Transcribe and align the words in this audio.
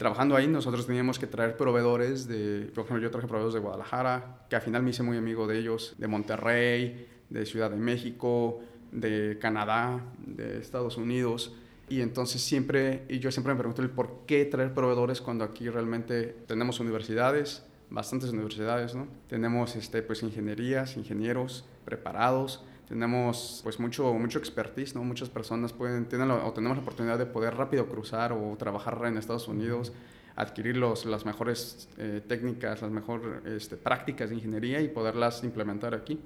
trabajando 0.00 0.34
ahí 0.34 0.46
nosotros 0.46 0.86
teníamos 0.86 1.18
que 1.18 1.26
traer 1.26 1.58
proveedores 1.58 2.26
de, 2.26 2.70
por 2.74 2.84
ejemplo, 2.84 3.02
yo 3.02 3.10
traje 3.10 3.26
proveedores 3.26 3.52
de 3.52 3.60
Guadalajara, 3.60 4.46
que 4.48 4.56
al 4.56 4.62
final 4.62 4.82
me 4.82 4.88
hice 4.88 5.02
muy 5.02 5.18
amigo 5.18 5.46
de 5.46 5.58
ellos, 5.58 5.94
de 5.98 6.08
Monterrey, 6.08 7.06
de 7.28 7.44
Ciudad 7.44 7.70
de 7.70 7.76
México, 7.76 8.62
de 8.92 9.36
Canadá, 9.38 10.02
de 10.26 10.58
Estados 10.58 10.96
Unidos. 10.96 11.54
Y 11.90 12.00
entonces 12.00 12.40
siempre, 12.40 13.04
y 13.10 13.18
yo 13.18 13.30
siempre 13.30 13.52
me 13.52 13.58
pregunto 13.58 13.82
el 13.82 13.90
por 13.90 14.24
qué 14.24 14.46
traer 14.46 14.72
proveedores 14.72 15.20
cuando 15.20 15.44
aquí 15.44 15.68
realmente 15.68 16.34
tenemos 16.46 16.80
universidades, 16.80 17.62
bastantes 17.90 18.30
universidades, 18.30 18.94
¿no? 18.94 19.06
Tenemos 19.28 19.76
este, 19.76 20.00
pues 20.00 20.22
ingenierías, 20.22 20.96
ingenieros 20.96 21.66
preparados, 21.84 22.64
tenemos 22.90 23.60
pues 23.62 23.78
mucho, 23.78 24.12
mucho 24.14 24.40
expertise, 24.40 24.96
¿no? 24.96 25.04
Muchas 25.04 25.28
personas 25.28 25.72
pueden, 25.72 26.06
tienen 26.06 26.28
o 26.28 26.52
tenemos 26.52 26.76
la 26.76 26.82
oportunidad 26.82 27.18
de 27.18 27.24
poder 27.24 27.54
rápido 27.54 27.86
cruzar 27.86 28.32
o 28.32 28.56
trabajar 28.58 29.00
en 29.06 29.16
Estados 29.16 29.46
Unidos, 29.46 29.92
adquirir 30.34 30.76
los, 30.76 31.04
las 31.04 31.24
mejores 31.24 31.88
eh, 31.98 32.20
técnicas, 32.26 32.82
las 32.82 32.90
mejores 32.90 33.46
este, 33.46 33.76
prácticas 33.76 34.30
de 34.30 34.34
ingeniería 34.34 34.80
y 34.80 34.88
poderlas 34.88 35.44
implementar 35.44 35.94
aquí. 35.94 36.18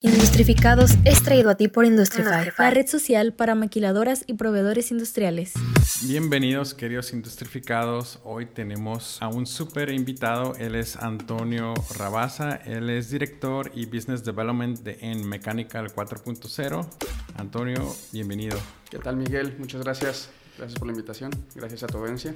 Industrificados 0.00 0.92
es 1.04 1.24
traído 1.24 1.50
a 1.50 1.56
ti 1.56 1.66
por 1.66 1.84
Industrify, 1.84 2.52
la 2.56 2.70
red 2.70 2.86
social 2.86 3.32
para 3.32 3.56
maquiladoras 3.56 4.22
y 4.28 4.34
proveedores 4.34 4.92
industriales. 4.92 5.54
Bienvenidos, 6.02 6.74
queridos 6.74 7.12
Industrificados. 7.12 8.20
Hoy 8.22 8.46
tenemos 8.46 9.20
a 9.20 9.26
un 9.26 9.44
súper 9.44 9.90
invitado. 9.90 10.54
Él 10.54 10.76
es 10.76 10.96
Antonio 10.96 11.74
Rabaza. 11.96 12.54
Él 12.64 12.90
es 12.90 13.10
director 13.10 13.72
y 13.74 13.86
business 13.86 14.22
development 14.22 14.80
de, 14.80 14.98
en 15.00 15.28
Mechanical 15.28 15.92
4.0. 15.92 16.88
Antonio, 17.34 17.96
bienvenido. 18.12 18.56
¿Qué 18.88 18.98
tal, 18.98 19.16
Miguel? 19.16 19.56
Muchas 19.58 19.82
gracias. 19.82 20.30
Gracias 20.56 20.78
por 20.78 20.86
la 20.86 20.92
invitación. 20.92 21.32
Gracias 21.56 21.82
a 21.82 21.88
tu 21.88 21.98
audiencia. 21.98 22.34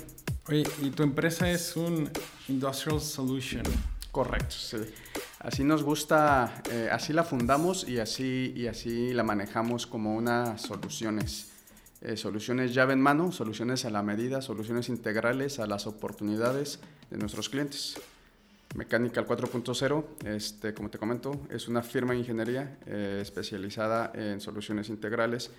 Oye, 0.49 0.65
y 0.81 0.91
tu 0.91 1.05
empresa 1.05 1.49
es 1.49 1.77
un 1.77 2.11
Industrial 2.49 3.01
Solution. 3.01 3.63
Correcto, 4.11 4.57
sí. 4.59 4.79
Así 5.43 5.65
nos 5.65 5.83
gusta, 5.83 6.63
eh, 6.71 6.89
así 6.93 7.13
la 7.13 7.25
fundamos 7.25 7.89
y 7.89 7.99
así, 7.99 8.53
y 8.55 8.69
así 8.69 9.13
la 9.13 9.25
manejamos 9.25 9.89
como 9.89 10.15
unas 10.15 10.63
soluciones. 10.63 11.51
Eh, 12.01 12.17
soluciones 12.17 12.73
llave 12.73 12.93
en 12.93 13.01
mano, 13.01 13.33
soluciones 13.33 13.85
a 13.85 13.91
la 13.91 14.05
medida, 14.05 14.41
soluciones 14.41 14.89
integrales 14.89 15.59
a 15.59 15.67
las 15.67 15.89
oportunidades 15.89 16.79
de 17.11 17.19
nuestros 17.19 17.49
clientes. 17.49 18.01
Mechanical 18.77 19.27
4.0, 19.27 20.05
este, 20.27 20.75
como 20.75 20.91
te 20.91 20.99
comento, 20.99 21.33
es 21.51 21.67
una 21.67 21.83
firma 21.83 22.13
de 22.13 22.21
ingeniería 22.21 22.79
eh, 22.87 23.19
especializada 23.21 24.13
en 24.15 24.41
soluciones 24.41 24.91
integrales 24.91 25.51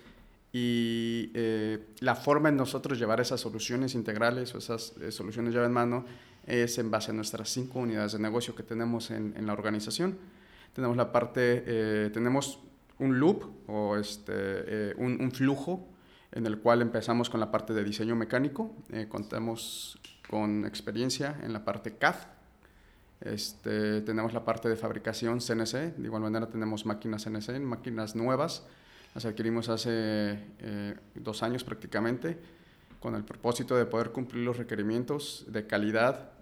y 0.50 1.30
la 1.98 2.14
forma 2.14 2.48
en 2.48 2.56
nosotros 2.56 2.96
llevar 2.96 3.20
esas 3.20 3.40
soluciones 3.40 3.94
integrales 3.94 4.54
o 4.54 4.58
esas 4.58 4.94
soluciones 5.10 5.52
llave 5.52 5.66
en 5.66 5.72
mano 5.72 6.04
es 6.46 6.78
en 6.78 6.90
base 6.90 7.10
a 7.10 7.14
nuestras 7.14 7.48
cinco 7.48 7.80
unidades 7.80 8.12
de 8.12 8.18
negocio 8.18 8.54
que 8.54 8.62
tenemos 8.62 9.10
en, 9.10 9.34
en 9.36 9.46
la 9.46 9.52
organización. 9.52 10.18
Tenemos 10.72 10.96
la 10.96 11.12
parte, 11.12 11.62
eh, 11.66 12.10
tenemos 12.12 12.60
un 12.98 13.18
loop 13.18 13.44
o 13.68 13.96
este, 13.96 14.32
eh, 14.34 14.94
un, 14.98 15.20
un, 15.20 15.30
flujo 15.30 15.88
en 16.32 16.46
el 16.46 16.58
cual 16.58 16.82
empezamos 16.82 17.30
con 17.30 17.40
la 17.40 17.50
parte 17.50 17.72
de 17.72 17.84
diseño 17.84 18.16
mecánico, 18.16 18.74
eh, 18.90 19.06
contamos 19.08 19.98
con 20.28 20.64
experiencia 20.64 21.38
en 21.42 21.52
la 21.52 21.64
parte 21.64 21.96
CAD, 21.96 22.16
este, 23.20 24.00
tenemos 24.00 24.32
la 24.32 24.44
parte 24.44 24.68
de 24.68 24.76
fabricación 24.76 25.40
CNC, 25.40 25.96
de 25.96 26.04
igual 26.04 26.22
manera 26.22 26.48
tenemos 26.48 26.84
máquinas 26.86 27.24
CNC, 27.24 27.60
máquinas 27.60 28.16
nuevas, 28.16 28.66
las 29.14 29.24
adquirimos 29.24 29.68
hace 29.68 30.40
dos 31.14 31.44
años 31.44 31.62
prácticamente, 31.62 32.36
con 32.98 33.14
el 33.14 33.22
propósito 33.22 33.76
de 33.76 33.86
poder 33.86 34.10
cumplir 34.10 34.42
los 34.42 34.56
requerimientos 34.56 35.44
de 35.48 35.68
calidad 35.68 36.33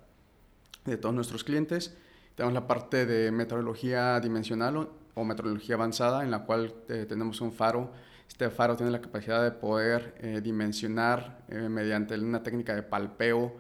de 0.84 0.96
todos 0.96 1.14
nuestros 1.14 1.44
clientes. 1.44 1.96
Tenemos 2.34 2.54
la 2.54 2.66
parte 2.66 3.06
de 3.06 3.30
metrología 3.30 4.18
dimensional 4.20 4.88
o, 5.14 5.24
metrología 5.24 5.74
avanzada, 5.74 6.22
en 6.24 6.30
la 6.30 6.44
cual 6.44 6.74
eh, 6.88 7.06
tenemos 7.08 7.40
un 7.40 7.52
faro. 7.52 7.92
Este 8.26 8.48
faro 8.48 8.76
tiene 8.76 8.90
la 8.90 9.00
capacidad 9.00 9.42
de 9.42 9.50
poder 9.50 10.14
eh, 10.18 10.40
dimensionar 10.42 11.44
eh, 11.48 11.68
mediante 11.68 12.18
una 12.18 12.42
técnica 12.42 12.74
de 12.74 12.82
palpeo 12.82 13.54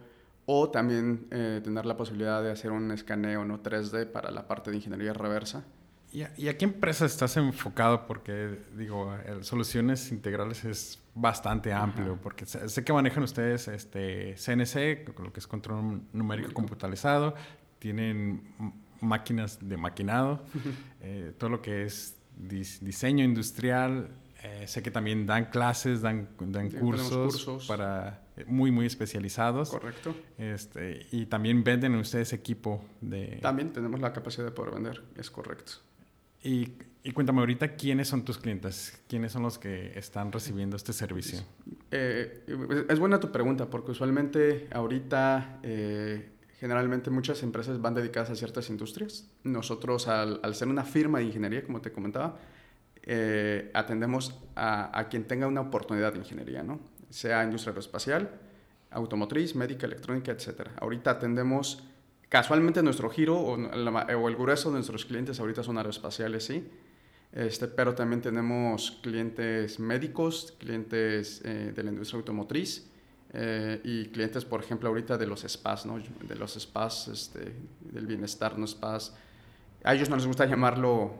o 0.46 0.70
también 0.70 1.28
tener 1.28 1.86
la 1.86 1.96
posibilidad 1.96 2.42
de 2.42 2.50
hacer 2.50 2.72
un 2.72 2.90
escaneo 2.90 3.44
no 3.44 3.62
3D 3.62 4.10
para 4.10 4.32
la 4.32 4.48
parte 4.48 4.70
de 4.72 4.78
ingeniería 4.78 5.12
reversa. 5.12 5.64
¿Y 6.12 6.48
a, 6.48 6.58
qué 6.58 6.64
empresa 6.66 7.06
estás 7.06 7.36
enfocado? 7.38 8.06
Porque, 8.06 8.58
digo, 8.76 9.16
soluciones 9.40 10.12
integrales 10.12 10.64
es 10.64 11.00
bastante 11.14 11.72
amplio, 11.72 12.18
porque 12.22 12.44
sé, 12.44 12.84
que 12.84 12.92
manejan 12.92 13.22
ustedes 13.22 13.68
este 13.68 14.34
CNC, 14.36 15.08
lo 15.18 15.32
que 15.32 15.40
es 15.40 15.46
control 15.46 16.02
numérico 16.12 16.52
computarizado, 16.52 17.34
tienen 17.78 18.42
máquinas 19.00 19.58
de 19.60 19.76
maquinado, 19.76 20.44
eh, 21.00 21.32
todo 21.38 21.50
lo 21.50 21.62
que 21.62 21.84
es 21.84 22.16
diseño 22.36 23.24
industrial, 23.24 24.10
eh, 24.42 24.66
sé 24.66 24.82
que 24.82 24.90
también 24.90 25.24
dan 25.26 25.46
clases, 25.46 26.02
dan, 26.02 26.28
dan 26.38 26.68
cursos, 26.70 27.66
para 27.66 28.22
eh, 28.36 28.44
muy, 28.46 28.70
muy 28.70 28.86
especializados. 28.86 29.70
Correcto. 29.70 30.14
Este, 30.36 31.06
y 31.12 31.26
también 31.26 31.62
venden 31.62 31.94
ustedes 31.94 32.32
equipo 32.32 32.84
de... 33.00 33.38
También 33.40 33.72
tenemos 33.72 34.00
la 34.00 34.12
capacidad 34.12 34.44
de 34.44 34.50
poder 34.50 34.74
vender, 34.74 35.02
es 35.16 35.30
correcto. 35.30 35.74
Y, 36.42 36.72
y, 37.04 37.12
cuéntame 37.12 37.40
ahorita, 37.40 37.76
¿quiénes 37.76 38.08
son 38.08 38.24
tus 38.24 38.38
clientes? 38.38 39.00
¿Quiénes 39.08 39.32
son 39.32 39.42
los 39.42 39.58
que 39.58 39.96
están 39.98 40.32
recibiendo 40.32 40.76
este 40.76 40.92
servicio? 40.92 41.40
Eh, 41.90 42.44
es 42.88 42.98
buena 42.98 43.20
tu 43.20 43.30
pregunta, 43.30 43.70
porque 43.70 43.92
usualmente 43.92 44.68
ahorita 44.72 45.60
eh, 45.62 46.30
generalmente 46.58 47.10
muchas 47.10 47.42
empresas 47.42 47.80
van 47.80 47.94
dedicadas 47.94 48.30
a 48.30 48.34
ciertas 48.34 48.70
industrias. 48.70 49.28
Nosotros, 49.44 50.08
al, 50.08 50.40
al 50.42 50.54
ser 50.54 50.68
una 50.68 50.84
firma 50.84 51.18
de 51.18 51.26
ingeniería, 51.26 51.64
como 51.64 51.80
te 51.80 51.92
comentaba, 51.92 52.38
eh, 53.02 53.70
atendemos 53.74 54.40
a, 54.54 54.98
a, 54.98 55.08
quien 55.08 55.24
tenga 55.24 55.46
una 55.46 55.60
oportunidad 55.60 56.12
de 56.12 56.18
ingeniería, 56.18 56.62
¿no? 56.62 56.80
sea 57.12 57.44
industria 57.44 57.70
aeroespacial, 57.70 58.30
automotriz, 58.90 59.54
médica, 59.54 59.86
electrónica, 59.86 60.32
etc. 60.32 60.68
Ahorita 60.80 61.12
atendemos 61.12 61.84
Casualmente 62.32 62.82
nuestro 62.82 63.10
giro 63.10 63.38
o, 63.38 63.56
el 63.56 64.36
grueso 64.36 64.70
de 64.70 64.76
nuestros 64.76 65.04
clientes 65.04 65.38
ahorita 65.38 65.62
son 65.62 65.76
aeroespaciales, 65.76 66.46
sí. 66.46 66.66
Este, 67.30 67.68
pero 67.68 67.94
también 67.94 68.22
tenemos 68.22 68.92
clientes 69.02 69.78
médicos, 69.78 70.54
clientes 70.58 71.42
eh, 71.44 71.74
de 71.76 71.82
la 71.82 71.90
industria 71.90 72.16
automotriz 72.20 72.88
eh, 73.34 73.82
y 73.84 74.06
clientes, 74.06 74.46
por 74.46 74.62
ejemplo, 74.64 74.88
ahorita 74.88 75.18
de 75.18 75.26
los 75.26 75.42
spas, 75.42 75.84
¿no? 75.84 76.02
De 76.26 76.34
los 76.34 76.54
spas, 76.54 77.08
este, 77.08 77.52
del 77.80 78.06
bienestar, 78.06 78.58
no 78.58 78.66
spas. 78.66 79.14
A 79.84 79.94
ellos 79.94 80.08
no 80.08 80.16
les 80.16 80.26
gusta 80.26 80.46
llamarlo 80.46 81.12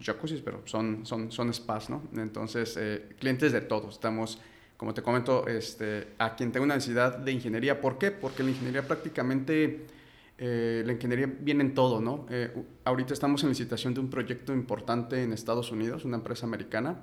jacuzzi, 0.00 0.40
pero 0.42 0.62
son, 0.64 1.04
son, 1.04 1.30
son 1.30 1.52
spas, 1.52 1.90
¿no? 1.90 2.04
Entonces, 2.16 2.74
eh, 2.78 3.14
clientes 3.18 3.52
de 3.52 3.60
todos. 3.60 3.96
Estamos, 3.96 4.40
como 4.78 4.94
te 4.94 5.02
comento, 5.02 5.46
este, 5.46 6.14
a 6.16 6.34
quien 6.34 6.52
tenga 6.52 6.64
una 6.64 6.76
necesidad 6.76 7.18
de 7.18 7.32
ingeniería. 7.32 7.82
¿Por 7.82 7.98
qué? 7.98 8.10
Porque 8.10 8.42
la 8.42 8.48
ingeniería 8.48 8.88
prácticamente 8.88 9.92
eh, 10.36 10.82
la 10.84 10.92
ingeniería 10.92 11.32
viene 11.40 11.62
en 11.62 11.74
todo, 11.74 12.00
¿no? 12.00 12.26
Eh, 12.28 12.52
ahorita 12.84 13.14
estamos 13.14 13.42
en 13.44 13.50
licitación 13.50 13.94
de 13.94 14.00
un 14.00 14.10
proyecto 14.10 14.52
importante 14.52 15.22
en 15.22 15.32
Estados 15.32 15.70
Unidos, 15.70 16.04
una 16.04 16.16
empresa 16.16 16.46
americana. 16.46 17.02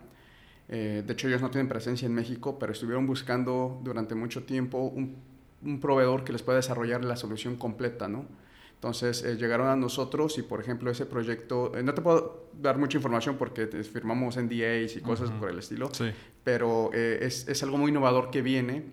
Eh, 0.67 1.03
de 1.05 1.13
hecho, 1.13 1.27
ellos 1.27 1.41
no 1.41 1.49
tienen 1.49 1.69
presencia 1.69 2.05
en 2.05 2.13
México, 2.13 2.57
pero 2.59 2.73
estuvieron 2.73 3.07
buscando 3.07 3.79
durante 3.83 4.15
mucho 4.15 4.43
tiempo 4.43 4.79
un, 4.79 5.15
un 5.63 5.79
proveedor 5.79 6.23
que 6.23 6.33
les 6.33 6.41
pueda 6.41 6.57
desarrollar 6.57 7.05
la 7.05 7.15
solución 7.15 7.55
completa, 7.55 8.07
¿no? 8.07 8.25
Entonces 8.81 9.23
eh, 9.23 9.35
llegaron 9.37 9.67
a 9.67 9.75
nosotros 9.75 10.39
y, 10.39 10.41
por 10.41 10.59
ejemplo, 10.59 10.89
ese 10.89 11.05
proyecto, 11.05 11.71
eh, 11.77 11.83
no 11.83 11.93
te 11.93 12.01
puedo 12.01 12.47
dar 12.59 12.79
mucha 12.79 12.97
información 12.97 13.37
porque 13.37 13.67
firmamos 13.67 14.37
NDAs 14.37 14.95
y 14.95 15.01
cosas 15.01 15.29
por 15.29 15.51
el 15.51 15.59
estilo, 15.59 15.91
sí. 15.93 16.05
pero 16.43 16.89
eh, 16.91 17.19
es, 17.21 17.47
es, 17.47 17.61
algo 17.61 17.77
muy 17.77 17.91
innovador 17.91 18.31
que 18.31 18.41
viene, 18.41 18.83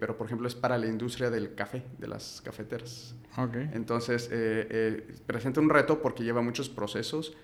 pero 0.00 0.18
por 0.18 0.26
ejemplo 0.26 0.48
es 0.48 0.56
para 0.56 0.76
la 0.76 0.88
industria 0.88 1.30
del 1.30 1.54
café, 1.54 1.84
de 1.98 2.08
las 2.08 2.40
cafeteras. 2.40 3.14
Okay. 3.36 3.70
Entonces 3.74 4.28
presenta 5.24 5.60
un 5.60 5.70
reto 5.70 6.02
porque 6.02 6.24
lleva 6.24 6.42
muchos 6.42 6.68
procesos 6.68 7.36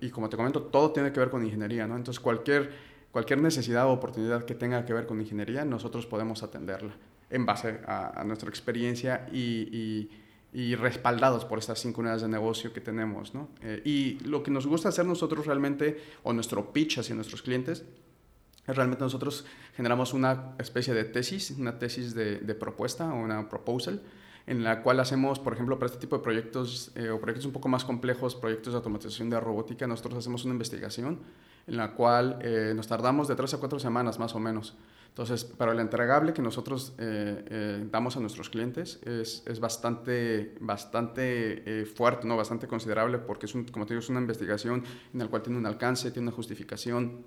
y 0.00 0.10
como 0.10 0.28
te 0.28 0.36
comento, 0.36 0.62
todo 0.62 0.92
tiene 0.92 1.10
que 1.10 1.18
ver 1.18 1.30
con 1.30 1.44
ingeniería, 1.44 1.88
¿no? 1.88 1.96
Entonces 1.96 2.20
cualquier, 2.20 2.70
cualquier 3.10 3.40
necesidad 3.40 3.86
o 3.86 3.90
oportunidad 3.90 4.44
que 4.44 4.54
tenga 4.54 4.84
que 4.86 4.92
ver 4.92 5.06
con 5.06 5.20
ingeniería, 5.20 5.64
nosotros 5.64 6.06
podemos 6.06 6.44
atenderla 6.44 6.94
en 7.30 7.44
base 7.44 7.80
a, 7.84 8.20
a 8.20 8.22
nuestra 8.22 8.48
experiencia 8.48 9.26
y, 9.32 9.68
y 9.72 10.10
y 10.56 10.74
respaldados 10.74 11.44
por 11.44 11.58
estas 11.58 11.78
cinco 11.78 12.00
unidades 12.00 12.22
de 12.22 12.28
negocio 12.28 12.72
que 12.72 12.80
tenemos. 12.80 13.34
¿no? 13.34 13.50
Eh, 13.60 13.82
y 13.84 14.18
lo 14.26 14.42
que 14.42 14.50
nos 14.50 14.66
gusta 14.66 14.88
hacer 14.88 15.04
nosotros 15.04 15.44
realmente, 15.44 16.00
o 16.22 16.32
nuestro 16.32 16.72
pitch 16.72 16.96
hacia 16.96 17.14
nuestros 17.14 17.42
clientes, 17.42 17.84
es 18.66 18.74
realmente 18.74 19.04
nosotros 19.04 19.44
generamos 19.76 20.14
una 20.14 20.54
especie 20.58 20.94
de 20.94 21.04
tesis, 21.04 21.50
una 21.50 21.78
tesis 21.78 22.14
de, 22.14 22.38
de 22.38 22.54
propuesta 22.54 23.12
o 23.12 23.16
una 23.16 23.50
proposal, 23.50 24.00
en 24.46 24.64
la 24.64 24.82
cual 24.82 24.98
hacemos, 25.00 25.38
por 25.38 25.52
ejemplo, 25.52 25.78
para 25.78 25.88
este 25.88 26.00
tipo 26.00 26.16
de 26.16 26.22
proyectos 26.22 26.90
eh, 26.94 27.10
o 27.10 27.20
proyectos 27.20 27.44
un 27.44 27.52
poco 27.52 27.68
más 27.68 27.84
complejos, 27.84 28.34
proyectos 28.34 28.72
de 28.72 28.78
automatización 28.78 29.28
de 29.28 29.38
robótica, 29.38 29.86
nosotros 29.86 30.14
hacemos 30.14 30.46
una 30.46 30.54
investigación 30.54 31.18
en 31.66 31.76
la 31.76 31.92
cual 31.92 32.38
eh, 32.42 32.72
nos 32.74 32.86
tardamos 32.86 33.28
de 33.28 33.34
tres 33.34 33.54
a 33.54 33.58
cuatro 33.58 33.78
semanas 33.78 34.18
más 34.18 34.34
o 34.34 34.38
menos. 34.38 34.76
Entonces, 35.08 35.44
pero 35.44 35.72
el 35.72 35.80
entregable 35.80 36.34
que 36.34 36.42
nosotros 36.42 36.94
eh, 36.98 37.44
eh, 37.48 37.88
damos 37.90 38.16
a 38.16 38.20
nuestros 38.20 38.50
clientes 38.50 39.00
es, 39.02 39.42
es 39.46 39.60
bastante, 39.60 40.54
bastante 40.60 41.86
fuerte, 41.86 42.26
¿no? 42.26 42.36
bastante 42.36 42.68
considerable, 42.68 43.18
porque 43.18 43.46
es 43.46 43.54
un, 43.54 43.64
como 43.64 43.86
te 43.86 43.94
digo, 43.94 44.00
es 44.00 44.10
una 44.10 44.20
investigación 44.20 44.84
en 45.12 45.18
la 45.18 45.28
cual 45.28 45.42
tiene 45.42 45.58
un 45.58 45.64
alcance, 45.64 46.10
tiene 46.10 46.28
una 46.28 46.36
justificación, 46.36 47.24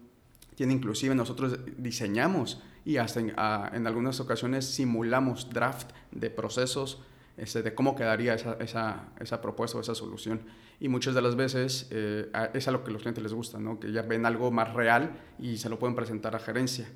tiene 0.53 0.74
inclusive 0.74 1.15
nosotros 1.15 1.57
diseñamos 1.77 2.62
y 2.86 2.97
hasta 2.97 3.21
en, 3.21 3.30
en 3.74 3.88
algunas 3.88 4.19
ocasiones 4.19 4.65
simulamos 4.65 5.50
draft 5.50 5.89
de 6.12 6.30
procesos 6.30 7.01
este, 7.39 7.63
de 7.63 7.74
cómo 7.74 7.95
quedaría 7.95 8.33
esa, 8.33 8.53
esa, 8.59 9.09
esa, 9.19 9.41
propuesta 9.41 9.77
o 9.77 9.81
esa 9.81 9.95
solución. 9.95 10.41
Y 10.80 10.89
muchas 10.89 11.15
de 11.15 11.21
las 11.21 11.36
veces 11.36 11.88
eh, 11.91 12.30
es 12.53 12.68
a 12.68 12.71
lo 12.71 12.83
que 12.83 12.91
los 12.91 13.01
clientes 13.01 13.24
les 13.24 13.33
gusta, 13.33 13.59
¿no? 13.59 13.80
que 13.80 13.91
ya 13.91 14.01
ven 14.01 14.25
algo 14.25 14.51
más 14.51 14.74
real 14.74 15.12
y 15.39 15.57
se 15.57 15.69
lo 15.69 15.80
pueden 15.80 15.95
presentar 15.95 16.36
a 16.36 16.39
gerencia. 16.39 16.88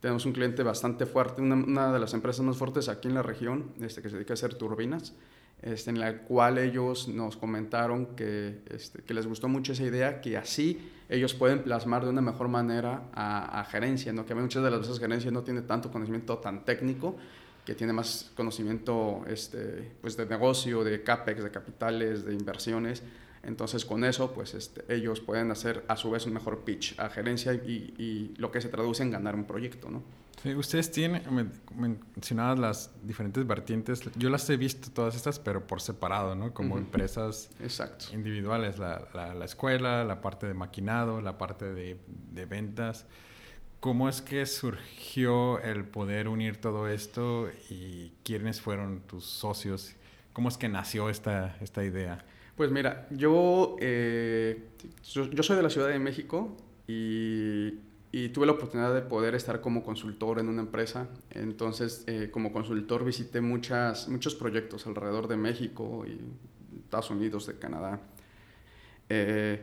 Tenemos 0.00 0.26
un 0.26 0.32
cliente 0.32 0.62
bastante 0.62 1.06
fuerte, 1.06 1.40
una, 1.40 1.54
una 1.54 1.92
de 1.92 1.98
las 1.98 2.12
empresas 2.12 2.44
más 2.44 2.56
fuertes 2.56 2.88
aquí 2.88 3.08
en 3.08 3.14
la 3.14 3.22
región, 3.22 3.72
este, 3.80 4.02
que 4.02 4.10
se 4.10 4.16
dedica 4.16 4.32
a 4.32 4.34
hacer 4.34 4.54
turbinas, 4.54 5.14
este, 5.62 5.90
en 5.90 5.98
la 5.98 6.18
cual 6.18 6.58
ellos 6.58 7.08
nos 7.08 7.36
comentaron 7.36 8.14
que, 8.14 8.60
este, 8.70 9.02
que 9.02 9.14
les 9.14 9.26
gustó 9.26 9.48
mucho 9.48 9.72
esa 9.72 9.84
idea, 9.84 10.20
que 10.20 10.36
así 10.36 10.90
ellos 11.08 11.34
pueden 11.34 11.62
plasmar 11.62 12.04
de 12.04 12.10
una 12.10 12.20
mejor 12.20 12.48
manera 12.48 13.04
a, 13.14 13.60
a 13.60 13.64
gerencia, 13.64 14.12
¿no? 14.12 14.26
que 14.26 14.34
muchas 14.34 14.62
de 14.62 14.70
las 14.70 14.80
veces 14.80 14.98
gerencia 14.98 15.30
no 15.30 15.42
tiene 15.42 15.62
tanto 15.62 15.90
conocimiento 15.90 16.36
tan 16.38 16.64
técnico, 16.64 17.16
que 17.64 17.74
tiene 17.74 17.92
más 17.92 18.30
conocimiento 18.36 19.24
este, 19.26 19.92
pues 20.00 20.16
de 20.16 20.26
negocio, 20.26 20.84
de 20.84 21.02
CAPEX, 21.02 21.42
de 21.42 21.50
capitales, 21.50 22.24
de 22.24 22.34
inversiones. 22.34 23.02
Entonces, 23.42 23.84
con 23.84 24.04
eso, 24.04 24.32
pues 24.32 24.54
este, 24.54 24.82
ellos 24.94 25.20
pueden 25.20 25.50
hacer 25.50 25.84
a 25.88 25.96
su 25.96 26.10
vez 26.10 26.26
un 26.26 26.32
mejor 26.32 26.60
pitch 26.60 26.98
a 26.98 27.10
gerencia 27.10 27.52
y, 27.52 27.94
y, 27.98 28.34
lo 28.38 28.50
que 28.50 28.60
se 28.60 28.68
traduce 28.68 29.02
en 29.02 29.10
ganar 29.10 29.34
un 29.34 29.44
proyecto, 29.44 29.90
¿no? 29.90 30.02
Sí, 30.42 30.54
ustedes 30.54 30.90
tienen, 30.90 31.22
mencionadas 31.74 32.58
las 32.58 32.90
diferentes 33.02 33.46
vertientes, 33.46 34.02
yo 34.16 34.28
las 34.28 34.48
he 34.50 34.56
visto 34.56 34.90
todas 34.90 35.14
estas, 35.14 35.38
pero 35.38 35.66
por 35.66 35.80
separado, 35.80 36.34
¿no? 36.34 36.52
Como 36.52 36.76
empresas 36.76 37.50
Exacto. 37.60 38.06
individuales, 38.12 38.78
la, 38.78 39.08
la, 39.14 39.34
la, 39.34 39.44
escuela, 39.44 40.04
la 40.04 40.20
parte 40.20 40.46
de 40.46 40.52
maquinado, 40.52 41.22
la 41.22 41.38
parte 41.38 41.72
de, 41.72 41.98
de 42.32 42.46
ventas. 42.46 43.06
¿Cómo 43.84 44.08
es 44.08 44.22
que 44.22 44.46
surgió 44.46 45.60
el 45.60 45.84
poder 45.84 46.26
unir 46.26 46.56
todo 46.56 46.88
esto 46.88 47.50
y 47.68 48.14
quiénes 48.24 48.58
fueron 48.58 49.00
tus 49.00 49.26
socios? 49.26 49.94
¿Cómo 50.32 50.48
es 50.48 50.56
que 50.56 50.70
nació 50.70 51.10
esta, 51.10 51.58
esta 51.60 51.84
idea? 51.84 52.24
Pues 52.56 52.70
mira, 52.70 53.06
yo, 53.10 53.76
eh, 53.80 54.70
yo, 55.02 55.42
soy 55.42 55.56
de 55.56 55.62
la 55.62 55.68
Ciudad 55.68 55.88
de 55.88 55.98
México 55.98 56.56
y, 56.88 57.74
y, 58.10 58.30
tuve 58.30 58.46
la 58.46 58.52
oportunidad 58.52 58.94
de 58.94 59.02
poder 59.02 59.34
estar 59.34 59.60
como 59.60 59.82
consultor 59.82 60.38
en 60.38 60.48
una 60.48 60.62
empresa. 60.62 61.10
Entonces, 61.28 62.04
eh, 62.06 62.30
como 62.32 62.54
consultor 62.54 63.04
visité 63.04 63.42
muchas, 63.42 64.08
muchos 64.08 64.34
proyectos 64.34 64.86
alrededor 64.86 65.28
de 65.28 65.36
México 65.36 66.06
y 66.06 66.18
Estados 66.84 67.10
Unidos, 67.10 67.46
de 67.48 67.58
Canadá. 67.58 68.00
Eh, 69.10 69.60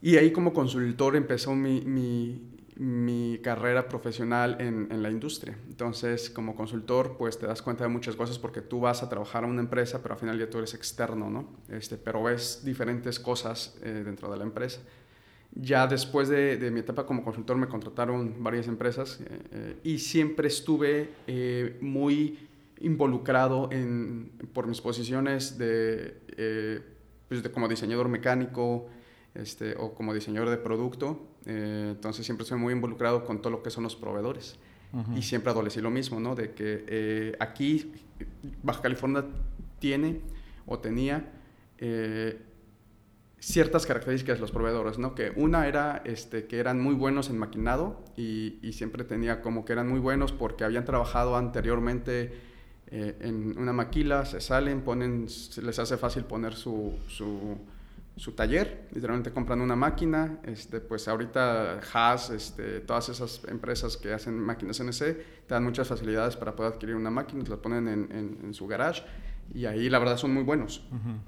y 0.00 0.16
ahí 0.16 0.32
como 0.32 0.54
consultor 0.54 1.14
empezó 1.14 1.54
mi, 1.54 1.82
mi, 1.82 2.57
mi 2.78 3.40
carrera 3.42 3.88
profesional 3.88 4.56
en, 4.60 4.88
en, 4.90 5.02
la 5.02 5.10
industria. 5.10 5.58
Entonces, 5.68 6.30
como 6.30 6.54
consultor, 6.54 7.16
pues 7.18 7.38
te 7.38 7.46
das 7.46 7.60
cuenta 7.60 7.84
de 7.84 7.90
muchas 7.90 8.14
cosas 8.14 8.38
porque 8.38 8.60
tú 8.60 8.80
vas 8.80 9.02
a 9.02 9.08
trabajar 9.08 9.44
a 9.44 9.46
una 9.48 9.60
empresa, 9.60 10.00
pero 10.00 10.14
al 10.14 10.20
final 10.20 10.38
ya 10.38 10.48
tú 10.48 10.58
eres 10.58 10.74
externo, 10.74 11.28
¿no? 11.28 11.48
Este, 11.68 11.96
pero 11.96 12.22
ves 12.22 12.62
diferentes 12.64 13.18
cosas 13.18 13.76
eh, 13.82 14.02
dentro 14.04 14.30
de 14.30 14.36
la 14.36 14.44
empresa. 14.44 14.80
Ya 15.54 15.86
después 15.86 16.28
de, 16.28 16.56
de, 16.56 16.70
mi 16.70 16.80
etapa 16.80 17.04
como 17.04 17.24
consultor 17.24 17.56
me 17.56 17.66
contrataron 17.66 18.44
varias 18.44 18.68
empresas 18.68 19.20
eh, 19.20 19.42
eh, 19.50 19.76
y 19.82 19.98
siempre 19.98 20.46
estuve 20.46 21.10
eh, 21.26 21.78
muy 21.80 22.48
involucrado 22.80 23.68
en, 23.72 24.30
por 24.52 24.66
mis 24.66 24.80
posiciones 24.80 25.58
de, 25.58 26.20
eh, 26.36 26.80
pues 27.28 27.42
de 27.42 27.50
como 27.50 27.68
diseñador 27.68 28.08
mecánico, 28.08 28.88
este, 29.38 29.74
o 29.76 29.94
como 29.94 30.14
diseñador 30.14 30.50
de 30.50 30.58
producto. 30.58 31.26
Eh, 31.46 31.92
entonces 31.92 32.24
siempre 32.24 32.42
estoy 32.42 32.58
muy 32.58 32.72
involucrado 32.72 33.24
con 33.24 33.40
todo 33.40 33.52
lo 33.52 33.62
que 33.62 33.70
son 33.70 33.84
los 33.84 33.96
proveedores. 33.96 34.58
Uh 34.92 34.98
-huh. 34.98 35.18
Y 35.18 35.22
siempre 35.22 35.50
adolecí 35.50 35.80
lo 35.80 35.90
mismo, 35.90 36.20
¿no? 36.20 36.34
De 36.34 36.52
que 36.52 36.84
eh, 36.86 37.36
aquí 37.40 37.92
Baja 38.62 38.82
California 38.82 39.24
tiene 39.78 40.20
o 40.66 40.78
tenía 40.78 41.32
eh, 41.78 42.40
ciertas 43.38 43.86
características 43.86 44.38
de 44.38 44.40
los 44.40 44.50
proveedores, 44.50 44.98
¿no? 44.98 45.14
Que 45.14 45.32
una 45.36 45.68
era 45.68 46.02
este, 46.04 46.46
que 46.46 46.58
eran 46.58 46.80
muy 46.80 46.94
buenos 46.94 47.30
en 47.30 47.38
maquinado 47.38 48.04
y, 48.16 48.58
y, 48.62 48.72
siempre 48.72 49.04
tenía 49.04 49.40
como 49.42 49.64
que 49.64 49.72
eran 49.74 49.88
muy 49.88 50.00
buenos 50.00 50.32
porque 50.32 50.64
habían 50.64 50.84
trabajado 50.84 51.36
anteriormente 51.36 52.32
eh, 52.90 53.16
en 53.20 53.58
una 53.58 53.72
maquila, 53.72 54.24
se 54.24 54.40
salen, 54.40 54.80
ponen, 54.80 55.28
se 55.28 55.60
les 55.60 55.78
hace 55.78 55.98
fácil 55.98 56.24
poner 56.24 56.54
su, 56.54 56.94
su 57.06 57.58
su 58.18 58.32
taller, 58.32 58.88
literalmente 58.92 59.30
compran 59.32 59.60
una 59.60 59.76
máquina, 59.76 60.40
este, 60.44 60.80
pues 60.80 61.06
ahorita 61.06 61.80
Haas, 61.92 62.30
este, 62.30 62.80
todas 62.80 63.08
esas 63.08 63.42
empresas 63.48 63.96
que 63.96 64.12
hacen 64.12 64.38
máquinas 64.38 64.80
NC, 64.80 64.98
te 65.46 65.54
dan 65.54 65.62
muchas 65.62 65.86
facilidades 65.86 66.36
para 66.36 66.54
poder 66.56 66.72
adquirir 66.72 66.96
una 66.96 67.10
máquina, 67.10 67.44
te 67.44 67.50
la 67.50 67.58
ponen 67.58 67.86
en, 67.86 68.08
en, 68.10 68.38
en, 68.44 68.54
su 68.54 68.66
garage 68.66 69.02
y 69.54 69.66
ahí 69.66 69.88
la 69.88 69.98
verdad 70.00 70.16
son 70.16 70.34
muy 70.34 70.42
buenos. 70.42 70.84
Uh 70.90 70.94
-huh. 70.94 71.18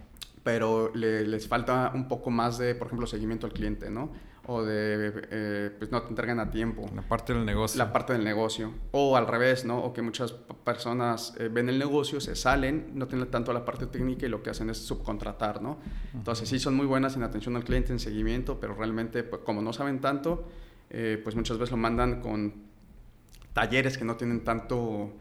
Pero 0.42 0.90
le, 0.94 1.26
les 1.26 1.46
falta 1.46 1.92
un 1.94 2.08
poco 2.08 2.30
más 2.30 2.58
de, 2.58 2.74
por 2.74 2.88
ejemplo, 2.88 3.06
seguimiento 3.06 3.46
al 3.46 3.52
cliente, 3.52 3.88
¿no? 3.90 4.10
O 4.52 4.64
de, 4.64 5.12
eh, 5.30 5.70
pues 5.78 5.92
no 5.92 6.02
te 6.02 6.08
entregan 6.08 6.40
a 6.40 6.50
tiempo. 6.50 6.84
La 6.92 7.02
parte 7.02 7.32
del 7.32 7.46
negocio. 7.46 7.78
La 7.78 7.92
parte 7.92 8.14
del 8.14 8.24
negocio. 8.24 8.74
O 8.90 9.16
al 9.16 9.28
revés, 9.28 9.64
¿no? 9.64 9.78
O 9.78 9.92
que 9.92 10.02
muchas 10.02 10.32
personas 10.32 11.34
eh, 11.38 11.48
ven 11.48 11.68
el 11.68 11.78
negocio, 11.78 12.20
se 12.20 12.34
salen, 12.34 12.90
no 12.94 13.06
tienen 13.06 13.30
tanto 13.30 13.52
la 13.52 13.64
parte 13.64 13.86
técnica 13.86 14.26
y 14.26 14.28
lo 14.28 14.42
que 14.42 14.50
hacen 14.50 14.68
es 14.68 14.78
subcontratar, 14.78 15.62
¿no? 15.62 15.78
Entonces 16.12 16.48
sí 16.48 16.58
son 16.58 16.74
muy 16.74 16.86
buenas 16.86 17.14
en 17.14 17.22
atención 17.22 17.54
al 17.54 17.62
cliente, 17.62 17.92
en 17.92 18.00
seguimiento, 18.00 18.58
pero 18.58 18.74
realmente, 18.74 19.22
pues, 19.22 19.42
como 19.42 19.62
no 19.62 19.72
saben 19.72 20.00
tanto, 20.00 20.48
eh, 20.90 21.20
pues 21.22 21.36
muchas 21.36 21.56
veces 21.56 21.70
lo 21.70 21.76
mandan 21.76 22.20
con 22.20 22.52
talleres 23.52 23.98
que 23.98 24.04
no 24.04 24.16
tienen 24.16 24.42
tanto 24.42 25.12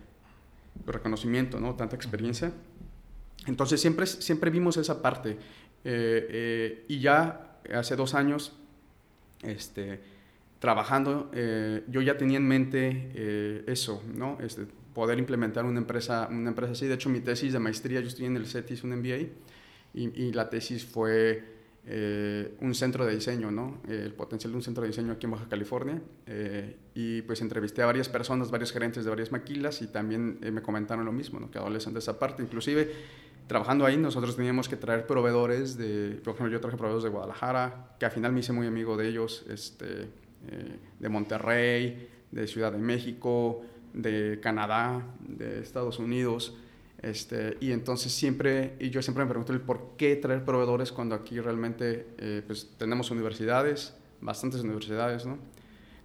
reconocimiento, 0.88 1.60
¿no? 1.60 1.76
Tanta 1.76 1.96
experiencia. 1.96 2.52
Entonces 3.46 3.80
siempre, 3.80 4.08
siempre 4.08 4.50
vimos 4.50 4.78
esa 4.78 5.04
parte. 5.04 5.38
Eh, 5.84 6.86
y 6.88 7.00
ya 7.00 7.60
hace 7.72 7.96
dos 7.96 8.16
años 8.16 8.59
este, 9.44 10.00
trabajando, 10.60 11.32
eh, 11.34 11.84
yo 11.88 12.02
ya 12.02 12.18
tenía 12.18 12.38
en 12.38 12.48
mente 12.48 13.12
eh, 13.16 13.64
eso, 13.68 14.04
¿no? 14.14 14.38
Este, 14.42 14.66
poder 14.94 15.18
implementar 15.18 15.66
una 15.66 15.80
empresa, 15.80 16.28
una 16.30 16.50
empresa 16.50 16.74
así. 16.74 16.88
De 16.88 16.96
hecho, 16.96 17.10
mi 17.10 17.22
tesis 17.22 17.54
de 17.54 17.60
maestría, 17.60 18.02
yo 18.02 18.08
estoy 18.08 18.26
en 18.26 18.36
el 18.36 18.46
CETIS, 18.46 18.84
un 18.84 18.96
MBA, 18.98 19.30
y, 19.94 20.24
y 20.24 20.34
la 20.34 20.50
tesis 20.50 20.86
fue 20.86 21.58
eh, 21.86 22.56
un 22.60 22.76
centro 22.76 23.06
de 23.06 23.16
diseño, 23.16 23.50
¿no? 23.50 23.82
el 23.88 24.14
potencial 24.14 24.52
de 24.52 24.58
un 24.58 24.64
centro 24.64 24.84
de 24.84 24.90
diseño 24.90 25.14
aquí 25.14 25.26
en 25.26 25.32
Baja 25.32 25.48
California. 25.48 26.02
y 26.94 27.22
pues 27.22 27.42
entrevisté 27.42 27.82
a 27.82 27.86
varias 27.86 28.10
personas, 28.10 28.52
varios 28.52 28.72
gerentes 28.72 29.06
de 29.06 29.10
varias 29.10 29.32
maquilas, 29.32 29.82
y 29.82 29.88
también 29.88 30.40
me 30.42 30.62
comentaron 30.62 31.06
lo 31.06 31.14
mismo, 31.14 31.40
¿no? 31.40 31.50
Que 31.50 31.58
adolecen 31.58 31.94
de 31.94 32.00
esa 32.00 32.20
parte. 32.20 32.44
Inclusive, 32.44 32.92
trabajando 33.50 33.84
ahí, 33.84 33.98
nosotros 33.98 34.36
teníamos 34.36 34.70
que 34.70 34.76
traer 34.76 35.08
proveedores 35.08 35.76
de, 35.76 36.22
por 36.24 36.36
ejemplo, 36.36 36.54
yo 36.54 36.62
traje 36.62 36.78
proveedores 36.78 37.04
de 37.04 37.10
Guadalajara, 37.10 37.96
que 37.98 38.06
al 38.06 38.12
final 38.12 38.32
me 38.32 38.42
hice 38.42 38.54
muy 38.54 38.68
amigo 38.68 38.96
de 38.96 39.08
ellos, 39.08 39.44
este, 39.50 40.04
eh, 40.04 40.78
de 41.00 41.10
Monterrey, 41.10 42.08
de 42.30 42.48
Ciudad 42.48 42.72
de 42.72 42.78
México, 42.78 43.64
de 43.92 44.40
Canadá, 44.40 45.04
de 45.28 45.62
Estados 45.62 45.98
Unidos. 45.98 46.58
Este, 47.02 47.58
y 47.60 47.72
entonces 47.72 48.12
siempre, 48.12 48.76
y 48.80 48.92
yo 48.92 49.02
siempre 49.02 49.24
me 49.24 49.30
pregunto 49.32 49.52
el 49.52 49.62
por 49.62 49.96
qué 49.98 50.16
traer 50.16 50.46
proveedores 50.46 50.92
cuando 50.92 51.16
aquí 51.16 51.40
realmente 51.40 52.06
eh, 52.20 52.44
pues, 52.46 52.70
tenemos 52.78 53.10
universidades, 53.10 53.96
bastantes 54.22 54.62
universidades, 54.62 55.26
¿no? 55.26 55.40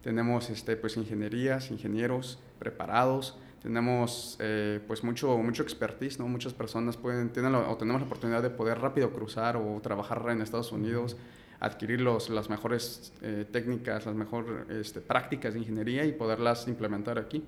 Tenemos 0.03 0.49
este, 0.49 0.79
pues, 0.79 0.97
ingenierías, 0.97 1.71
ingenieros 1.71 2.39
preparados, 2.59 3.37
tenemos 3.65 4.37
eh, 4.41 4.79
pues 4.87 5.03
mucho, 5.03 5.39
mucho 5.39 5.63
expertise, 5.63 6.19
¿no? 6.19 6.29
Muchas 6.29 6.53
personas 6.53 6.99
pueden, 6.99 7.31
tienen 7.31 7.53
la, 7.53 7.61
o 7.61 7.79
tenemos 7.79 8.03
la 8.03 8.07
oportunidad 8.07 8.43
de 8.43 8.51
poder 8.51 8.79
rápido 8.79 9.11
cruzar 9.11 9.57
o 9.57 9.81
trabajar 9.81 10.23
en 10.29 10.43
Estados 10.43 10.71
Unidos, 10.71 11.17
adquirir 11.61 12.03
los, 12.03 12.29
las 12.29 12.51
mejores 12.51 13.15
eh, 13.23 13.47
técnicas, 13.51 14.05
las 14.05 14.15
mejores 14.15 14.69
este, 14.69 15.01
prácticas 15.01 15.55
de 15.55 15.61
ingeniería 15.61 16.05
y 16.05 16.13
poderlas 16.13 16.69
implementar 16.69 17.19
aquí. 17.19 17.43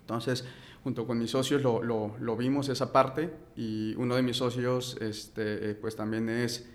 Entonces, 0.00 0.44
junto 0.84 1.06
con 1.06 1.18
mis 1.18 1.30
socios 1.30 1.62
lo, 1.62 1.82
lo, 1.82 2.14
lo 2.20 2.36
vimos 2.36 2.68
esa 2.68 2.92
parte 2.92 3.32
y 3.56 3.94
uno 3.96 4.16
de 4.16 4.20
mis 4.20 4.36
socios 4.36 4.98
este, 5.00 5.70
eh, 5.70 5.74
pues 5.74 5.96
también 5.96 6.28
es... 6.28 6.68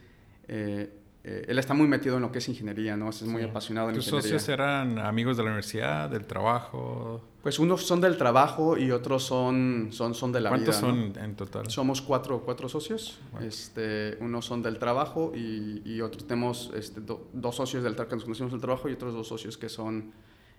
Eh, 0.47 0.93
él 1.23 1.59
está 1.59 1.73
muy 1.73 1.89
metido 1.89 2.15
en 2.15 2.21
lo 2.21 2.31
que 2.31 2.37
es 2.37 2.47
ingeniería, 2.47 2.95
¿no? 2.95 3.09
Es 3.09 3.21
muy 3.23 3.43
sí. 3.43 3.49
apasionado 3.49 3.89
en 3.89 3.95
¿Tus 3.95 4.07
ingeniería. 4.07 4.39
socios 4.39 4.47
eran 4.49 4.97
amigos 4.97 5.35
de 5.35 5.43
la 5.43 5.49
universidad, 5.49 6.09
del 6.09 6.25
trabajo? 6.25 7.21
Pues 7.47 7.59
unos 7.59 7.85
son 7.85 8.01
del 8.01 8.17
trabajo 8.17 8.77
y 8.77 8.91
otros 8.91 9.23
son, 9.23 9.87
son, 9.91 10.13
son 10.13 10.33
de 10.33 10.41
la 10.41 10.49
vida. 10.49 10.65
¿Cuántos 10.65 10.75
son 10.75 11.13
en 11.15 11.33
total? 11.37 11.71
Somos 11.71 12.01
cuatro, 12.01 12.41
cuatro 12.43 12.67
socios. 12.67 13.21
Este, 13.39 14.17
unos 14.19 14.43
son 14.43 14.61
del 14.61 14.77
trabajo 14.77 15.31
y, 15.33 15.81
y 15.85 16.01
otros 16.01 16.27
tenemos 16.27 16.73
este, 16.75 16.99
dos 16.99 17.55
socios 17.55 17.85
del, 17.85 17.95
que 17.95 18.15
nos 18.15 18.25
conocemos 18.25 18.51
del 18.51 18.59
trabajo 18.59 18.89
y 18.89 18.91
otros 18.91 19.13
dos 19.13 19.29
socios 19.29 19.57
que 19.57 19.69
son 19.69 20.11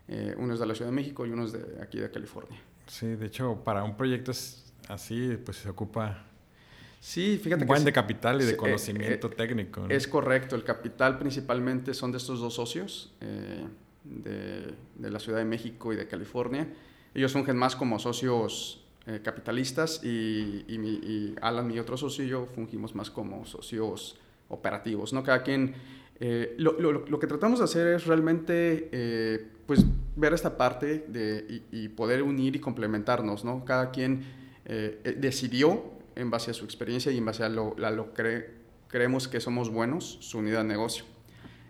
eh, 0.08 0.34
unos 0.38 0.60
de 0.60 0.64
la 0.64 0.74
Ciudad 0.74 0.90
de 0.90 0.96
México 0.96 1.26
y 1.26 1.30
unos 1.30 1.52
de 1.52 1.76
aquí 1.82 1.98
de 1.98 2.10
California. 2.10 2.58
Sí, 2.86 3.06
de 3.06 3.26
hecho, 3.26 3.60
para 3.62 3.84
un 3.84 3.94
proyecto 3.94 4.32
así, 4.88 5.36
pues 5.44 5.58
se 5.58 5.68
ocupa 5.68 6.24
Sí, 7.00 7.38
fíjate 7.38 7.64
un 7.64 7.68
buen 7.68 7.84
de 7.84 7.92
capital 7.92 8.40
y 8.40 8.46
de 8.46 8.52
eh, 8.52 8.56
conocimiento 8.56 9.26
eh, 9.26 9.34
técnico. 9.36 9.84
Es 9.90 10.08
correcto, 10.08 10.56
el 10.56 10.64
capital 10.64 11.18
principalmente 11.18 11.92
son 11.92 12.12
de 12.12 12.16
estos 12.16 12.40
dos 12.40 12.54
socios 12.54 13.12
de, 14.08 14.74
de, 14.94 15.10
la 15.10 15.18
Ciudad 15.18 15.38
de 15.38 15.44
México 15.44 15.92
y 15.92 15.96
de 15.96 16.06
California. 16.06 16.66
Ellos 17.14 17.32
fungen 17.32 17.56
más 17.56 17.76
como 17.76 17.98
socios 17.98 18.84
eh, 19.10 19.20
capitalistas 19.22 20.04
y, 20.04 20.66
y, 20.68 21.34
Alan, 21.40 21.66
mi 21.66 21.78
otro 21.78 21.96
socio 21.96 22.26
y 22.26 22.28
yo, 22.28 22.46
fungimos 22.54 22.94
más 22.94 23.10
como 23.10 23.46
socios 23.46 24.18
operativos. 24.50 25.14
¿no? 25.14 25.22
Cada 25.22 25.42
quien, 25.42 25.74
eh, 26.20 26.54
lo, 26.58 26.78
lo, 26.78 26.92
lo, 26.92 27.18
que 27.18 27.26
tratamos 27.26 27.60
de 27.60 27.64
hacer 27.64 27.86
es 27.86 28.06
realmente 28.06 28.90
eh, 28.92 29.46
pues, 29.64 29.86
ver 30.14 30.34
esta 30.34 30.58
parte 30.58 31.06
de, 31.08 31.62
y, 31.72 31.88
poder 31.88 32.22
unir 32.22 32.56
y 32.56 32.58
complementarnos. 32.58 33.46
¿no? 33.46 33.64
Cada 33.64 33.90
quien 33.90 34.36
decidió, 35.16 35.84
en 36.14 36.30
base 36.30 36.50
a 36.50 36.54
su 36.54 36.66
experiencia 36.66 37.10
y 37.10 37.16
en 37.16 37.24
base 37.24 37.42
a 37.42 37.48
lo, 37.48 37.74
a 37.82 37.90
lo 37.90 38.12
que 38.12 38.50
creemos 38.88 39.26
que 39.26 39.40
somos 39.40 39.70
buenos, 39.70 40.18
su 40.20 40.36
unidad 40.38 40.58
de 40.58 40.64
negocio. 40.64 41.06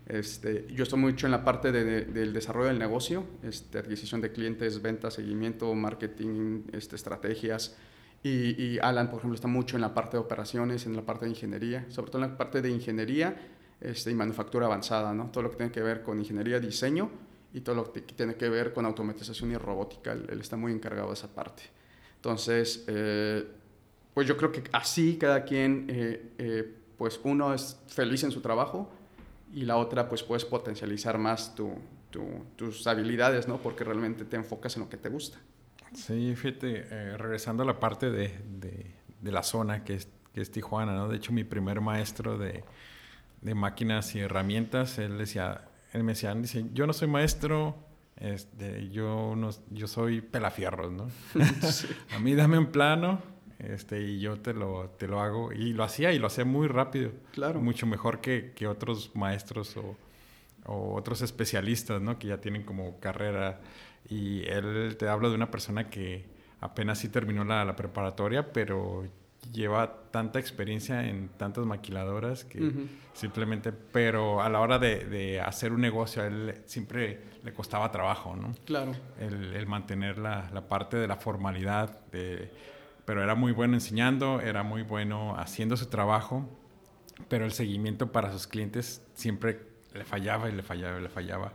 Este, 0.08 0.66
yo 0.72 0.84
estoy 0.84 0.98
mucho 0.98 1.26
en 1.26 1.32
la 1.32 1.44
parte 1.44 1.70
del 1.70 2.32
desarrollo 2.32 2.68
del 2.68 2.78
negocio, 2.78 3.26
este, 3.42 3.78
adquisición 3.78 4.22
de 4.22 4.32
clientes, 4.32 4.80
ventas, 4.80 5.14
seguimiento, 5.14 5.72
marketing, 5.74 6.62
este, 6.72 6.96
estrategias. 6.96 7.76
Y, 8.22 8.78
Alan, 8.80 9.10
por 9.10 9.18
ejemplo, 9.18 9.34
está 9.34 9.48
mucho 9.48 9.76
en 9.76 9.82
la 9.82 9.94
parte 9.94 10.16
de 10.16 10.22
operaciones, 10.22 10.86
en 10.86 10.96
la 10.96 11.02
parte 11.02 11.26
de 11.26 11.32
ingeniería, 11.32 11.86
sobre 11.90 12.10
todo 12.10 12.24
en 12.24 12.30
la 12.30 12.36
parte 12.36 12.62
de 12.62 12.70
ingeniería 12.70 13.36
este, 13.80 14.10
y 14.10 14.14
manufactura 14.14 14.66
avanzada, 14.66 15.12
¿no? 15.12 15.30
todo 15.30 15.44
lo 15.44 15.50
que 15.50 15.56
tiene 15.56 15.70
que 15.70 15.82
ver 15.82 16.02
con 16.02 16.18
ingeniería, 16.18 16.58
diseño 16.58 17.10
y 17.52 17.60
todo 17.60 17.76
lo 17.76 17.92
que 17.92 18.00
tiene 18.00 18.34
que 18.34 18.48
ver 18.48 18.72
con 18.72 18.86
automatización 18.86 19.52
y 19.52 19.56
robótica. 19.56 20.12
Él, 20.12 20.40
está 20.40 20.56
muy 20.56 20.72
encargado 20.72 21.08
de 21.08 21.14
esa 21.14 21.28
parte. 21.28 21.64
Entonces, 22.16 22.84
eh, 22.88 23.46
pues 24.14 24.26
yo 24.26 24.36
creo 24.38 24.50
que 24.50 24.64
así 24.72 25.16
cada 25.16 25.44
quien, 25.44 25.86
eh, 25.88 26.32
eh, 26.38 26.74
pues 26.96 27.20
uno 27.22 27.54
es 27.54 27.78
feliz 27.86 28.24
en 28.24 28.32
su 28.32 28.40
trabajo 28.40 28.90
y 29.52 29.62
la 29.62 29.76
otra 29.76 30.08
pues 30.08 30.22
puedes 30.22 30.44
potencializar 30.44 31.18
más 31.18 31.54
tu, 31.54 31.72
tus 32.56 32.86
habilidades, 32.86 33.48
¿no? 33.48 33.58
Porque 33.58 33.84
realmente 33.84 34.24
te 34.24 34.36
enfocas 34.36 34.76
en 34.76 34.82
lo 34.82 34.88
que 34.88 34.96
te 34.96 35.08
gusta. 35.08 35.38
Sí, 35.94 36.34
fíjate, 36.36 36.86
eh, 36.90 37.16
regresando 37.16 37.62
a 37.62 37.66
la 37.66 37.80
parte 37.80 38.10
de, 38.10 38.34
de, 38.58 39.32
la 39.32 39.42
zona 39.42 39.84
que 39.84 39.94
es, 39.94 40.08
que 40.32 40.40
es, 40.40 40.50
Tijuana, 40.50 40.94
¿no? 40.94 41.08
De 41.08 41.16
hecho, 41.16 41.32
mi 41.32 41.44
primer 41.44 41.80
maestro 41.80 42.38
de, 42.38 42.64
de, 43.40 43.54
máquinas 43.54 44.14
y 44.14 44.20
herramientas, 44.20 44.98
él 44.98 45.18
decía, 45.18 45.68
él 45.92 46.04
me 46.04 46.12
decía, 46.12 46.34
dice, 46.34 46.66
yo 46.72 46.86
no 46.86 46.92
soy 46.92 47.08
maestro, 47.08 47.76
este, 48.16 48.90
yo, 48.90 49.34
no, 49.36 49.50
yo 49.70 49.86
soy 49.86 50.20
pelafierros, 50.20 50.92
¿no? 50.92 51.08
a 52.16 52.18
mí 52.18 52.34
dame 52.34 52.58
un 52.58 52.66
plano 52.66 53.22
este, 53.58 54.00
y 54.00 54.20
yo 54.20 54.40
te 54.40 54.54
lo, 54.54 54.90
te 54.98 55.08
lo 55.08 55.20
hago. 55.20 55.52
Y 55.52 55.72
lo 55.72 55.84
hacía 55.84 56.12
y 56.12 56.18
lo 56.18 56.28
hacía 56.28 56.44
muy 56.44 56.68
rápido. 56.68 57.10
Claro. 57.32 57.60
Mucho 57.60 57.86
mejor 57.86 58.20
que, 58.20 58.52
que 58.54 58.66
otros 58.66 59.10
maestros 59.14 59.76
o, 59.76 59.96
o, 60.66 60.94
otros 60.94 61.22
especialistas, 61.22 62.00
¿no? 62.00 62.18
Que 62.18 62.28
ya 62.28 62.40
tienen 62.40 62.62
como 62.62 62.98
carrera. 63.00 63.60
Y 64.08 64.44
él 64.44 64.96
te 64.98 65.08
habla 65.08 65.28
de 65.28 65.34
una 65.34 65.50
persona 65.50 65.90
que 65.90 66.24
apenas 66.60 66.98
sí 66.98 67.08
terminó 67.08 67.44
la, 67.44 67.64
la 67.64 67.76
preparatoria, 67.76 68.52
pero 68.52 69.04
lleva 69.52 70.02
tanta 70.10 70.38
experiencia 70.38 71.08
en 71.08 71.28
tantas 71.30 71.64
maquiladoras 71.64 72.44
que 72.44 72.72
simplemente, 73.12 73.72
pero 73.72 74.42
a 74.42 74.48
la 74.48 74.60
hora 74.60 74.78
de, 74.78 75.04
de, 75.04 75.40
hacer 75.40 75.72
un 75.72 75.80
negocio 75.80 76.22
a 76.22 76.26
él 76.26 76.54
siempre 76.66 77.20
le 77.44 77.52
costaba 77.52 77.90
trabajo, 77.90 78.36
¿no? 78.36 78.54
Claro. 78.64 78.92
El, 79.18 79.54
el 79.54 79.66
mantener 79.66 80.18
la, 80.18 80.50
la, 80.52 80.68
parte 80.68 80.96
de 80.96 81.06
la 81.06 81.16
formalidad, 81.16 82.00
de 82.10 82.50
pero 83.08 83.22
era 83.22 83.34
muy 83.34 83.52
bueno 83.52 83.72
enseñando, 83.72 84.42
era 84.42 84.62
muy 84.62 84.82
bueno 84.82 85.34
haciendo 85.38 85.78
su 85.78 85.86
trabajo, 85.86 86.46
pero 87.30 87.46
el 87.46 87.52
seguimiento 87.52 88.12
para 88.12 88.30
sus 88.30 88.46
clientes 88.46 89.02
siempre 89.14 89.62
le 89.94 90.04
fallaba 90.04 90.50
y 90.50 90.52
le 90.52 90.62
fallaba 90.62 90.98
y 90.98 91.02
le 91.02 91.08
fallaba. 91.08 91.54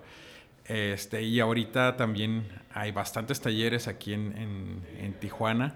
Este, 0.66 1.22
y 1.22 1.40
ahorita 1.40 1.96
también 1.96 2.48
hay 2.74 2.92
bastantes 2.92 3.40
talleres 3.40 3.88
aquí 3.88 4.14
en, 4.16 4.82
en, 4.98 5.14
Tijuana, 5.20 5.76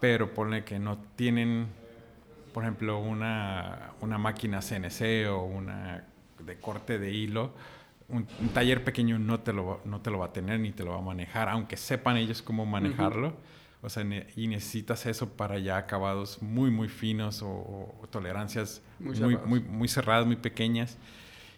pero 0.00 0.32
pone 0.32 0.64
que 0.64 0.78
no 0.78 0.96
tienen, 1.16 1.66
por 2.54 2.62
ejemplo, 2.64 2.98
una, 2.98 3.90
una 4.00 4.16
máquina 4.16 4.60
CNC 4.60 5.28
o 5.28 5.42
una 5.42 6.06
de 6.38 6.56
corte 6.60 6.98
de 6.98 7.12
hilo. 7.12 7.52
Un, 8.08 8.26
taller 8.54 8.84
pequeño 8.84 9.18
no 9.18 9.40
te, 9.40 9.52
lo, 9.52 9.82
no 9.84 10.00
te 10.00 10.10
lo 10.10 10.18
va 10.18 10.26
a 10.26 10.32
tener 10.32 10.60
ni 10.60 10.72
te 10.72 10.82
lo 10.82 10.92
va 10.92 10.98
a 11.00 11.02
manejar, 11.02 11.50
aunque 11.50 11.76
sepan 11.76 12.16
ellos 12.16 12.40
cómo 12.40 12.64
manejarlo. 12.64 13.36
O 13.80 13.88
sea, 13.88 14.04
y 14.34 14.48
necesitas 14.48 15.06
eso 15.06 15.28
para 15.28 15.58
ya 15.58 15.76
acabados 15.76 16.42
muy, 16.42 16.70
muy 16.70 16.88
finos 16.88 17.42
o, 17.44 17.94
tolerancias 18.10 18.82
muy, 18.98 19.36
muy, 19.46 19.60
muy, 19.60 19.88
cerradas, 19.88 20.26
muy 20.26 20.36
pequeñas. 20.36 20.98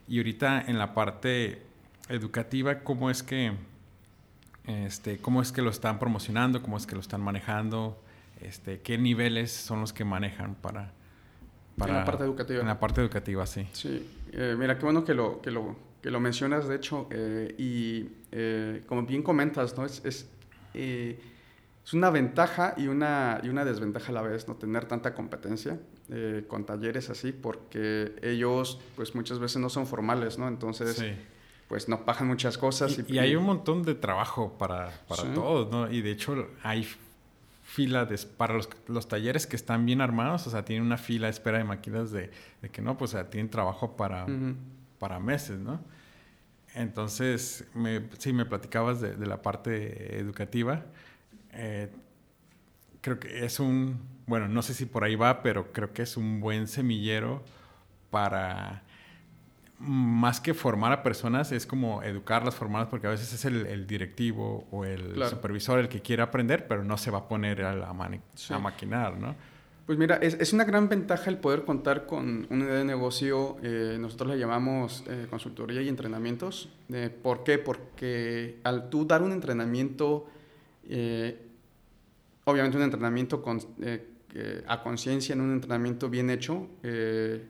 Y 0.06 0.18
ahorita 0.18 0.60
en 0.66 0.78
la 0.78 0.92
parte 0.92 1.62
educativa, 2.10 2.80
¿cómo 2.80 3.10
es 3.10 3.22
que, 3.22 3.52
este, 4.66 5.16
cómo 5.18 5.40
es 5.40 5.50
que 5.50 5.62
lo 5.62 5.70
están 5.70 5.98
promocionando? 5.98 6.60
¿Cómo 6.60 6.76
es 6.76 6.86
que 6.86 6.94
lo 6.94 7.00
están 7.00 7.22
manejando? 7.22 7.98
Este, 8.42 8.80
¿Qué 8.80 8.98
niveles 8.98 9.50
son 9.50 9.80
los 9.80 9.94
que 9.94 10.04
manejan 10.04 10.56
para, 10.56 10.92
para... 11.78 11.92
En 11.92 11.98
la 12.00 12.04
parte 12.04 12.24
educativa. 12.24 12.60
En 12.60 12.66
la 12.66 12.78
parte 12.78 13.00
educativa, 13.00 13.46
sí. 13.46 13.66
Sí. 13.72 14.06
Eh, 14.32 14.56
mira, 14.58 14.76
qué 14.76 14.84
bueno 14.84 15.04
que 15.04 15.14
lo, 15.14 15.40
que 15.40 15.50
lo, 15.50 15.74
que 16.02 16.10
lo 16.10 16.20
mencionas, 16.20 16.68
de 16.68 16.76
hecho. 16.76 17.08
Eh, 17.10 17.54
y 17.56 18.08
eh, 18.30 18.82
como 18.86 19.04
bien 19.04 19.22
comentas, 19.22 19.74
¿no? 19.78 19.86
Es... 19.86 20.02
es 20.04 20.28
es 21.84 21.94
una 21.94 22.10
ventaja 22.10 22.74
y 22.76 22.86
una, 22.86 23.40
y 23.42 23.48
una 23.48 23.64
desventaja 23.64 24.10
a 24.10 24.14
la 24.14 24.22
vez 24.22 24.48
no 24.48 24.56
tener 24.56 24.84
tanta 24.84 25.14
competencia 25.14 25.78
eh, 26.10 26.44
con 26.46 26.64
talleres 26.64 27.10
así, 27.10 27.32
porque 27.32 28.16
ellos 28.22 28.80
pues 28.96 29.14
muchas 29.14 29.38
veces 29.38 29.58
no 29.58 29.68
son 29.70 29.86
formales, 29.86 30.38
¿no? 30.38 30.48
Entonces, 30.48 31.02
pues 31.68 31.88
no 31.88 32.04
pagan 32.04 32.28
muchas 32.28 32.58
cosas. 32.58 32.98
Y, 33.08 33.18
hay 33.18 33.34
un 33.36 33.44
montón 33.44 33.82
de 33.82 33.94
trabajo 33.94 34.56
para, 34.58 34.90
para 35.08 35.32
todos, 35.32 35.70
¿no? 35.70 35.90
Y 35.90 36.02
de 36.02 36.10
hecho 36.10 36.48
hay 36.62 36.86
fila 37.62 38.04
de, 38.04 38.18
para 38.36 38.54
los, 38.54 38.68
los, 38.88 39.06
talleres 39.06 39.46
que 39.46 39.54
están 39.54 39.86
bien 39.86 40.00
armados, 40.00 40.46
o 40.48 40.50
sea, 40.50 40.64
tienen 40.64 40.84
una 40.84 40.98
fila 40.98 41.28
de 41.28 41.30
espera 41.30 41.58
de 41.58 41.64
máquinas 41.64 42.10
de, 42.10 42.30
de 42.60 42.68
que 42.68 42.82
no, 42.82 42.98
pues 42.98 43.14
o 43.14 43.18
sea, 43.18 43.30
tienen 43.30 43.48
trabajo 43.48 43.96
para, 43.96 44.26
para 44.98 45.20
meses, 45.20 45.60
¿no? 45.60 45.80
Entonces, 46.74 47.64
me, 47.74 48.08
sí, 48.18 48.32
me 48.32 48.44
platicabas 48.44 49.00
de, 49.00 49.14
de 49.14 49.26
la 49.26 49.42
parte 49.42 50.18
educativa. 50.18 50.84
Eh, 51.52 51.88
creo 53.00 53.18
que 53.18 53.44
es 53.44 53.60
un, 53.60 54.00
bueno, 54.26 54.48
no 54.48 54.62
sé 54.62 54.74
si 54.74 54.86
por 54.86 55.04
ahí 55.04 55.16
va, 55.16 55.42
pero 55.42 55.72
creo 55.72 55.92
que 55.92 56.02
es 56.02 56.16
un 56.16 56.40
buen 56.40 56.68
semillero 56.68 57.42
para, 58.10 58.82
más 59.80 60.40
que 60.40 60.52
formar 60.52 60.92
a 60.92 61.02
personas, 61.02 61.52
es 61.52 61.66
como 61.66 62.02
educarlas, 62.02 62.54
formarlas, 62.54 62.90
porque 62.90 63.06
a 63.06 63.10
veces 63.10 63.32
es 63.32 63.44
el, 63.46 63.86
directivo 63.86 64.66
o 64.70 64.84
el 64.84 65.22
supervisor 65.28 65.78
el 65.78 65.88
que 65.88 66.02
quiere 66.02 66.22
aprender, 66.22 66.66
pero 66.68 66.84
no 66.84 66.98
se 66.98 67.10
va 67.10 67.18
a 67.18 67.28
poner 67.28 67.62
a, 67.62 67.74
la 67.74 67.88
a 67.88 68.58
maquinar, 68.58 69.16
¿no? 69.16 69.34
Pues 69.86 69.98
mira, 69.98 70.16
es, 70.16 70.34
es, 70.34 70.52
una 70.52 70.62
gran 70.62 70.88
ventaja 70.88 71.30
el 71.30 71.38
poder 71.38 71.64
contar 71.64 72.06
con 72.06 72.46
una 72.50 72.64
idea 72.64 72.74
de 72.76 72.84
negocio, 72.84 73.56
eh, 73.62 73.96
nosotros 73.98 74.30
le 74.30 74.38
llamamos 74.38 75.02
eh, 75.08 75.26
consultoría 75.28 75.82
y 75.82 75.88
entrenamientos. 75.88 76.68
¿Por 77.24 77.42
qué? 77.42 77.58
Porque 77.58 78.60
al 78.62 78.88
tú 78.88 79.04
dar 79.04 79.22
un 79.22 79.32
entrenamiento 79.32 80.28
eh, 80.92 81.38
obviamente 82.44 82.76
un 82.76 82.82
entrenamiento 82.82 83.42
eh, 83.80 84.64
a 84.66 84.82
conciencia, 84.82 85.34
en 85.34 85.40
un 85.40 85.52
entrenamiento 85.52 86.10
bien 86.10 86.30
hecho, 86.30 86.66
eh, 86.82 87.46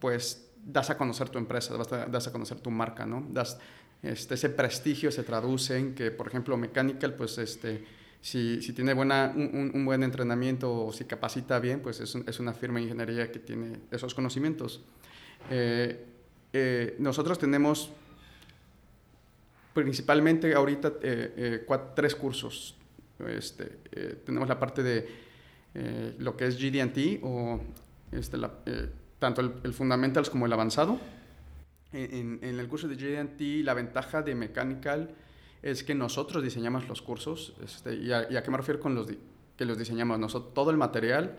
pues 0.00 0.50
das 0.64 0.90
a 0.90 0.98
conocer 0.98 1.28
tu 1.28 1.38
empresa, 1.38 1.76
das 1.76 2.26
a, 2.26 2.32
conocer 2.32 2.58
tu 2.58 2.70
marca, 2.72 3.06
¿no? 3.06 3.24
Das, 3.30 3.58
este, 4.02 4.34
ese 4.34 4.48
prestigio 4.48 5.12
se 5.12 5.22
traduce 5.22 5.78
en 5.78 5.94
que, 5.94 6.10
por 6.10 6.26
ejemplo, 6.26 6.56
Mechanical, 6.56 7.14
pues 7.14 7.38
este, 7.38 7.84
si, 8.20 8.60
si 8.60 8.72
tiene 8.72 8.94
buena, 8.94 9.32
un, 9.32 9.84
buen 9.84 10.02
entrenamiento 10.02 10.86
o 10.86 10.92
si 10.92 11.04
capacita 11.04 11.60
bien, 11.60 11.80
pues 11.80 12.00
es, 12.00 12.16
es, 12.26 12.40
una 12.40 12.52
firma 12.52 12.80
de 12.80 12.86
ingeniería 12.86 13.30
que 13.30 13.38
tiene 13.38 13.78
esos 13.92 14.12
conocimientos. 14.12 14.84
nosotros 16.98 17.38
tenemos 17.38 17.92
principalmente 19.72 20.54
ahorita 20.54 20.94
eh, 21.02 21.64
eh, 21.68 21.78
tres 21.94 22.14
cursos. 22.14 22.76
Este, 23.26 23.78
eh, 23.92 24.22
tenemos 24.24 24.48
la 24.48 24.58
parte 24.58 24.82
de 24.82 25.32
lo 26.18 26.36
que 26.36 26.46
es 26.46 26.58
GD&T 26.60 27.20
o 27.22 27.58
este, 28.10 28.36
tanto 29.18 29.40
el, 29.40 29.72
Fundamentals 29.72 30.28
como 30.28 30.44
el 30.44 30.52
Avanzado. 30.52 30.98
En, 31.94 32.40
el 32.42 32.68
curso 32.68 32.88
de 32.88 32.96
GD&T 32.96 33.62
la 33.64 33.72
ventaja 33.72 34.22
de 34.22 34.34
Mechanical 34.34 35.10
es 35.62 35.82
que 35.82 35.94
nosotros 35.94 36.42
diseñamos 36.42 36.88
los 36.88 37.00
cursos. 37.00 37.54
Este, 37.64 37.94
y, 37.94 38.12
a, 38.12 38.42
qué 38.42 38.50
me 38.50 38.58
refiero 38.58 38.80
con 38.80 38.94
los 38.94 39.06
que 39.56 39.64
los 39.64 39.78
diseñamos? 39.78 40.18
Nosotros, 40.18 40.52
todo 40.52 40.70
el 40.70 40.76
material, 40.76 41.38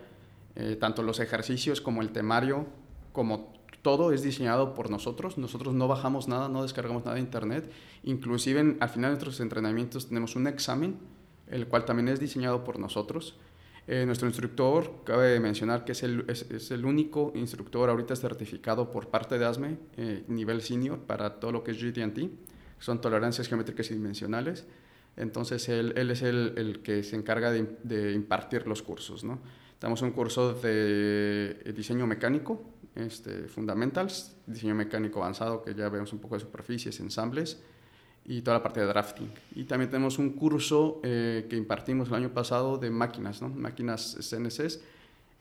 tanto 0.80 1.04
los 1.04 1.20
ejercicios 1.20 1.80
como 1.80 2.02
el 2.02 2.10
temario, 2.10 2.66
como 3.12 3.53
todo 3.84 4.12
es 4.12 4.22
diseñado 4.22 4.72
por 4.72 4.88
nosotros. 4.88 5.36
Nosotros 5.36 5.74
no 5.74 5.86
bajamos 5.86 6.26
nada, 6.26 6.48
no 6.48 6.62
descargamos 6.62 7.04
nada 7.04 7.16
de 7.16 7.20
internet. 7.20 7.70
Inclusive 8.02 8.78
al 8.80 8.88
final 8.88 9.10
de 9.10 9.16
nuestros 9.16 9.40
entrenamientos 9.40 10.08
tenemos 10.08 10.36
un 10.36 10.46
examen, 10.46 10.96
el 11.48 11.68
cual 11.68 11.84
también 11.84 12.08
es 12.08 12.18
diseñado 12.18 12.64
por 12.64 12.78
nosotros. 12.78 13.36
Eh, 13.86 14.06
nuestro 14.06 14.26
instructor, 14.26 15.02
cabe 15.04 15.38
mencionar 15.38 15.84
que 15.84 15.92
es 15.92 16.02
el, 16.02 16.24
es, 16.28 16.70
el, 16.70 16.86
único 16.86 17.30
instructor 17.34 17.90
ahorita 17.90 18.16
certificado 18.16 18.90
por 18.90 19.08
parte 19.08 19.38
de 19.38 19.44
ASME, 19.44 19.76
eh, 19.98 20.24
nivel 20.28 20.62
senior, 20.62 21.00
para 21.00 21.38
todo 21.38 21.52
lo 21.52 21.62
que 21.62 21.72
es 21.72 21.82
GTT, 21.82 22.30
son 22.78 23.02
tolerancias 23.02 23.48
geométricas 23.48 23.90
y 23.90 23.94
dimensionales. 23.94 24.66
Entonces, 25.18 25.68
él, 25.68 25.92
él 25.96 26.10
es 26.10 26.22
el, 26.22 26.54
el, 26.56 26.80
que 26.80 27.02
se 27.02 27.16
encarga 27.16 27.52
de, 27.52 27.76
de, 27.82 28.14
impartir 28.14 28.66
los 28.66 28.82
cursos. 28.82 29.24
¿no? 29.24 29.40
Tenemos 29.78 30.00
un 30.00 30.12
curso 30.12 30.54
de 30.54 31.74
diseño 31.76 32.06
mecánico, 32.06 32.73
este, 32.94 33.48
Fundamentals, 33.48 34.36
diseño 34.46 34.74
mecánico 34.74 35.20
avanzado, 35.20 35.62
que 35.62 35.74
ya 35.74 35.88
vemos 35.88 36.12
un 36.12 36.18
poco 36.18 36.36
de 36.36 36.40
superficies, 36.40 37.00
ensambles, 37.00 37.60
y 38.26 38.42
toda 38.42 38.58
la 38.58 38.62
parte 38.62 38.80
de 38.80 38.86
drafting. 38.86 39.30
Y 39.54 39.64
también 39.64 39.90
tenemos 39.90 40.18
un 40.18 40.30
curso 40.30 41.00
eh, 41.02 41.46
que 41.48 41.56
impartimos 41.56 42.08
el 42.08 42.14
año 42.14 42.30
pasado 42.30 42.78
de 42.78 42.90
máquinas, 42.90 43.42
¿no? 43.42 43.48
máquinas 43.50 44.16
CNCs. 44.20 44.80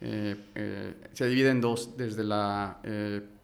Eh, 0.01 0.35
eh, 0.55 0.93
se 1.13 1.27
divide 1.27 1.49
en 1.49 1.61
dos, 1.61 1.95
desde 1.95 2.25
la 2.25 2.79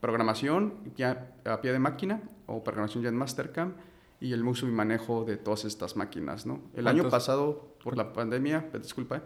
programación 0.02 0.74
ya 0.98 1.32
a 1.46 1.62
pie 1.62 1.72
de 1.72 1.80
máquina 1.80 2.22
o 2.48 2.64
programación 2.64 3.04
ya 3.04 3.10
en 3.10 3.16
Mastercam 3.16 3.74
y 4.20 4.34
el 4.34 4.46
uso 4.46 4.68
y 4.68 4.72
manejo 4.72 5.24
de 5.24 5.38
todas 5.38 5.64
estas 5.64 5.96
máquinas. 5.96 6.46
¿no? 6.46 6.60
El 6.76 6.88
año 6.88 7.10
pasado, 7.10 7.76
por 7.82 7.96
la 7.96 8.12
pandemia, 8.12 8.70
disculpa, 8.82 9.24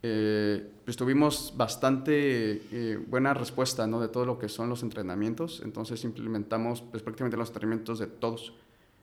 pues 0.00 0.96
tuvimos 0.96 1.54
bastante 1.56 3.02
buena 3.08 3.34
respuesta 3.34 3.86
¿no? 3.86 4.00
de 4.00 4.08
todo 4.08 4.24
lo 4.24 4.38
que 4.38 4.48
son 4.48 4.68
los 4.68 4.82
entrenamientos, 4.82 5.60
entonces 5.64 6.04
implementamos 6.04 6.82
pues, 6.82 7.02
prácticamente 7.02 7.36
los 7.36 7.48
entrenamientos 7.48 7.98
de 7.98 8.06
todos 8.06 8.54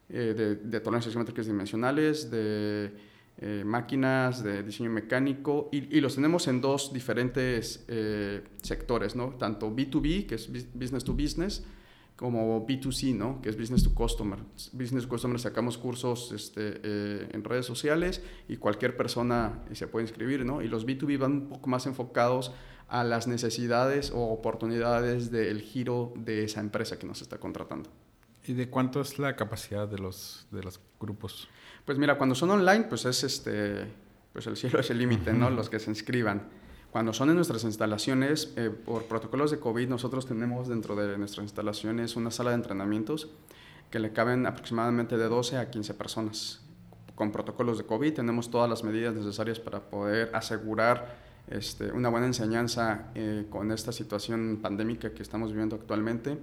eh, 0.08 0.36
de, 0.38 0.56
de, 0.56 0.80
tolerancias 0.82 1.14
geométricas 1.14 1.48
dimensionales, 1.48 2.30
de 2.30 2.92
eh, 3.38 3.64
máquinas, 3.66 4.44
de 4.44 4.62
diseño 4.62 4.92
mecánico, 4.92 5.68
y, 5.72 6.00
los 6.00 6.16
tenemos 6.16 6.48
en 6.48 6.62
dos 6.62 6.94
diferentes 6.94 7.84
eh, 7.88 8.44
sectores, 8.62 9.16
¿no? 9.16 9.36
Tanto 9.38 9.76
B2B, 9.76 10.28
que 10.28 10.36
es 10.36 10.48
business 10.74 11.04
to 11.04 11.14
business, 11.14 11.64
como 12.16 12.66
B2C, 12.66 13.14
¿no? 13.16 13.42
Que 13.42 13.50
es 13.50 13.58
business 13.58 13.84
to 13.84 13.94
customer. 13.94 14.40
Business 14.72 15.04
to 15.04 15.10
customer 15.10 15.40
sacamos 15.40 15.78
cursos 15.78 16.32
este, 16.32 17.36
en 17.36 17.44
redes 17.44 17.66
sociales 17.66 18.22
y 18.48 18.58
cualquier 18.58 18.96
persona 18.96 19.64
se 19.74 19.88
puede 19.88 20.06
inscribir, 20.06 20.46
¿no? 20.46 20.62
Y 20.62 20.68
los 20.68 20.86
B2B 20.86 21.18
van 21.18 21.32
un 21.34 21.50
poco 21.50 21.70
más 21.70 21.86
enfocados 21.86 22.54
a 22.88 23.04
las 23.04 23.28
necesidades 23.28 24.12
o 24.12 24.20
oportunidades 24.30 25.32
del 25.32 25.62
giro 25.62 26.14
de 26.16 26.44
esa 26.44 26.62
empresa 26.62 26.98
que 26.98 27.08
nos 27.08 27.22
está 27.22 27.38
contratando. 27.38 27.90
¿Y 28.48 28.54
de 28.54 28.70
cuánto 28.70 29.02
es 29.02 29.18
la 29.18 29.36
capacidad 29.36 29.88
de 29.88 29.98
los, 29.98 30.48
de 30.52 30.64
los 30.64 30.80
grupos? 31.00 31.50
Pues 31.84 31.98
mira, 31.98 32.18
cuando 32.18 32.36
son 32.36 32.52
online, 32.52 32.86
pues 32.86 33.06
es 33.06 33.24
este, 33.24 33.88
pues 34.32 34.46
el 34.48 34.56
cielo 34.56 34.80
es 34.80 34.90
el 34.90 35.00
límite, 35.00 35.34
¿no? 35.34 35.50
Los 35.50 35.70
que 35.70 35.80
se 35.80 35.90
inscriban. 35.90 36.48
Cuando 36.96 37.12
son 37.12 37.30
en 37.30 37.36
nuestras 37.36 37.66
instalaciones, 37.66 38.54
eh, 38.56 38.70
por 38.70 39.04
protocolos 39.04 39.52
de 39.52 39.60
COVID, 39.60 39.90
nosotros 39.90 40.26
tenemos 40.26 40.70
dentro 40.70 40.96
de 40.96 41.18
nuestras 41.18 41.44
instalaciones 41.44 42.16
una 42.16 42.32
sala 42.32 42.52
de 42.52 42.56
entrenamientos 42.56 43.28
que 43.92 44.00
le 44.00 44.14
caben 44.14 44.46
aproximadamente 44.46 45.18
de 45.18 45.26
12 45.26 45.58
a 45.58 45.70
15 45.70 45.94
personas. 45.96 46.62
Con 47.14 47.34
protocolos 47.34 47.78
de 47.80 47.84
COVID 47.84 48.14
tenemos 48.14 48.50
todas 48.50 48.70
las 48.70 48.86
medidas 48.86 49.14
necesarias 49.14 49.60
para 49.60 49.82
poder 49.82 50.34
asegurar 50.34 51.18
este, 51.50 51.92
una 51.92 52.08
buena 52.08 52.28
enseñanza 52.28 53.12
eh, 53.14 53.46
con 53.50 53.74
esta 53.74 53.92
situación 53.92 54.60
pandémica 54.62 55.14
que 55.14 55.22
estamos 55.22 55.52
viviendo 55.52 55.76
actualmente. 55.76 56.38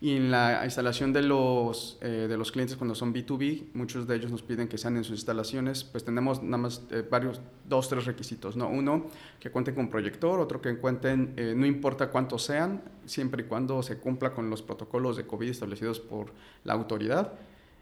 Y 0.00 0.14
en 0.14 0.30
la 0.30 0.62
instalación 0.64 1.12
de 1.12 1.22
los, 1.22 1.98
eh, 2.02 2.26
de 2.28 2.36
los 2.36 2.52
clientes 2.52 2.76
cuando 2.76 2.94
son 2.94 3.14
B2B, 3.14 3.68
muchos 3.72 4.06
de 4.06 4.16
ellos 4.16 4.30
nos 4.30 4.42
piden 4.42 4.68
que 4.68 4.76
sean 4.76 4.96
en 4.96 5.04
sus 5.04 5.16
instalaciones, 5.16 5.84
pues 5.84 6.04
tenemos 6.04 6.42
nada 6.42 6.58
más 6.58 6.82
eh, 6.90 7.02
varios, 7.10 7.40
dos, 7.66 7.88
tres 7.88 8.04
requisitos, 8.04 8.56
¿no? 8.56 8.68
Uno, 8.68 9.06
que 9.40 9.50
cuenten 9.50 9.74
con 9.74 9.88
proyector, 9.88 10.38
otro 10.38 10.60
que 10.60 10.76
cuenten, 10.76 11.34
no 11.58 11.64
importa 11.64 12.10
cuántos 12.10 12.42
sean, 12.42 12.82
siempre 13.06 13.44
y 13.44 13.46
cuando 13.46 13.82
se 13.82 13.98
cumpla 13.98 14.34
con 14.34 14.50
los 14.50 14.62
protocolos 14.62 15.16
de 15.16 15.26
COVID 15.26 15.48
establecidos 15.48 16.00
por 16.00 16.32
la 16.64 16.74
autoridad. 16.74 17.32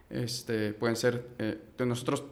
Este, 0.08 0.72
pueden 0.72 0.94
ser, 0.94 1.26
nosotros 1.78 2.22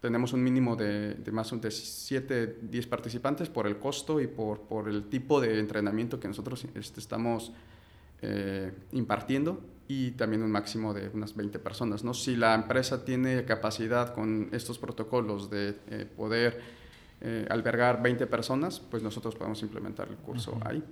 tenemos 0.00 0.32
un 0.32 0.42
mínimo 0.42 0.76
de, 0.76 1.14
de 1.14 1.32
más 1.32 1.50
de 1.60 1.70
7, 1.70 2.58
10 2.62 2.86
participantes 2.86 3.48
por 3.48 3.66
el 3.66 3.78
costo 3.78 4.20
y 4.20 4.26
por, 4.26 4.60
por 4.60 4.88
el 4.88 5.08
tipo 5.08 5.40
de 5.40 5.58
entrenamiento 5.58 6.20
que 6.20 6.28
nosotros 6.28 6.66
este, 6.74 7.00
estamos 7.00 7.52
eh, 8.20 8.72
impartiendo 8.90 9.60
y 9.86 10.10
también 10.10 10.42
un 10.42 10.50
máximo 10.50 10.92
de 10.92 11.08
unas 11.08 11.36
20 11.36 11.60
personas. 11.60 12.02
¿no? 12.02 12.12
Si 12.12 12.34
la 12.34 12.52
empresa 12.54 13.04
tiene 13.04 13.44
capacidad 13.44 14.12
con 14.12 14.48
estos 14.50 14.76
protocolos 14.76 15.48
de 15.50 15.76
eh, 15.88 16.04
poder 16.16 16.60
eh, 17.20 17.46
albergar 17.48 18.02
20 18.02 18.26
personas, 18.26 18.80
pues 18.80 19.04
nosotros 19.04 19.36
podemos 19.36 19.62
implementar 19.62 20.08
el 20.08 20.16
curso 20.16 20.58
ahí. 20.64 20.82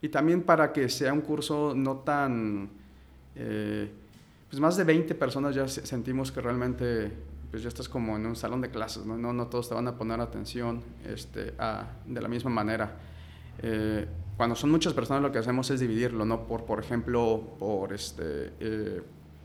Y 0.00 0.08
también 0.08 0.42
para 0.42 0.72
que 0.72 0.88
sea 0.88 1.12
un 1.12 1.22
curso 1.22 1.74
no 1.74 1.96
tan... 1.96 2.70
pues 3.34 4.60
más 4.60 4.76
de 4.76 4.84
20 4.84 5.16
personas 5.16 5.56
ya 5.56 5.66
sentimos 5.66 6.30
que 6.30 6.40
realmente 6.40 7.10
pues 7.50 7.62
ya 7.64 7.68
estás 7.68 7.88
como 7.88 8.16
en 8.16 8.24
un 8.24 8.36
salón 8.36 8.60
de 8.60 8.70
clases, 8.70 9.04
¿no? 9.04 9.18
No, 9.18 9.32
no 9.32 9.48
todos 9.48 9.68
te 9.68 9.74
van 9.74 9.88
a 9.88 9.96
poner 9.96 10.20
atención 10.20 10.82
este, 11.04 11.54
a, 11.58 11.88
de 12.06 12.20
la 12.20 12.28
misma 12.28 12.50
manera. 12.50 12.96
Cuando 14.38 14.54
son 14.54 14.70
muchas 14.70 14.94
personas 14.94 15.20
lo 15.20 15.32
que 15.32 15.38
hacemos 15.38 15.68
es 15.70 15.80
dividirlo, 15.80 16.24
¿no? 16.24 16.46
Por, 16.46 16.64
por 16.64 16.78
ejemplo, 16.78 17.56
por 17.58 17.92
este, 17.92 18.52
eh, 18.60 19.02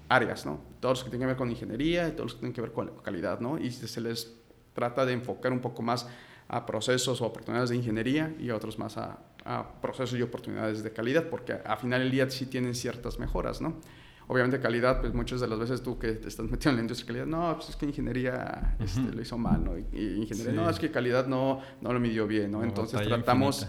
áreas, 0.08 0.46
¿no? 0.46 0.60
Todos 0.80 1.00
los 1.00 1.04
que 1.04 1.10
tienen 1.10 1.26
que 1.26 1.32
ver 1.32 1.36
con 1.36 1.50
ingeniería 1.50 2.08
y 2.08 2.12
todos 2.12 2.26
los 2.26 2.34
que 2.36 2.40
tienen 2.42 2.54
que 2.54 2.62
ver 2.62 2.72
con 2.72 2.92
calidad, 3.02 3.40
¿no? 3.40 3.58
Y 3.58 3.72
se 3.72 4.00
les 4.00 4.36
trata 4.74 5.06
de 5.06 5.14
enfocar 5.14 5.52
un 5.52 5.62
poco 5.62 5.82
más 5.82 6.08
a 6.48 6.66
procesos 6.68 7.22
o 7.22 7.26
oportunidades 7.26 7.72
de 7.72 7.76
ingeniería 7.78 8.36
y 8.40 8.52
otros 8.52 8.78
más 8.78 8.98
a, 8.98 9.18
a 9.46 9.82
procesos 9.82 10.18
y 10.18 10.22
oportunidades 10.22 10.84
de 10.84 10.94
calidad, 10.94 11.28
porque 11.28 11.54
a 11.54 11.76
final 11.76 12.02
del 12.02 12.12
día 12.12 12.30
sí 12.30 12.46
tienen 12.46 12.76
ciertas 12.76 13.18
mejoras, 13.18 13.62
¿no? 13.62 13.82
Obviamente 14.28 14.60
calidad, 14.60 15.02
pues 15.02 15.14
muchas 15.14 15.42
de 15.42 15.48
las 15.48 15.60
veces 15.60 15.84
tú 15.84 16.00
que 16.00 16.14
te 16.14 16.30
estás 16.30 16.46
metiendo 16.50 16.70
en 16.70 16.76
la 16.78 16.82
industria 16.84 17.06
de 17.06 17.20
calidad, 17.20 17.38
no, 17.38 17.56
pues 17.56 17.70
es 17.70 17.76
que 17.76 17.86
ingeniería 17.86 18.76
este, 18.80 19.12
lo 19.12 19.22
hizo 19.22 19.38
mal, 19.38 19.64
¿no? 19.64 19.78
Y, 19.78 20.22
ingeniería, 20.22 20.54
no, 20.54 20.70
es 20.70 20.80
que 20.80 20.92
calidad 20.92 21.28
no, 21.28 21.60
no 21.82 21.92
lo 21.92 22.00
midió 22.00 22.26
bien, 22.26 22.52
¿no? 22.52 22.64
Entonces 22.64 23.02
tratamos, 23.06 23.68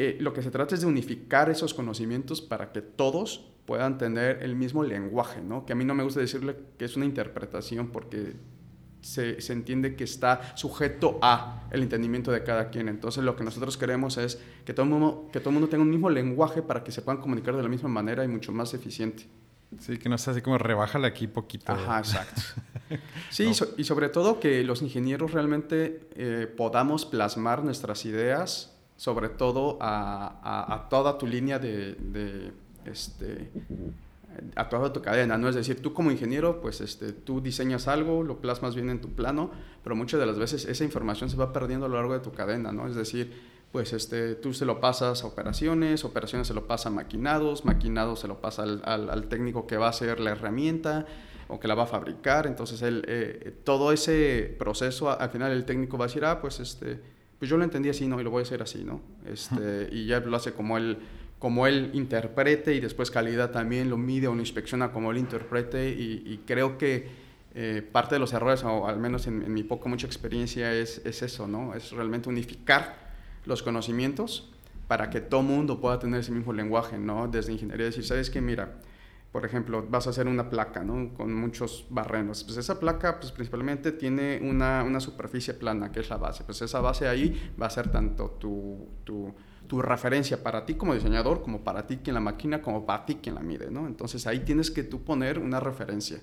eh, 0.00 0.16
lo 0.20 0.32
que 0.32 0.42
se 0.42 0.52
trata 0.52 0.76
es 0.76 0.80
de 0.80 0.86
unificar 0.86 1.50
esos 1.50 1.74
conocimientos 1.74 2.40
para 2.40 2.70
que 2.70 2.82
todos 2.82 3.50
puedan 3.66 3.98
tener 3.98 4.44
el 4.44 4.54
mismo 4.54 4.84
lenguaje, 4.84 5.40
¿no? 5.42 5.66
Que 5.66 5.72
a 5.72 5.76
mí 5.76 5.84
no 5.84 5.92
me 5.92 6.04
gusta 6.04 6.20
decirle 6.20 6.54
que 6.78 6.84
es 6.84 6.96
una 6.96 7.04
interpretación 7.04 7.88
porque 7.88 8.36
se, 9.00 9.40
se, 9.40 9.52
entiende 9.52 9.96
que 9.96 10.04
está 10.04 10.56
sujeto 10.56 11.18
a 11.20 11.66
el 11.72 11.82
entendimiento 11.82 12.30
de 12.30 12.44
cada 12.44 12.70
quien. 12.70 12.88
Entonces 12.88 13.24
lo 13.24 13.34
que 13.34 13.42
nosotros 13.42 13.76
queremos 13.76 14.18
es 14.18 14.40
que 14.64 14.72
todo 14.72 14.84
el 14.84 14.90
mundo, 14.90 15.28
que 15.32 15.40
todo 15.40 15.50
mundo 15.50 15.68
tenga 15.68 15.82
un 15.82 15.90
mismo 15.90 16.08
lenguaje 16.10 16.62
para 16.62 16.84
que 16.84 16.92
se 16.92 17.02
puedan 17.02 17.20
comunicar 17.20 17.56
de 17.56 17.64
la 17.64 17.68
misma 17.68 17.88
manera 17.88 18.22
y 18.24 18.28
mucho 18.28 18.52
más 18.52 18.74
eficiente. 18.74 19.26
Sí, 19.80 19.98
que 19.98 20.08
no 20.08 20.16
sea 20.16 20.32
así 20.32 20.42
como 20.42 20.58
rebájale 20.58 21.08
aquí 21.08 21.26
poquito. 21.26 21.72
Ajá, 21.72 21.98
exacto. 21.98 22.40
Sí, 23.30 23.50
y 23.76 23.84
sobre 23.84 24.08
todo 24.08 24.40
que 24.40 24.64
los 24.64 24.80
ingenieros 24.80 25.32
realmente 25.32 26.08
eh, 26.14 26.46
podamos 26.56 27.04
plasmar 27.04 27.62
nuestras 27.62 28.06
ideas, 28.06 28.77
sobre 28.98 29.28
todo 29.28 29.78
a, 29.80 30.74
a, 30.74 30.88
toda 30.88 31.18
tu 31.18 31.26
línea 31.28 31.60
de, 31.60 31.94
de, 31.94 32.52
este, 32.84 33.48
a 34.56 34.68
toda 34.68 34.92
tu 34.92 35.00
cadena, 35.00 35.38
¿no? 35.38 35.48
Es 35.48 35.54
decir, 35.54 35.80
tú 35.80 35.94
como 35.94 36.10
ingeniero, 36.10 36.60
pues 36.60 36.80
este, 36.80 37.12
tú 37.12 37.40
diseñas 37.40 37.86
algo, 37.86 38.24
lo 38.24 38.40
plasmas 38.40 38.74
bien 38.74 38.90
en 38.90 39.00
tu 39.00 39.10
plano, 39.10 39.52
pero 39.84 39.94
muchas 39.94 40.18
de 40.18 40.26
las 40.26 40.36
veces 40.36 40.64
esa 40.64 40.82
información 40.82 41.30
se 41.30 41.36
va 41.36 41.52
perdiendo 41.52 41.86
a 41.86 41.88
lo 41.88 41.94
largo 41.94 42.12
de 42.12 42.18
tu 42.18 42.32
cadena, 42.32 42.72
¿no? 42.72 42.88
Es 42.88 42.96
decir, 42.96 43.32
pues 43.70 43.92
este, 43.92 44.34
tú 44.34 44.52
se 44.52 44.64
lo 44.64 44.80
pasas 44.80 45.22
a 45.22 45.28
operaciones, 45.28 46.04
operaciones 46.04 46.48
se 46.48 46.54
lo 46.54 46.66
pasa 46.66 46.88
a 46.88 46.92
maquinados, 46.92 47.64
maquinados 47.64 48.18
se 48.18 48.26
lo 48.26 48.40
pasa 48.40 48.64
al, 48.64 48.82
al, 48.84 49.28
técnico 49.28 49.68
que 49.68 49.76
va 49.76 49.86
a 49.86 49.90
hacer 49.90 50.18
la 50.18 50.30
herramienta 50.32 51.06
o 51.46 51.60
que 51.60 51.68
la 51.68 51.76
va 51.76 51.84
a 51.84 51.86
fabricar. 51.86 52.48
Entonces, 52.48 52.82
el, 52.82 53.04
eh, 53.06 53.54
todo 53.62 53.92
ese 53.92 54.56
proceso, 54.58 55.08
al 55.08 55.30
final 55.30 55.52
el 55.52 55.64
técnico 55.64 55.96
va 55.96 56.06
a 56.06 56.08
decir, 56.08 56.24
ah, 56.24 56.40
pues, 56.40 56.58
este, 56.58 57.00
pues 57.38 57.48
yo 57.50 57.56
lo 57.56 57.64
entendí 57.64 57.88
así, 57.88 58.06
¿no? 58.06 58.20
Y 58.20 58.24
lo 58.24 58.30
voy 58.30 58.40
a 58.40 58.42
hacer 58.42 58.62
así, 58.62 58.84
¿no? 58.84 59.00
Este, 59.26 59.88
y 59.92 60.06
ya 60.06 60.20
lo 60.20 60.36
hace 60.36 60.52
como 60.52 60.76
él, 60.76 60.98
como 61.38 61.66
él 61.66 61.90
interprete 61.94 62.74
y 62.74 62.80
después 62.80 63.10
calidad 63.10 63.50
también 63.50 63.90
lo 63.90 63.96
mide 63.96 64.28
o 64.28 64.34
lo 64.34 64.40
inspecciona 64.40 64.90
como 64.90 65.10
él 65.10 65.18
interprete 65.18 65.90
y, 65.90 66.40
creo 66.46 66.78
que... 66.78 67.28
Eh, 67.54 67.82
parte 67.82 68.14
de 68.14 68.18
los 68.20 68.34
errores, 68.34 68.62
o 68.62 68.86
al 68.86 68.98
menos 68.98 69.26
en, 69.26 69.42
en 69.42 69.52
mi 69.52 69.64
poco 69.64 69.88
mucha 69.88 70.06
experiencia, 70.06 70.72
es, 70.72 71.00
es 71.04 71.22
eso, 71.22 71.48
¿no? 71.48 71.74
Es 71.74 71.90
realmente 71.90 72.28
unificar 72.28 72.94
los 73.46 73.64
conocimientos 73.64 74.50
para 74.86 75.10
que 75.10 75.20
todo 75.20 75.42
mundo 75.42 75.80
pueda 75.80 75.98
tener 75.98 76.20
ese 76.20 76.32
mismo 76.32 76.52
lenguaje, 76.52 76.98
¿no? 76.98 77.26
Desde 77.26 77.52
ingeniería, 77.52 77.86
decir, 77.86 78.04
¿sabes 78.04 78.30
qué? 78.30 78.40
Mira, 78.40 78.74
por 79.32 79.44
ejemplo, 79.44 79.86
vas 79.88 80.06
a 80.06 80.10
hacer 80.10 80.26
una 80.26 80.48
placa, 80.48 80.82
¿no? 80.82 81.12
Con 81.12 81.34
muchos 81.34 81.86
barrenos. 81.90 82.44
Pues 82.44 82.56
esa 82.56 82.80
placa, 82.80 83.20
pues 83.20 83.30
principalmente 83.30 83.92
tiene 83.92 84.40
una, 84.42 84.82
una 84.84 85.00
superficie 85.00 85.52
plana, 85.52 85.92
que 85.92 86.00
es 86.00 86.08
la 86.08 86.16
base. 86.16 86.44
Pues 86.44 86.62
esa 86.62 86.80
base 86.80 87.08
ahí 87.08 87.52
va 87.60 87.66
a 87.66 87.70
ser 87.70 87.90
tanto 87.90 88.30
tu, 88.40 88.88
tu, 89.04 89.34
tu, 89.66 89.82
referencia 89.82 90.42
para 90.42 90.64
ti 90.64 90.74
como 90.74 90.94
diseñador, 90.94 91.42
como 91.42 91.62
para 91.62 91.86
ti 91.86 91.98
quien 91.98 92.14
la 92.14 92.20
máquina, 92.20 92.62
como 92.62 92.86
para 92.86 93.04
ti 93.04 93.16
quien 93.16 93.34
la 93.34 93.42
mide, 93.42 93.70
¿no? 93.70 93.86
Entonces 93.86 94.26
ahí 94.26 94.40
tienes 94.40 94.70
que 94.70 94.82
tú 94.82 95.04
poner 95.04 95.38
una 95.38 95.60
referencia. 95.60 96.20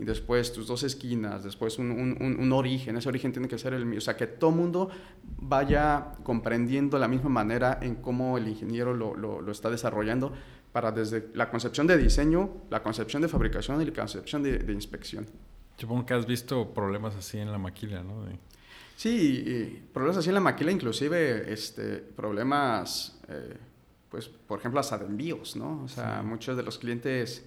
Y 0.00 0.04
después 0.04 0.52
tus 0.52 0.66
dos 0.66 0.82
esquinas, 0.84 1.42
después 1.42 1.78
un, 1.78 1.90
un, 1.90 2.36
un 2.40 2.52
origen. 2.52 2.96
Ese 2.96 3.08
origen 3.08 3.32
tiene 3.32 3.48
que 3.48 3.58
ser 3.58 3.72
el 3.72 3.84
mío. 3.84 3.98
O 3.98 4.00
sea, 4.00 4.16
que 4.16 4.26
todo 4.26 4.50
mundo 4.50 4.90
vaya 5.24 6.12
comprendiendo 6.22 6.98
la 6.98 7.08
misma 7.08 7.30
manera 7.30 7.78
en 7.82 7.96
cómo 7.96 8.36
el 8.36 8.48
ingeniero 8.48 8.94
lo, 8.94 9.16
lo, 9.16 9.40
lo 9.40 9.52
está 9.52 9.70
desarrollando 9.70 10.32
para 10.72 10.92
desde 10.92 11.30
la 11.34 11.50
concepción 11.50 11.86
de 11.86 11.96
diseño, 11.96 12.62
la 12.70 12.82
concepción 12.82 13.22
de 13.22 13.28
fabricación 13.28 13.80
y 13.82 13.86
la 13.86 13.92
concepción 13.92 14.42
de, 14.42 14.58
de 14.58 14.72
inspección. 14.72 15.26
Supongo 15.76 16.04
que 16.04 16.14
has 16.14 16.26
visto 16.26 16.72
problemas 16.74 17.14
así 17.14 17.38
en 17.38 17.52
la 17.52 17.58
maquila, 17.58 18.02
¿no? 18.02 18.24
De... 18.24 18.36
Sí, 18.96 19.82
problemas 19.92 20.18
así 20.18 20.28
en 20.28 20.34
la 20.34 20.40
maquila, 20.40 20.72
inclusive 20.72 21.52
este, 21.52 21.98
problemas, 21.98 23.18
eh, 23.28 23.56
pues, 24.10 24.28
por 24.28 24.58
ejemplo, 24.58 24.80
hasta 24.80 24.98
de 24.98 25.06
envíos, 25.06 25.54
¿no? 25.54 25.84
O 25.84 25.88
sea, 25.88 26.20
sí. 26.20 26.26
muchos 26.26 26.56
de 26.56 26.62
los 26.62 26.78
clientes... 26.78 27.44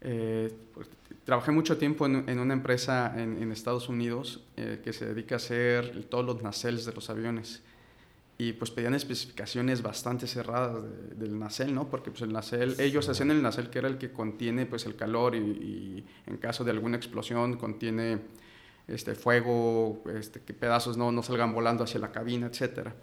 Eh, 0.00 0.52
pues, 0.74 0.88
trabajé 1.24 1.52
mucho 1.52 1.78
tiempo 1.78 2.06
en, 2.06 2.28
en 2.28 2.40
una 2.40 2.54
empresa 2.54 3.14
en, 3.16 3.40
en 3.40 3.52
Estados 3.52 3.88
Unidos 3.88 4.44
eh, 4.56 4.80
que 4.82 4.92
se 4.92 5.06
dedica 5.06 5.36
a 5.36 5.38
hacer 5.38 6.04
todos 6.06 6.24
los 6.24 6.42
nacelles 6.42 6.84
de 6.84 6.92
los 6.92 7.08
aviones 7.08 7.62
y 8.38 8.54
pues 8.54 8.70
pedían 8.70 8.94
especificaciones 8.94 9.82
bastante 9.82 10.26
cerradas 10.26 10.82
de, 10.82 11.14
del 11.14 11.38
nacel, 11.38 11.74
¿no? 11.74 11.88
Porque 11.88 12.10
pues 12.10 12.22
el 12.22 12.32
nacel, 12.32 12.76
sí. 12.76 12.82
ellos 12.82 13.08
hacían 13.08 13.30
el 13.30 13.42
nacel 13.42 13.70
que 13.70 13.78
era 13.78 13.88
el 13.88 13.98
que 13.98 14.12
contiene 14.12 14.66
pues 14.66 14.86
el 14.86 14.96
calor 14.96 15.34
y, 15.34 15.38
y 15.38 16.06
en 16.26 16.36
caso 16.38 16.64
de 16.64 16.70
alguna 16.70 16.96
explosión 16.96 17.56
contiene 17.56 18.20
este 18.88 19.14
fuego, 19.14 20.02
este, 20.14 20.40
que 20.40 20.54
pedazos 20.54 20.96
no, 20.96 21.12
no 21.12 21.22
salgan 21.22 21.52
volando 21.52 21.84
hacia 21.84 22.00
la 22.00 22.12
cabina, 22.12 22.46
etcétera. 22.46 22.94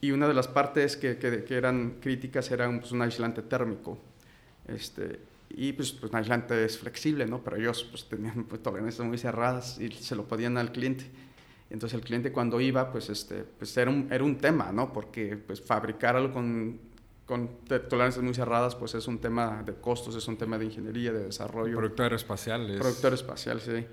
Y 0.00 0.12
una 0.12 0.28
de 0.28 0.34
las 0.34 0.48
partes 0.48 0.96
que, 0.96 1.18
que, 1.18 1.44
que 1.44 1.56
eran 1.56 1.98
críticas 2.00 2.50
era 2.50 2.70
pues, 2.78 2.92
un 2.92 3.02
aislante 3.02 3.42
térmico. 3.42 3.98
Este, 4.66 5.20
y 5.50 5.72
pues, 5.72 5.92
pues, 5.92 6.12
un 6.12 6.18
aislante 6.18 6.64
es 6.64 6.78
flexible, 6.78 7.26
¿no? 7.26 7.42
Pero 7.42 7.56
ellos 7.56 7.84
pues 7.90 8.08
tenían 8.08 8.44
pues, 8.44 8.62
tolerancias 8.62 9.06
muy 9.06 9.18
cerradas 9.18 9.78
y 9.80 9.90
se 9.90 10.14
lo 10.14 10.26
podían 10.26 10.56
al 10.56 10.72
cliente. 10.72 11.06
Entonces 11.70 11.98
el 11.98 12.04
cliente 12.04 12.32
cuando 12.32 12.60
iba, 12.60 12.90
pues, 12.90 13.10
este, 13.10 13.44
pues 13.44 13.76
era, 13.76 13.90
un, 13.90 14.08
era 14.10 14.24
un 14.24 14.38
tema, 14.38 14.72
¿no? 14.72 14.92
Porque 14.92 15.36
pues 15.36 15.60
fabricar 15.60 16.16
algo 16.16 16.32
con, 16.32 16.80
con 17.26 17.50
tolerancias 17.66 18.24
muy 18.24 18.34
cerradas, 18.34 18.74
pues 18.74 18.94
es 18.94 19.06
un 19.06 19.18
tema 19.18 19.62
de 19.64 19.74
costos, 19.74 20.14
es 20.16 20.26
un 20.28 20.38
tema 20.38 20.56
de 20.56 20.64
ingeniería, 20.64 21.12
de 21.12 21.24
desarrollo. 21.24 21.76
Producto 21.76 22.02
aeroespacial. 22.02 22.70
Es... 22.70 22.78
Producto 22.78 23.06
aeroespacial, 23.06 23.60
sí. 23.60 23.86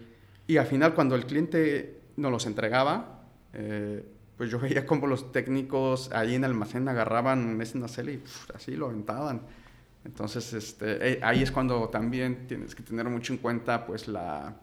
Y 0.47 0.57
al 0.57 0.67
final 0.67 0.93
cuando 0.93 1.15
el 1.15 1.25
cliente 1.25 2.01
nos 2.15 2.31
los 2.31 2.45
entregaba, 2.45 3.23
eh, 3.53 4.05
pues 4.38 4.49
yo 4.49 4.59
veía 4.61 4.85
cómo 4.85 5.07
los 5.07 5.33
técnicos 5.33 6.11
ahí 6.13 6.35
en 6.35 6.45
el 6.45 6.51
almacén 6.51 6.88
agarraban 6.88 7.59
ese 7.61 7.77
nacelle 7.77 8.13
y 8.13 8.23
así 8.53 8.75
lo 8.75 8.88
aventaban. 8.88 9.41
Entonces, 10.05 10.53
este, 10.53 11.13
eh, 11.13 11.19
ahí 11.23 11.41
es 11.41 11.51
cuando 11.51 11.89
también 11.89 12.45
tienes 12.47 12.75
que 12.75 12.83
tener 12.83 13.09
mucho 13.09 13.33
en 13.33 13.39
cuenta, 13.39 13.88
pues, 13.88 14.07
la, 14.07 14.55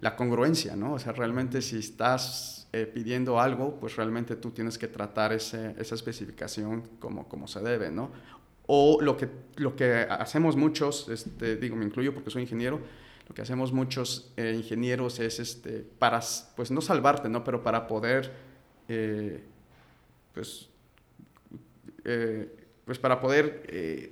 la 0.00 0.16
congruencia, 0.16 0.76
¿no? 0.76 0.94
O 0.94 0.98
sea, 0.98 1.12
realmente 1.12 1.60
si 1.62 1.78
estás 1.78 2.68
eh, 2.72 2.86
pidiendo 2.86 3.40
algo, 3.40 3.78
pues 3.78 3.96
realmente 3.96 4.36
tú 4.36 4.50
tienes 4.50 4.78
que 4.78 4.88
tratar 4.88 5.32
ese, 5.32 5.74
esa 5.78 5.94
especificación 5.94 6.82
como, 6.98 7.28
como 7.28 7.46
se 7.46 7.60
debe, 7.60 7.90
¿no? 7.90 8.10
O 8.66 8.98
lo 9.00 9.16
que, 9.16 9.28
lo 9.56 9.76
que 9.76 10.06
hacemos 10.08 10.56
muchos, 10.56 11.08
este, 11.08 11.56
digo, 11.56 11.76
me 11.76 11.84
incluyo 11.84 12.14
porque 12.14 12.30
soy 12.30 12.42
ingeniero, 12.42 12.80
lo 13.28 13.34
que 13.34 13.42
hacemos 13.42 13.72
muchos 13.72 14.32
eh, 14.36 14.54
ingenieros 14.56 15.18
es, 15.20 15.38
este, 15.38 15.84
para, 15.98 16.20
pues 16.56 16.70
no 16.70 16.80
salvarte, 16.80 17.28
¿no? 17.28 17.44
Pero 17.44 17.62
para 17.62 17.86
poder, 17.86 18.32
eh, 18.88 19.44
pues, 20.32 20.68
pues 22.84 22.98
para 22.98 23.20
poder 23.20 24.10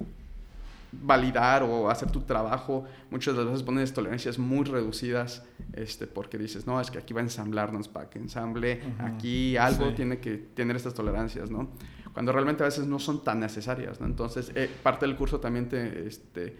validar 0.92 1.62
o 1.62 1.90
hacer 1.90 2.10
tu 2.10 2.22
trabajo, 2.22 2.84
muchas 3.10 3.34
de 3.34 3.42
las 3.42 3.50
veces 3.52 3.64
pones 3.64 3.92
tolerancias 3.92 4.38
muy 4.38 4.64
reducidas, 4.64 5.42
este, 5.72 6.06
porque 6.06 6.38
dices, 6.38 6.66
no, 6.66 6.80
es 6.80 6.90
que 6.90 6.98
aquí 6.98 7.12
va 7.12 7.20
a 7.20 7.24
ensamblarnos 7.24 7.88
para 7.88 8.08
que 8.08 8.18
ensamble, 8.18 8.80
uh 8.82 9.02
-huh. 9.02 9.14
aquí 9.14 9.56
algo 9.56 9.88
sí. 9.88 9.96
tiene 9.96 10.18
que 10.18 10.36
tener 10.36 10.76
estas 10.76 10.94
tolerancias, 10.94 11.50
¿no? 11.50 11.68
Cuando 12.12 12.32
realmente 12.32 12.62
a 12.62 12.66
veces 12.66 12.86
no 12.86 12.98
son 12.98 13.22
tan 13.22 13.40
necesarias, 13.40 14.00
¿no? 14.00 14.06
Entonces, 14.06 14.50
eh, 14.54 14.68
parte 14.82 15.06
del 15.06 15.14
curso 15.14 15.40
también 15.40 15.68
te, 15.68 16.06
este, 16.06 16.56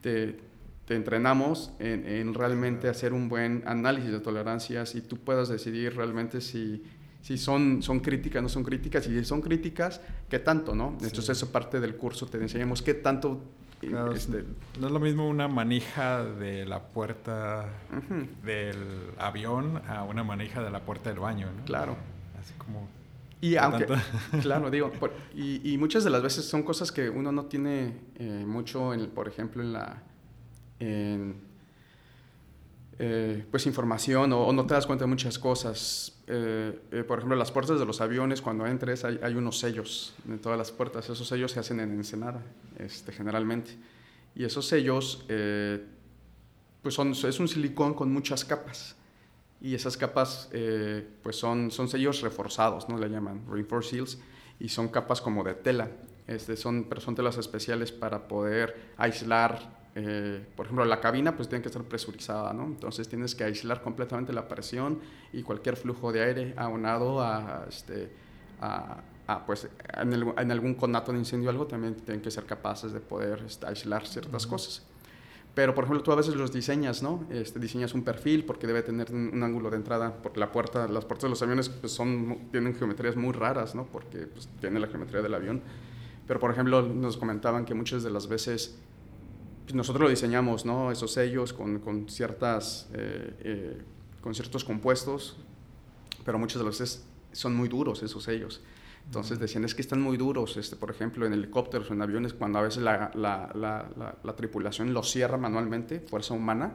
te, 0.00 0.38
te 0.86 0.94
entrenamos 0.94 1.72
en, 1.78 2.06
en, 2.06 2.34
realmente 2.34 2.88
hacer 2.88 3.12
un 3.12 3.28
buen 3.28 3.62
análisis 3.66 4.10
de 4.10 4.20
tolerancias 4.20 4.94
y 4.94 5.00
tú 5.02 5.18
puedas 5.18 5.48
decidir 5.48 5.96
realmente 5.96 6.40
si, 6.40 6.82
si 7.20 7.36
son, 7.36 7.82
son 7.82 8.00
críticas, 8.00 8.42
no 8.42 8.48
son 8.48 8.64
críticas, 8.64 9.06
y 9.06 9.10
si 9.10 9.24
son 9.24 9.40
críticas, 9.40 10.00
¿qué 10.28 10.38
tanto, 10.38 10.74
no? 10.74 10.96
Sí. 10.98 11.06
Entonces, 11.06 11.36
eso 11.36 11.50
parte 11.52 11.80
del 11.80 11.96
curso, 11.96 12.26
te 12.26 12.38
enseñamos 12.38 12.80
qué 12.80 12.94
tanto 12.94 13.42
Claro, 13.88 14.12
este, 14.12 14.44
no 14.80 14.86
es 14.86 14.92
lo 14.92 15.00
mismo 15.00 15.28
una 15.28 15.48
manija 15.48 16.24
de 16.24 16.64
la 16.64 16.80
puerta 16.80 17.66
uh 17.90 17.96
-huh. 17.96 18.28
del 18.42 18.76
avión 19.18 19.82
a 19.88 20.04
una 20.04 20.22
manija 20.22 20.62
de 20.62 20.70
la 20.70 20.80
puerta 20.80 21.10
del 21.10 21.18
baño, 21.18 21.48
¿no? 21.56 21.64
Claro. 21.64 21.96
Así 22.40 22.54
como... 22.54 22.88
Y 23.40 23.56
aunque, 23.56 23.86
claro, 24.42 24.70
digo, 24.70 24.92
por, 24.92 25.12
y, 25.34 25.72
y, 25.72 25.76
muchas 25.78 26.04
de 26.04 26.10
las 26.10 26.22
veces 26.22 26.44
son 26.44 26.62
cosas 26.62 26.92
que 26.92 27.10
uno 27.10 27.32
no 27.32 27.46
tiene 27.46 27.96
eh, 28.14 28.44
mucho, 28.46 28.94
en, 28.94 29.10
por 29.10 29.26
ejemplo, 29.26 29.62
en 29.62 29.72
la... 29.72 30.02
En, 30.78 31.51
eh, 32.98 33.44
pues 33.50 33.66
información 33.66 34.32
o, 34.32 34.42
o, 34.46 34.52
no 34.52 34.66
te 34.66 34.74
das 34.74 34.86
cuenta 34.86 35.04
de 35.04 35.08
muchas 35.08 35.38
cosas. 35.38 36.20
Eh, 36.26 36.78
eh, 36.92 37.04
por 37.04 37.18
ejemplo, 37.18 37.36
las 37.36 37.50
puertas 37.50 37.78
de 37.78 37.86
los 37.86 38.00
aviones, 38.00 38.42
cuando 38.42 38.66
entres 38.66 39.04
hay, 39.04 39.34
unos 39.34 39.58
sellos 39.58 40.14
en 40.28 40.38
todas 40.38 40.58
las 40.58 40.70
puertas. 40.70 41.08
Esos 41.08 41.26
sellos 41.26 41.52
se 41.52 41.60
hacen 41.60 41.80
en 41.80 41.92
Ensenada, 41.92 42.42
este, 42.78 43.12
generalmente. 43.12 43.76
Y 44.34 44.44
esos 44.44 44.66
sellos, 44.66 45.24
pues 46.82 46.94
son, 46.94 47.12
es 47.12 47.40
un 47.40 47.48
silicón 47.48 47.94
con 47.94 48.12
muchas 48.12 48.44
capas. 48.44 48.96
Y 49.60 49.74
esas 49.74 49.96
capas, 49.96 50.48
pues 51.22 51.36
son, 51.36 51.70
son 51.70 51.88
sellos 51.88 52.22
reforzados, 52.22 52.88
¿no? 52.88 52.98
Le 52.98 53.08
llaman 53.08 53.42
reinforced 53.50 53.90
seals. 53.90 54.18
Y 54.58 54.68
son 54.68 54.88
capas 54.88 55.20
como 55.20 55.44
de 55.44 55.54
tela. 55.54 55.90
Este, 56.26 56.56
son, 56.56 56.84
pero 56.84 57.00
son 57.00 57.14
telas 57.14 57.36
especiales 57.36 57.92
para 57.92 58.26
poder 58.26 58.92
aislar 58.96 59.81
eh, 59.94 60.44
por 60.56 60.66
ejemplo, 60.66 60.84
la 60.86 61.00
cabina 61.00 61.36
pues 61.36 61.48
tiene 61.48 61.60
que 61.60 61.68
estar 61.68 61.82
presurizada, 61.84 62.52
¿no? 62.52 62.64
Entonces 62.64 63.08
tienes 63.08 63.34
que 63.34 63.44
aislar 63.44 63.82
completamente 63.82 64.32
la 64.32 64.48
presión 64.48 65.00
y 65.32 65.42
cualquier 65.42 65.76
flujo 65.76 66.12
de 66.12 66.22
aire 66.22 66.54
aunado 66.56 67.20
a, 67.20 67.66
este, 67.68 68.10
a, 68.60 69.02
a 69.26 69.44
pues, 69.44 69.68
en, 69.94 70.12
el, 70.14 70.32
en, 70.38 70.50
algún 70.50 70.74
conato 70.74 71.12
de 71.12 71.18
incendio 71.18 71.50
o 71.50 71.52
algo, 71.52 71.66
también 71.66 71.94
tienen 71.94 72.22
que 72.22 72.30
ser 72.30 72.46
capaces 72.46 72.92
de 72.92 73.00
poder 73.00 73.42
este, 73.46 73.66
aislar 73.66 74.06
ciertas 74.06 74.44
uh 74.44 74.48
-huh. 74.48 74.50
cosas. 74.50 74.82
Pero, 75.54 75.74
por 75.74 75.84
ejemplo, 75.84 76.02
tú 76.02 76.10
a 76.10 76.16
veces 76.16 76.34
los 76.36 76.50
diseñas, 76.50 77.02
¿no? 77.02 77.26
Este, 77.28 77.60
diseñas 77.60 77.92
un 77.92 78.02
perfil 78.02 78.46
porque 78.46 78.66
debe 78.66 78.82
tener 78.82 79.12
un, 79.12 79.30
un, 79.34 79.42
ángulo 79.42 79.68
de 79.68 79.76
entrada, 79.76 80.16
porque 80.22 80.40
la 80.40 80.50
puerta, 80.50 80.88
las 80.88 81.04
puertas 81.04 81.24
de 81.24 81.28
los 81.28 81.42
aviones 81.42 81.68
pues, 81.68 81.92
son, 81.92 82.48
tienen 82.50 82.74
geometrías 82.74 83.16
muy 83.16 83.32
raras, 83.32 83.74
¿no? 83.74 83.84
Porque 83.84 84.26
pues, 84.26 84.48
tiene 84.62 84.80
la 84.80 84.86
geometría 84.86 85.20
del 85.20 85.34
avión. 85.34 85.60
Pero, 86.26 86.40
por 86.40 86.50
ejemplo, 86.50 86.80
nos 86.80 87.18
comentaban 87.18 87.66
que 87.66 87.74
muchas 87.74 88.02
de 88.02 88.10
las 88.10 88.28
veces 88.28 88.78
nosotros 89.72 90.02
lo 90.02 90.10
diseñamos, 90.10 90.64
¿no? 90.64 90.90
Esos 90.90 91.12
sellos 91.12 91.52
con, 91.52 91.80
con 91.80 92.08
ciertas, 92.08 92.88
eh, 92.92 93.34
eh, 93.40 93.82
con 94.20 94.34
ciertos 94.34 94.64
compuestos, 94.64 95.36
pero 96.24 96.38
muchas 96.38 96.58
de 96.58 96.64
las 96.64 96.78
veces 96.78 97.04
son 97.32 97.54
muy 97.54 97.68
duros 97.68 98.02
esos 98.02 98.22
sellos. 98.24 98.60
Entonces 99.06 99.38
decían, 99.38 99.64
es 99.64 99.74
que 99.74 99.82
están 99.82 100.00
muy 100.00 100.16
duros, 100.16 100.56
este, 100.56 100.76
por 100.76 100.90
ejemplo, 100.90 101.26
en 101.26 101.32
helicópteros 101.32 101.90
o 101.90 101.94
en 101.94 102.02
aviones, 102.02 102.32
cuando 102.32 102.60
a 102.60 102.62
veces 102.62 102.82
la, 102.82 103.10
la, 103.14 103.50
la, 103.54 103.90
la, 103.96 104.16
la 104.22 104.36
tripulación 104.36 104.94
los 104.94 105.10
cierra 105.10 105.36
manualmente, 105.36 106.00
fuerza 106.00 106.34
humana, 106.34 106.74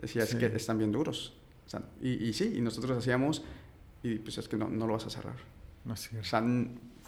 decía, 0.00 0.26
sí. 0.26 0.36
es 0.36 0.38
que 0.40 0.56
están 0.56 0.78
bien 0.78 0.90
duros. 0.90 1.34
O 1.66 1.70
sea, 1.70 1.82
y, 2.02 2.28
y, 2.28 2.32
sí, 2.32 2.54
y 2.56 2.60
nosotros 2.60 2.98
hacíamos, 2.98 3.44
y 4.02 4.16
pues 4.16 4.38
es 4.38 4.48
que 4.48 4.56
no, 4.56 4.68
no 4.68 4.86
lo 4.86 4.94
vas 4.94 5.06
a 5.06 5.10
cerrar. 5.10 5.36
No 5.84 5.94
es 5.94 6.10
o 6.12 6.24
sea, 6.24 6.42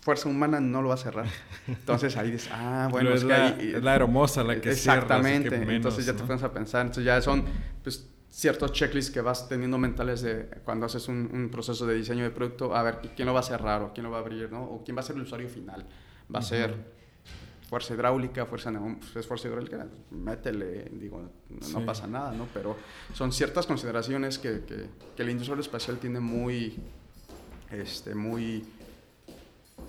fuerza 0.02 0.28
humana 0.28 0.60
no 0.60 0.82
lo 0.82 0.88
va 0.88 0.94
a 0.94 0.98
cerrar. 0.98 1.26
Entonces 1.66 2.16
ahí 2.16 2.32
dices, 2.32 2.50
ah, 2.52 2.88
bueno, 2.90 3.10
es, 3.10 3.22
es, 3.22 3.22
que 3.22 3.28
la, 3.28 3.46
ahí, 3.46 3.72
es 3.76 3.82
la 3.82 3.92
aeromosa 3.92 4.42
la 4.42 4.60
que 4.60 4.72
Exactamente. 4.72 5.48
Cierra, 5.48 5.64
menos, 5.64 5.76
Entonces 5.76 6.06
ya 6.06 6.12
¿no? 6.12 6.18
te 6.18 6.24
pones 6.24 6.42
a 6.42 6.52
pensar. 6.52 6.82
Entonces 6.82 7.04
ya 7.04 7.22
son 7.22 7.44
pues, 7.82 8.08
ciertos 8.28 8.72
checklists 8.72 9.12
que 9.12 9.20
vas 9.20 9.48
teniendo 9.48 9.78
mentales 9.78 10.22
de 10.22 10.48
cuando 10.64 10.86
haces 10.86 11.06
un, 11.06 11.30
un, 11.32 11.50
proceso 11.50 11.86
de 11.86 11.94
diseño 11.94 12.24
de 12.24 12.30
producto. 12.30 12.74
A 12.74 12.82
ver, 12.82 12.98
¿quién 13.14 13.26
lo 13.26 13.32
va 13.32 13.40
a 13.40 13.44
cerrar 13.44 13.82
o 13.82 13.92
quién 13.92 14.04
lo 14.04 14.10
va 14.10 14.18
a 14.18 14.20
abrir? 14.20 14.50
¿no? 14.50 14.64
O 14.64 14.84
quién 14.84 14.96
va 14.96 15.00
a 15.00 15.04
ser 15.04 15.14
el 15.14 15.22
usuario 15.22 15.48
final. 15.48 15.86
Va 16.34 16.40
a 16.40 16.42
uh 16.42 16.44
-huh. 16.44 16.48
ser 16.48 16.74
fuerza 17.68 17.94
hidráulica, 17.94 18.44
fuerza, 18.44 18.72
pues, 19.14 19.26
fuerza 19.26 19.48
hidráulica, 19.48 19.86
métele, 20.10 20.90
digo, 20.92 21.22
no, 21.48 21.66
sí. 21.66 21.72
no, 21.72 21.86
pasa 21.86 22.06
nada, 22.06 22.32
¿no? 22.32 22.46
Pero 22.52 22.76
son 23.14 23.32
ciertas 23.32 23.66
consideraciones 23.66 24.38
que, 24.38 24.62
que, 24.66 24.88
que 25.16 25.24
la 25.24 25.30
industria 25.30 25.58
espacial 25.58 25.96
tiene 25.96 26.20
muy, 26.20 26.76
este, 27.70 28.14
muy 28.14 28.62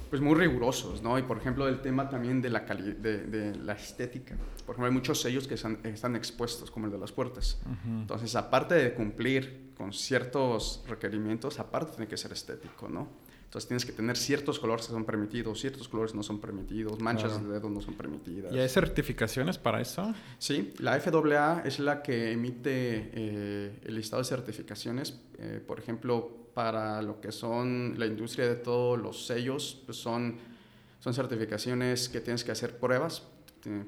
pues 0.10 0.22
muy 0.22 0.36
rigurosos, 0.36 1.02
¿no? 1.02 1.18
Y 1.18 1.24
por 1.24 1.38
ejemplo, 1.38 1.68
el 1.68 1.82
tema 1.82 2.10
también 2.10 2.42
de 2.42 2.50
la, 2.50 2.62
de, 2.62 2.94
de, 2.94 3.56
la 3.56 3.74
estética. 3.74 4.36
Por 4.66 4.76
ejemplo, 4.76 4.86
hay 4.86 4.92
muchos 4.94 5.22
sellos 5.22 5.48
que 5.48 5.56
están, 5.56 5.80
están 5.84 6.16
expuestos, 6.16 6.72
como 6.72 6.86
el 6.86 6.92
de 6.92 6.98
las 6.98 7.12
puertas. 7.12 7.60
Entonces, 7.86 8.36
aparte 8.36 8.76
de 8.76 8.94
cumplir 8.94 9.72
con 9.76 9.94
ciertos 9.94 10.84
requerimientos, 10.88 11.60
aparte 11.60 11.92
tiene 11.92 12.08
que 12.08 12.18
ser 12.18 12.32
estético, 12.32 12.88
¿no? 12.88 13.24
Entonces 13.54 13.68
tienes 13.68 13.86
que 13.86 13.92
tener 13.92 14.18
ciertos 14.18 14.58
colores 14.58 14.88
que 14.88 14.94
son 14.94 15.06
permitidos, 15.06 15.60
ciertos 15.60 15.88
colores 15.88 16.16
no 16.16 16.24
son 16.24 16.42
permitidos, 16.42 17.00
manchas 17.00 17.40
de 17.40 17.54
dedo 17.54 17.70
no 17.70 17.82
son 17.82 17.94
permitidas. 17.94 18.52
¿Y 18.52 18.58
hay 18.58 18.68
certificaciones 18.68 19.60
para 19.60 19.80
eso? 19.80 20.12
Sí, 20.40 20.74
la 20.80 21.00
FAA 21.00 21.62
es 21.64 21.78
la 21.78 22.02
que 22.02 22.32
emite 22.32 23.12
eh, 23.14 23.80
el 23.84 23.94
listado 23.94 24.24
de 24.24 24.28
certificaciones. 24.28 25.22
Eh, 25.38 25.64
por 25.64 25.78
ejemplo, 25.78 26.43
para 26.54 27.02
lo 27.02 27.20
que 27.20 27.32
son 27.32 27.96
la 27.98 28.06
industria 28.06 28.48
de 28.48 28.56
todos 28.56 29.00
los 29.00 29.26
sellos, 29.26 29.82
pues 29.86 29.98
son, 29.98 30.38
son 31.00 31.14
certificaciones 31.14 32.10
que 32.10 32.22
tienes 32.22 32.44
que 32.44 32.52
hacer 32.52 32.78
pruebas, 32.78 33.24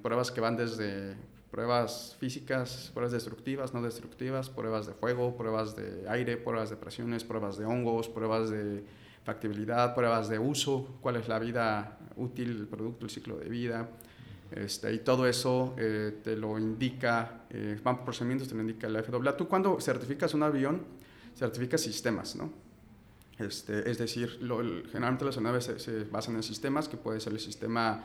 pruebas 0.01 0.31
que 0.31 0.41
van 0.41 0.55
desde 0.55 1.15
pruebas 1.51 2.17
físicas, 2.19 2.91
pruebas 2.93 3.13
destructivas, 3.13 3.73
no 3.73 3.81
destructivas, 3.81 4.49
pruebas 4.49 4.87
de 4.87 4.93
fuego, 4.93 5.37
pruebas 5.37 5.75
de 5.75 6.03
aire, 6.09 6.37
pruebas 6.37 6.69
de 6.69 6.75
presiones, 6.75 7.23
pruebas 7.23 7.57
de 7.57 7.65
hongos, 7.65 8.09
pruebas 8.09 8.49
de 8.49 8.83
factibilidad, 9.23 9.95
pruebas 9.95 10.27
de 10.27 10.37
uso, 10.37 10.97
cuál 11.01 11.15
es 11.15 11.27
la 11.27 11.39
vida 11.39 11.97
útil 12.17 12.57
del 12.57 12.67
producto, 12.67 13.05
el 13.05 13.11
ciclo 13.11 13.37
de 13.37 13.49
vida. 13.49 13.89
Este, 14.51 14.93
y 14.93 14.99
todo 14.99 15.27
eso 15.27 15.75
eh, 15.77 16.19
te 16.23 16.35
lo 16.35 16.59
indica, 16.59 17.45
eh, 17.49 17.79
van 17.83 18.05
procedimientos, 18.05 18.47
te 18.47 18.55
lo 18.55 18.61
indica 18.61 18.87
la 18.87 19.01
FAA. 19.01 19.35
Tú 19.35 19.47
cuando 19.47 19.79
certificas 19.79 20.33
un 20.33 20.43
avión, 20.43 20.83
certificas 21.35 21.81
sistemas, 21.81 22.35
¿no? 22.35 22.51
Este, 23.37 23.89
es 23.89 23.97
decir, 23.97 24.37
lo, 24.41 24.57
generalmente 24.59 25.25
las 25.25 25.35
aeronaves 25.35 25.71
se, 25.77 26.05
basan 26.05 26.35
en 26.35 26.43
sistemas, 26.43 26.87
que 26.87 26.95
puede 26.95 27.19
ser 27.19 27.33
el 27.33 27.39
sistema, 27.39 28.03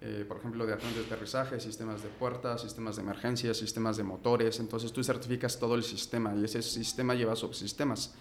eh, 0.00 0.24
por 0.26 0.38
ejemplo, 0.38 0.64
de 0.64 0.74
de 0.76 1.00
aterrizaje, 1.06 1.60
sistemas 1.60 2.02
de 2.02 2.08
puertas, 2.08 2.62
sistemas 2.62 2.96
de 2.96 3.02
emergencia, 3.02 3.52
sistemas 3.52 3.98
de 3.98 4.02
motores. 4.04 4.58
Entonces 4.60 4.92
tú 4.92 5.04
certificas 5.04 5.58
todo 5.58 5.74
el 5.74 5.82
sistema 5.82 6.34
y 6.34 6.44
ese 6.44 6.62
sistema 6.62 7.14
lleva 7.14 7.36
subsistemas. 7.36 8.14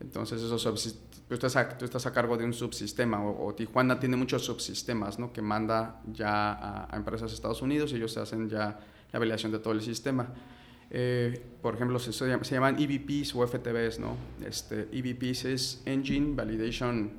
Entonces, 0.00 0.40
esos 0.40 0.62
tú, 1.28 1.34
estás 1.34 1.56
a, 1.56 1.76
tú 1.76 1.84
estás 1.84 2.06
a 2.06 2.12
cargo 2.12 2.36
de 2.38 2.44
un 2.44 2.54
subsistema 2.54 3.22
o, 3.22 3.54
Tijuana 3.54 4.00
tiene 4.00 4.16
muchos 4.16 4.44
subsistemas 4.44 5.18
¿no? 5.18 5.30
que 5.30 5.42
manda 5.42 6.00
ya 6.10 6.86
a, 6.88 6.96
empresas 6.96 7.30
de 7.30 7.34
Estados 7.34 7.60
Unidos 7.60 7.92
y 7.92 7.96
ellos 7.96 8.16
hacen 8.16 8.48
ya 8.48 8.80
la 9.12 9.18
validación 9.18 9.52
de 9.52 9.58
todo 9.58 9.74
el 9.74 9.82
sistema. 9.82 10.32
Eh, 10.90 11.40
por 11.62 11.74
ejemplo, 11.74 11.98
se, 11.98 12.12
se, 12.12 12.26
llaman 12.26 12.76
EVPs 12.78 13.34
o 13.34 13.46
FTBs. 13.46 14.00
¿no? 14.00 14.16
Este, 14.44 14.88
EVPs 14.92 15.44
es 15.44 15.82
Engine 15.86 16.34
Validation 16.34 17.12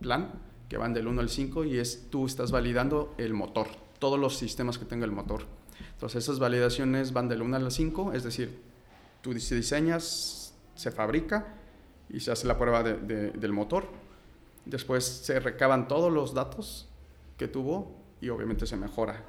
Plan, 0.00 0.30
que 0.68 0.76
van 0.76 0.94
del 0.94 1.06
1 1.08 1.20
al 1.20 1.28
5 1.28 1.64
y 1.64 1.78
es 1.78 2.08
tú 2.10 2.26
estás 2.26 2.50
validando 2.50 3.14
el 3.18 3.34
motor, 3.34 3.68
todos 3.98 4.18
los 4.18 4.36
sistemas 4.36 4.78
que 4.78 4.84
tenga 4.84 5.04
el 5.04 5.12
motor. 5.12 5.42
Entonces, 5.92 6.24
esas 6.24 6.38
validaciones 6.38 7.12
van 7.12 7.28
del 7.28 7.42
1 7.42 7.56
al 7.56 7.70
5, 7.70 8.12
es 8.12 8.22
decir, 8.22 8.60
tú 9.22 9.34
diseñas, 9.34 10.54
se 10.74 10.90
fabrica 10.90 11.54
y 12.10 12.20
se 12.20 12.30
hace 12.30 12.46
la 12.46 12.58
prueba 12.58 12.82
de, 12.82 13.30
del 13.30 13.52
motor. 13.52 13.86
Después 14.64 15.04
se 15.04 15.40
recaban 15.40 15.88
todos 15.88 16.12
los 16.12 16.34
datos 16.34 16.88
que 17.36 17.48
tuvo 17.48 17.96
y 18.20 18.28
obviamente 18.28 18.66
se 18.66 18.76
mejora. 18.76 19.24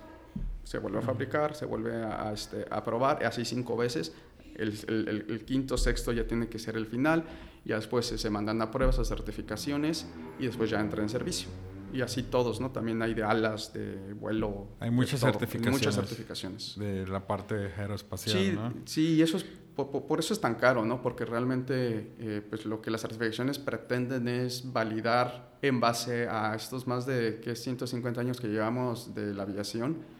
Se 0.68 0.80
vuelve 0.80 1.00
a 1.00 1.02
fabricar, 1.02 1.56
se 1.56 1.66
vuelve 1.66 1.96
a, 1.96 2.34
este, 2.34 2.66
a 2.70 2.84
probar, 2.84 3.24
así 3.24 3.46
cinco 3.46 3.78
veces. 3.78 4.14
El, 4.56 4.78
el, 4.90 5.26
el, 5.30 5.46
quinto, 5.46 5.78
sexto 5.78 6.12
ya 6.12 6.28
tiene 6.28 6.50
que 6.50 6.60
ser 6.60 6.76
el 6.76 6.88
final. 6.88 7.24
Y 7.64 7.70
después 7.70 8.06
se, 8.06 8.18
se 8.18 8.30
mandan 8.30 8.62
a 8.62 8.70
pruebas, 8.70 9.00
a 9.00 9.06
certificaciones 9.06 10.08
y 10.40 10.48
después 10.48 10.70
ya 10.70 10.82
entra 10.82 11.02
en 11.02 11.08
servicio 11.08 11.50
y 11.94 12.02
así 12.02 12.24
todos, 12.24 12.60
¿no? 12.60 12.72
También 12.72 13.02
hay 13.02 13.14
de 13.14 13.24
alas, 13.24 13.72
de 13.74 14.14
vuelo. 14.14 14.68
Hay 14.80 14.92
muchas 14.92 15.22
certificaciones. 15.22 15.80
Muchas 15.80 15.96
certificaciones. 15.96 16.76
De 16.78 17.08
la 17.08 17.26
parte 17.26 17.72
aeroespacial, 17.78 18.38
sí, 18.38 18.52
¿no? 18.54 18.74
Sí, 18.86 19.14
y 19.16 19.22
eso 19.22 19.38
es, 19.38 19.46
por, 19.76 20.20
eso 20.20 20.34
es 20.34 20.42
tan 20.42 20.56
caro, 20.56 20.84
¿no? 20.84 21.02
Porque 21.02 21.26
realmente, 21.26 22.14
eh, 22.20 22.42
pues 22.48 22.66
lo 22.66 22.82
que 22.82 22.92
las 22.92 23.02
certificaciones 23.02 23.58
pretenden 23.58 24.28
es 24.28 24.74
validar 24.74 25.58
en 25.62 25.80
base 25.80 26.28
a 26.28 26.56
estos 26.56 26.88
más 26.88 27.06
de 27.06 27.40
que 27.42 27.56
150 27.56 28.20
años 28.20 28.42
que 28.42 28.48
llevamos 28.48 29.16
de 29.16 29.34
la 29.34 29.44
aviación 29.44 30.17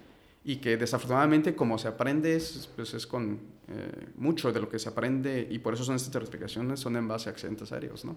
y 0.48 0.56
que 0.56 0.78
desafortunadamente 0.78 1.58
como 1.58 1.78
se 1.78 1.90
aprende, 1.90 2.42
pues 2.78 2.94
es 2.94 3.06
con 3.06 3.38
eh, 3.68 4.08
mucho 4.16 4.54
de 4.54 4.62
lo 4.62 4.70
que 4.70 4.80
se 4.80 4.88
aprende 4.88 5.46
y 5.52 5.60
por 5.60 5.74
eso 5.74 5.84
son 5.84 5.98
estas 5.98 6.14
certificaciones, 6.14 6.80
son 6.80 6.96
en 6.96 7.06
base 7.06 7.28
a 7.28 7.34
accidentes 7.34 7.74
aéreos, 7.74 8.06
¿no? 8.06 8.16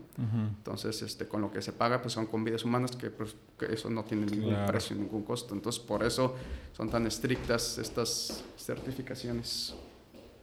Entonces, 0.57 1.03
este, 1.03 1.27
con 1.27 1.41
lo 1.41 1.51
que 1.51 1.61
se 1.61 1.73
paga, 1.73 2.01
pues 2.01 2.15
son 2.15 2.27
con 2.27 2.45
vidas 2.45 2.65
humanas 2.65 2.93
que, 2.93 3.11
pues, 3.11 3.35
que 3.59 3.75
eso 3.75 3.91
no 3.91 4.05
tiene 4.05 4.27
ningún 4.27 4.55
precio, 4.65 4.95
ningún 4.95 5.25
costo. 5.25 5.55
Entonces, 5.55 5.83
por 5.83 6.05
eso 6.05 6.37
son 6.73 6.89
tan 6.89 7.05
estrictas 7.05 7.79
estas 7.79 8.45
certificaciones. 8.57 9.75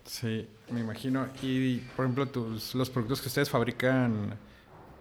Sí, 0.03 0.45
me 0.69 0.81
imagino. 0.81 1.25
Y, 1.41 1.77
por 1.95 2.03
ejemplo, 2.03 2.27
tus, 2.27 2.75
los 2.75 2.89
productos 2.89 3.21
que 3.21 3.29
ustedes 3.29 3.49
fabrican... 3.49 4.37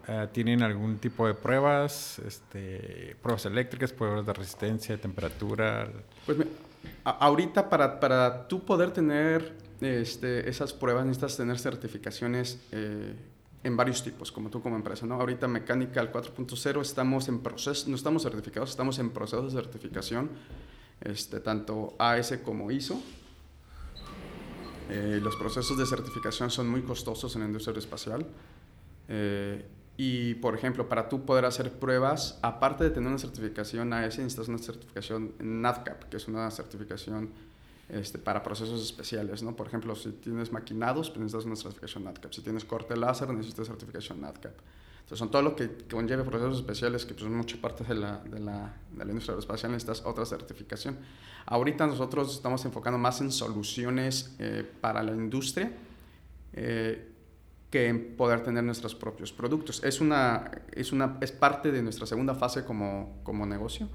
Eh, 0.09 0.29
¿Tienen 0.31 0.63
algún 0.63 0.99
tipo 0.99 1.27
de 1.27 1.35
pruebas? 1.35 2.21
Este, 2.21 3.17
pruebas 3.21 3.45
eléctricas, 3.47 3.93
pruebas 3.93 4.25
de 4.25 4.33
resistencia, 4.35 4.95
de 4.95 5.03
temperatura. 5.03 5.91
Pues 6.25 6.39
ahorita 7.05 7.69
para, 7.69 8.01
para 8.01 8.49
tú 8.49 8.65
poder 8.65 8.91
tener 8.91 9.55
este, 9.81 10.49
esas 10.49 10.73
pruebas 10.73 11.05
necesitas 11.05 11.37
tener 11.37 11.59
certificaciones 11.59 12.59
eh, 12.73 13.15
en 13.63 13.77
varios 13.77 14.03
tipos, 14.03 14.33
como 14.33 14.49
tú 14.49 14.63
como 14.63 14.77
empresa. 14.77 15.07
¿no? 15.07 15.15
Ahorita 15.15 15.49
Mechanical 15.49 16.13
4.0 16.13 16.81
estamos 16.81 17.29
en 17.29 17.41
proceso, 17.41 17.89
no 17.89 17.97
estamos 17.97 18.23
certificados, 18.23 18.71
estamos 18.71 18.99
en 18.99 19.11
proceso 19.11 19.43
de 19.43 19.51
certificación, 19.51 20.31
este, 21.01 21.41
tanto 21.41 21.95
AS 21.99 22.39
como 22.45 22.71
ISO. 22.71 23.01
Eh, 24.89 25.19
los 25.21 25.35
procesos 25.37 25.77
de 25.77 25.85
certificación 25.85 26.51
son 26.51 26.69
muy 26.69 26.83
costosos 26.83 27.35
en 27.35 27.43
la 27.43 27.47
industria 27.49 27.77
espacial. 27.79 28.25
Eh, 29.09 29.65
y, 29.97 30.35
por 30.35 30.55
ejemplo, 30.55 30.89
para 30.89 31.09
tú 31.09 31.25
poder 31.25 31.47
hacer 31.47 31.73
pruebas, 31.73 32.39
aparte 32.43 32.85
de 32.85 32.91
tener 32.91 33.09
una 33.09 33.19
certificación 33.19 33.93
AS, 33.93 34.19
necesitas 34.19 34.49
una 34.49 34.59
certificación 34.59 35.33
NADCAP, 35.39 36.05
que 36.05 36.19
es 36.19 36.29
una 36.29 36.51
certificación 36.51 37.31
este, 37.89 38.19
para 38.19 38.43
procesos 38.43 38.83
especiales, 38.83 39.43
¿no? 39.43 39.57
Por 39.57 39.69
ejemplo, 39.69 39.95
si 39.95 40.11
tienes 40.11 40.53
maquinados, 40.53 41.09
pues 41.09 41.21
necesitas 41.21 41.47
una 41.47 41.57
certificación 41.57 42.05
NADCAP. 42.05 42.33
Si 42.33 42.43
tienes 42.43 42.65
corte 42.65 42.97
láser, 42.97 43.29
necesitas 43.31 43.69
certificación 43.69 44.21
NADCAP. 44.21 44.53
Entonces, 45.07 45.19
son 45.21 45.31
todo 45.31 45.43
lo 45.43 45.55
que 45.55 45.71
conlleve 45.89 46.25
procesos 46.25 46.59
especiales, 46.59 47.07
que 47.07 47.15
pues, 47.15 47.23
son 47.23 47.37
mucha 47.37 47.57
parte 47.59 47.85
de 47.85 47.95
la, 47.95 48.19
de 48.19 48.41
la, 48.41 48.75
de 48.91 49.05
la 49.05 49.11
industria 49.11 49.33
aeroespacial, 49.33 49.71
necesitas 49.71 50.05
otra 50.05 50.27
certificación. 50.27 50.99
Ahorita 51.47 51.87
nosotros 51.87 52.35
estamos 52.35 52.65
enfocando 52.65 52.99
más 52.99 53.21
en 53.21 53.31
soluciones 53.31 54.35
eh, 54.41 54.69
para 54.81 55.03
la 55.05 55.13
industria. 55.13 55.73
Eh, 56.53 57.13
que 57.71 57.93
poder 57.95 58.43
tener 58.43 58.63
nuestros 58.65 58.95
propios 58.95 59.33
productos. 59.33 59.83
Es, 59.83 60.01
una, 60.01 60.51
es, 60.73 60.93
una, 60.93 61.19
es 61.21 61.33
parte 61.33 61.73
de 61.73 61.83
nuestra 61.83 62.07
segunda 62.07 62.35
fase 62.35 62.65
como, 62.65 63.21
como 63.23 63.45
negocio, 63.47 63.89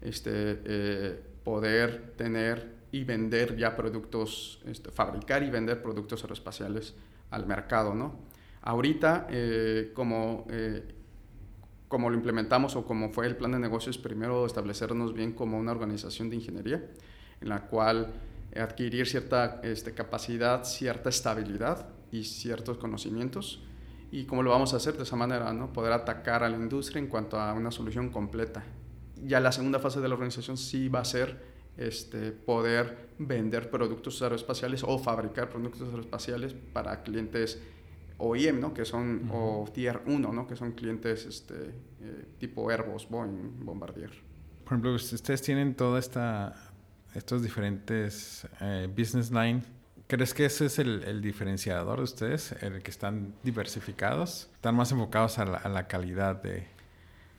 este, 0.00 0.30
eh, 0.64 1.20
poder 1.44 2.14
tener 2.16 2.78
y 2.92 3.04
vender 3.04 3.56
ya 3.56 3.76
productos, 3.76 4.60
este, 4.66 4.90
fabricar 4.90 5.42
y 5.42 5.50
vender 5.50 5.82
productos 5.82 6.22
aeroespaciales 6.22 6.94
al 7.30 7.46
mercado. 7.46 7.94
¿no? 7.94 8.14
Ahorita, 8.62 9.26
eh, 9.30 9.90
como, 9.94 10.46
eh, 10.50 10.94
como 11.88 12.10
lo 12.10 12.16
implementamos 12.16 12.76
o 12.76 12.84
como 12.84 13.10
fue 13.10 13.26
el 13.26 13.36
plan 13.36 13.52
de 13.52 13.58
negocios, 13.58 13.98
primero 13.98 14.46
establecernos 14.46 15.14
bien 15.14 15.32
como 15.32 15.58
una 15.58 15.72
organización 15.72 16.30
de 16.30 16.36
ingeniería, 16.36 16.84
en 17.40 17.48
la 17.48 17.66
cual 17.66 18.12
adquirir 18.56 19.06
cierta 19.06 19.60
este, 19.62 19.94
capacidad, 19.94 20.64
cierta 20.64 21.08
estabilidad 21.08 21.99
y 22.10 22.24
ciertos 22.24 22.78
conocimientos. 22.78 23.62
¿Y 24.12 24.24
cómo 24.24 24.42
lo 24.42 24.50
vamos 24.50 24.74
a 24.74 24.78
hacer? 24.78 24.96
De 24.96 25.04
esa 25.04 25.16
manera, 25.16 25.52
¿no? 25.52 25.72
Poder 25.72 25.92
atacar 25.92 26.42
a 26.42 26.48
la 26.48 26.56
industria 26.56 27.00
en 27.00 27.06
cuanto 27.06 27.38
a 27.38 27.52
una 27.52 27.70
solución 27.70 28.10
completa. 28.10 28.64
Ya 29.24 29.38
la 29.40 29.52
segunda 29.52 29.78
fase 29.78 30.00
de 30.00 30.08
la 30.08 30.14
organización 30.14 30.56
sí 30.56 30.88
va 30.88 31.00
a 31.00 31.04
ser 31.04 31.38
este, 31.76 32.32
poder 32.32 33.10
vender 33.18 33.70
productos 33.70 34.20
aeroespaciales 34.22 34.82
o 34.82 34.98
fabricar 34.98 35.48
productos 35.48 35.88
aeroespaciales 35.88 36.54
para 36.72 37.02
clientes 37.02 37.60
OEM, 38.18 38.60
¿no? 38.60 38.74
que 38.74 38.84
son, 38.84 39.30
o 39.32 39.68
Tier 39.72 40.02
1, 40.06 40.32
¿no? 40.32 40.46
que 40.46 40.56
son 40.56 40.72
clientes 40.72 41.24
este, 41.26 41.54
eh, 42.00 42.24
tipo 42.38 42.68
Airbus, 42.70 43.08
Boeing, 43.08 43.64
Bombardier. 43.64 44.10
Por 44.64 44.74
ejemplo, 44.74 44.94
ustedes 44.94 45.42
tienen 45.42 45.74
toda 45.74 45.98
esta, 45.98 46.54
estos 47.14 47.42
diferentes 47.42 48.46
eh, 48.60 48.88
business 48.94 49.30
lines 49.30 49.64
¿Crees 50.10 50.34
que 50.34 50.44
ese 50.44 50.66
es 50.66 50.80
el, 50.80 51.22
diferenciador 51.22 51.98
de 51.98 52.02
ustedes, 52.02 52.50
el 52.62 52.82
que 52.82 52.90
están 52.90 53.32
diversificados? 53.44 54.48
¿Están 54.54 54.74
más 54.74 54.90
enfocados 54.90 55.38
a 55.38 55.44
la, 55.44 55.86
calidad 55.86 56.42
de...? 56.42 56.66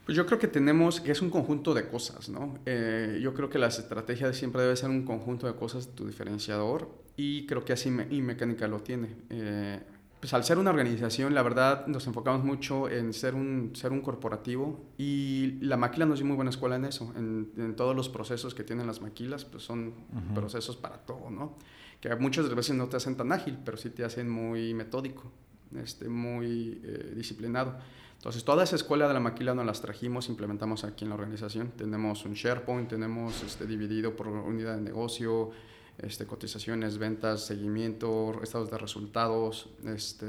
Pues 0.05 0.15
yo 0.15 0.25
creo 0.25 0.39
que 0.39 0.47
tenemos, 0.47 1.01
que 1.01 1.11
es 1.11 1.21
un 1.21 1.29
conjunto 1.29 1.73
de 1.73 1.89
cosas, 1.89 2.29
¿no? 2.29 2.57
Eh, 2.65 3.19
yo 3.21 3.33
creo 3.33 3.49
que 3.49 3.59
la 3.59 3.67
estrategia 3.67 4.31
siempre 4.31 4.61
debe 4.61 4.77
ser 4.77 4.89
un 4.89 5.03
conjunto 5.03 5.47
de 5.47 5.55
cosas, 5.55 5.89
tu 5.93 6.07
diferenciador, 6.07 6.89
y 7.17 7.45
creo 7.45 7.65
que 7.65 7.73
así 7.73 7.91
me, 7.91 8.07
y 8.09 8.21
Mecánica 8.21 8.69
lo 8.69 8.79
tiene. 8.79 9.17
Eh, 9.29 9.81
pues 10.21 10.33
al 10.33 10.45
ser 10.45 10.57
una 10.57 10.69
organización, 10.69 11.33
la 11.33 11.43
verdad 11.43 11.87
nos 11.87 12.07
enfocamos 12.07 12.45
mucho 12.45 12.89
en 12.89 13.11
ser 13.11 13.35
un, 13.35 13.71
ser 13.75 13.91
un 13.91 13.99
corporativo 13.99 14.79
y 14.97 15.57
la 15.59 15.75
maquila 15.75 16.05
nos 16.05 16.19
dio 16.19 16.25
muy 16.25 16.37
buena 16.37 16.51
escuela 16.51 16.77
en 16.77 16.85
eso, 16.85 17.13
en, 17.17 17.75
todos 17.75 17.97
los 17.97 18.07
procesos 18.07 18.55
que 18.55 18.63
tienen 18.63 18.87
las 18.87 19.01
maquilas, 19.01 19.43
pues 19.43 19.61
son 19.63 19.93
procesos 20.33 20.77
para 20.77 20.99
todo, 20.99 21.29
¿no? 21.29 21.57
Que 22.01 22.13
muchas 22.15 22.53
veces 22.53 22.75
no 22.75 22.89
te 22.89 22.97
hacen 22.97 23.15
tan 23.15 23.31
ágil, 23.31 23.57
pero 23.63 23.77
sí 23.77 23.91
te 23.91 24.03
hacen 24.03 24.27
muy 24.27 24.73
metódico, 24.73 25.31
este, 25.77 26.09
muy 26.09 26.81
eh, 26.83 27.13
disciplinado. 27.15 27.77
Entonces, 28.15 28.43
toda 28.43 28.63
esa 28.63 28.75
escuela 28.75 29.07
de 29.07 29.13
la 29.13 29.19
maquila 29.19 29.55
nos 29.55 29.65
las 29.65 29.81
trajimos, 29.81 30.29
implementamos 30.29 30.83
aquí 30.83 31.05
en 31.05 31.09
la 31.09 31.15
organización. 31.15 31.71
Tenemos 31.71 32.25
un 32.25 32.33
SharePoint, 32.33 32.89
tenemos 32.89 33.41
este, 33.43 33.65
dividido 33.65 34.15
por 34.15 34.27
unidad 34.27 34.75
de 34.75 34.81
negocio, 34.81 35.51
este, 35.97 36.25
cotizaciones, 36.25 36.97
ventas, 36.97 37.45
seguimiento, 37.45 38.39
estados 38.43 38.69
de 38.69 38.77
resultados, 38.77 39.69
este, 39.85 40.27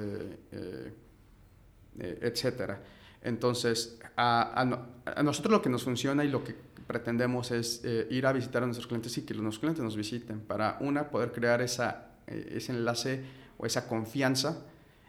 eh, 0.52 0.92
eh, 1.98 2.18
etcétera. 2.22 2.82
Entonces, 3.22 3.98
a, 4.16 4.64
nosotros 5.22 5.52
lo 5.52 5.62
que 5.62 5.68
nos 5.68 5.85
funciona 5.85 6.24
y 6.24 6.28
lo 6.28 6.42
que 6.42 6.56
pretendemos 6.87 7.51
es 7.51 7.81
eh, 7.85 8.07
ir 8.11 8.27
a 8.27 8.33
visitar 8.33 8.62
a 8.62 8.66
nuestros 8.66 8.87
clientes 8.87 9.16
y 9.18 9.23
que 9.23 9.35
los 9.35 9.59
clientes 9.59 9.83
nos 9.83 9.97
visiten 9.97 10.40
para, 10.40 10.77
una, 10.81 11.11
poder 11.11 11.33
crear 11.33 11.61
esa, 11.62 12.12
ese 12.27 12.73
enlace 12.73 13.23
o 13.59 13.66
esa 13.66 13.87
confianza 13.88 14.64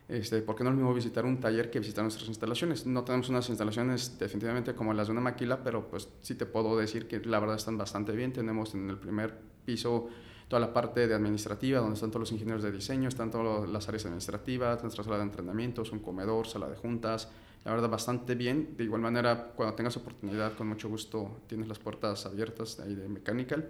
este, 0.10 0.42
porque 0.42 0.64
no 0.64 0.70
es 0.70 0.76
lo 0.76 0.82
mismo 0.82 0.94
visitar 0.94 1.26
un 1.26 1.40
taller 1.40 1.72
que 1.72 1.80
visitar 1.80 2.04
nuestras 2.04 2.28
instalaciones. 2.28 2.86
No 2.86 3.04
tenemos 3.04 3.30
unas 3.30 3.48
instalaciones 3.50 4.18
definitivamente 4.20 4.76
como 4.76 4.94
las 4.94 5.08
de 5.08 5.14
una 5.14 5.22
maquila, 5.22 5.64
pero 5.64 5.88
pues 5.88 6.10
sí 6.22 6.36
te 6.36 6.46
puedo 6.46 6.78
decir 6.78 7.08
que 7.08 7.20
la 7.22 7.40
verdad 7.40 7.56
están 7.56 7.78
bastante 7.78 8.12
bien. 8.12 8.34
Tenemos 8.34 8.74
en 8.76 8.90
el 8.90 8.98
primer 8.98 9.34
piso 9.66 10.10
toda 10.50 10.60
la 10.60 10.74
parte 10.74 11.08
de 11.08 11.16
administrativa, 11.16 11.80
donde 11.80 11.96
están 11.96 12.12
todos 12.12 12.22
los 12.22 12.32
ingenieros 12.34 12.64
de 12.64 12.72
diseño, 12.72 13.08
están 13.08 13.32
todas 13.32 13.68
las 13.70 13.88
áreas 13.88 14.06
administrativas, 14.06 14.84
nuestra 14.84 15.04
sala 15.04 15.18
de 15.18 15.24
entrenamientos, 15.24 15.92
un 15.92 16.00
comedor, 16.00 16.48
sala 16.48 16.68
de 16.70 16.76
juntas, 16.76 17.30
la 17.65 17.71
verdad 17.71 17.89
bastante 17.89 18.36
bien. 18.36 18.76
De 18.78 18.84
igual 18.84 19.02
manera, 19.02 19.54
cuando 19.56 19.76
tengas 19.76 19.95
oportunidad, 19.97 20.54
con 20.56 20.67
mucho 20.67 20.89
gusto 20.89 21.41
tienes 21.47 21.67
las 21.67 21.80
puertas 21.80 22.26
abiertas 22.26 22.78
de 22.78 22.84
ahí 22.84 22.95
de 22.95 23.08
Mechanical. 23.08 23.69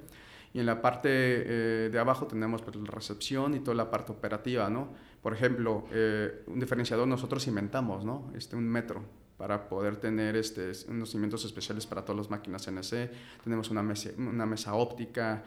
Y 0.54 0.60
en 0.60 0.68
la 0.68 0.82
parte 0.82 1.10
eh, 1.12 1.90
de 1.92 2.00
abajo 2.00 2.28
tenemos 2.28 2.62
pues, 2.62 2.76
la 2.76 2.92
recepción 2.92 3.56
y 3.56 3.60
toda 3.60 3.76
la 3.76 3.90
parte 3.90 4.12
operativa, 4.12 4.70
¿no? 4.70 4.94
Por 5.22 5.34
ejemplo, 5.34 5.86
eh, 5.92 6.44
un 6.48 6.60
diferenciador 6.60 7.08
nosotros 7.08 7.48
inventamos, 7.48 8.06
¿no? 8.06 8.32
Este, 8.36 8.56
un 8.56 8.68
metro 8.68 9.02
para 9.38 9.68
poder 9.68 9.98
tener 9.98 10.36
este, 10.36 10.72
unos 10.90 11.10
cimientos 11.10 11.44
especiales 11.44 11.88
para 11.88 12.04
todas 12.04 12.18
las 12.18 12.30
máquinas 12.30 12.66
CNC. 12.66 13.10
Tenemos 13.44 13.72
una 13.72 13.82
mesa, 13.82 14.12
una 14.18 14.46
mesa 14.46 14.76
óptica, 14.76 15.44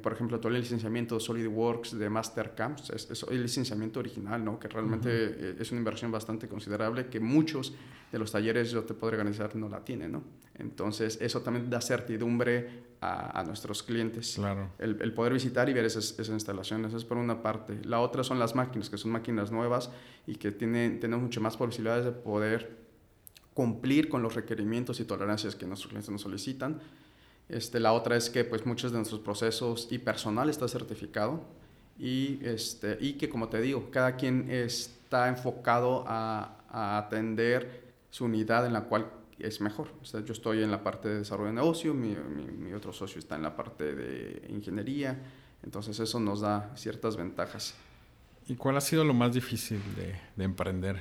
por 0.00 0.12
ejemplo, 0.12 0.38
todo 0.38 0.52
el 0.52 0.60
licenciamiento 0.60 1.16
de 1.16 1.20
SolidWorks, 1.20 1.98
de 1.98 2.08
Mastercamps, 2.08 2.90
es, 2.90 3.10
es, 3.10 3.22
el 3.24 3.42
licenciamiento 3.42 4.00
original, 4.00 4.44
¿no? 4.44 4.58
que 4.58 4.68
realmente 4.68 5.08
eh, 5.10 5.56
es 5.58 5.70
una 5.72 5.78
inversión 5.80 6.12
bastante 6.12 6.48
considerable 6.48 7.06
que 7.06 7.20
muchos 7.20 7.74
de 8.10 8.18
los 8.18 8.30
talleres 8.30 8.70
yo 8.70 8.84
te 8.84 8.94
podría 8.94 9.18
organizar 9.18 9.54
no 9.56 9.68
la 9.68 9.84
tienen. 9.84 10.12
¿no? 10.12 10.22
Entonces, 10.54 11.18
eso 11.20 11.40
también 11.40 11.68
da 11.68 11.80
certidumbre 11.80 12.92
a, 13.00 13.40
a 13.40 13.44
nuestros 13.44 13.82
clientes. 13.82 14.34
Claro. 14.36 14.70
El, 14.78 15.00
el, 15.00 15.12
poder 15.14 15.32
visitar 15.32 15.68
y 15.68 15.72
ver 15.72 15.84
esas, 15.84 16.12
esas, 16.12 16.30
instalaciones, 16.30 16.88
eso 16.88 16.98
es 16.98 17.04
por 17.04 17.16
una 17.16 17.42
parte. 17.42 17.80
La 17.84 18.00
otra 18.00 18.22
son 18.22 18.38
las 18.38 18.54
máquinas, 18.54 18.88
que 18.88 18.98
son 18.98 19.10
máquinas 19.10 19.50
nuevas 19.50 19.90
y 20.26 20.36
que 20.36 20.52
tienen, 20.52 21.00
tenemos 21.00 21.24
mucho 21.24 21.40
más 21.40 21.56
posibilidades 21.56 22.04
de 22.04 22.12
poder 22.12 22.82
cumplir 23.54 24.08
con 24.08 24.22
los 24.22 24.34
requerimientos 24.34 25.00
y 25.00 25.04
tolerancias 25.04 25.56
que 25.56 25.66
nuestros 25.66 25.88
clientes 25.88 26.10
nos 26.10 26.22
solicitan 26.22 26.80
este, 27.52 27.80
la 27.80 27.92
otra 27.92 28.16
es 28.16 28.30
que 28.30 28.44
pues, 28.44 28.66
muchos 28.66 28.92
de 28.92 28.98
nuestros 28.98 29.20
procesos 29.20 29.88
y 29.90 29.98
personal 29.98 30.48
está 30.48 30.68
certificado 30.68 31.44
y, 31.98 32.40
este, 32.42 32.98
y 33.00 33.14
que, 33.14 33.28
como 33.28 33.48
te 33.48 33.60
digo, 33.60 33.90
cada 33.90 34.16
quien 34.16 34.50
está 34.50 35.28
enfocado 35.28 36.04
a, 36.06 36.58
atender 36.74 37.92
su 38.08 38.24
unidad 38.24 38.64
en 38.64 38.72
la 38.72 38.84
cual 38.84 39.10
es 39.38 39.60
mejor. 39.60 39.88
O 40.00 40.04
sea, 40.06 40.24
yo 40.24 40.32
estoy 40.32 40.62
en 40.62 40.70
la 40.70 40.82
parte 40.82 41.10
de 41.10 41.18
desarrollo 41.18 41.48
de 41.48 41.56
negocio, 41.56 41.92
mi, 41.92 42.16
mi, 42.16 42.72
otro 42.72 42.94
socio 42.94 43.18
está 43.18 43.36
en 43.36 43.42
la 43.42 43.54
parte 43.54 43.94
de 43.94 44.46
ingeniería, 44.48 45.18
entonces 45.62 46.00
eso 46.00 46.18
nos 46.18 46.40
da 46.40 46.72
ciertas 46.74 47.18
ventajas. 47.18 47.74
¿Y 48.48 48.54
cuál 48.54 48.78
ha 48.78 48.80
sido 48.80 49.04
lo 49.04 49.12
más 49.12 49.34
difícil 49.34 49.80
de, 49.96 50.14
de 50.34 50.44
emprender? 50.44 50.98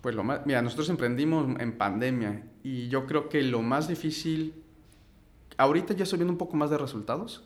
Pues 0.00 0.14
lo 0.14 0.24
más, 0.24 0.46
mira, 0.46 0.62
nosotros 0.62 0.88
emprendimos 0.88 1.60
en 1.60 1.76
pandemia 1.76 2.42
y 2.64 2.88
yo 2.88 3.06
creo 3.06 3.28
que 3.28 3.42
lo 3.42 3.60
más 3.60 3.88
difícil 3.88 4.54
ahorita 5.60 5.94
ya 5.94 6.04
estoy 6.04 6.18
viendo 6.18 6.32
un 6.32 6.38
poco 6.38 6.56
más 6.56 6.70
de 6.70 6.78
resultados. 6.78 7.44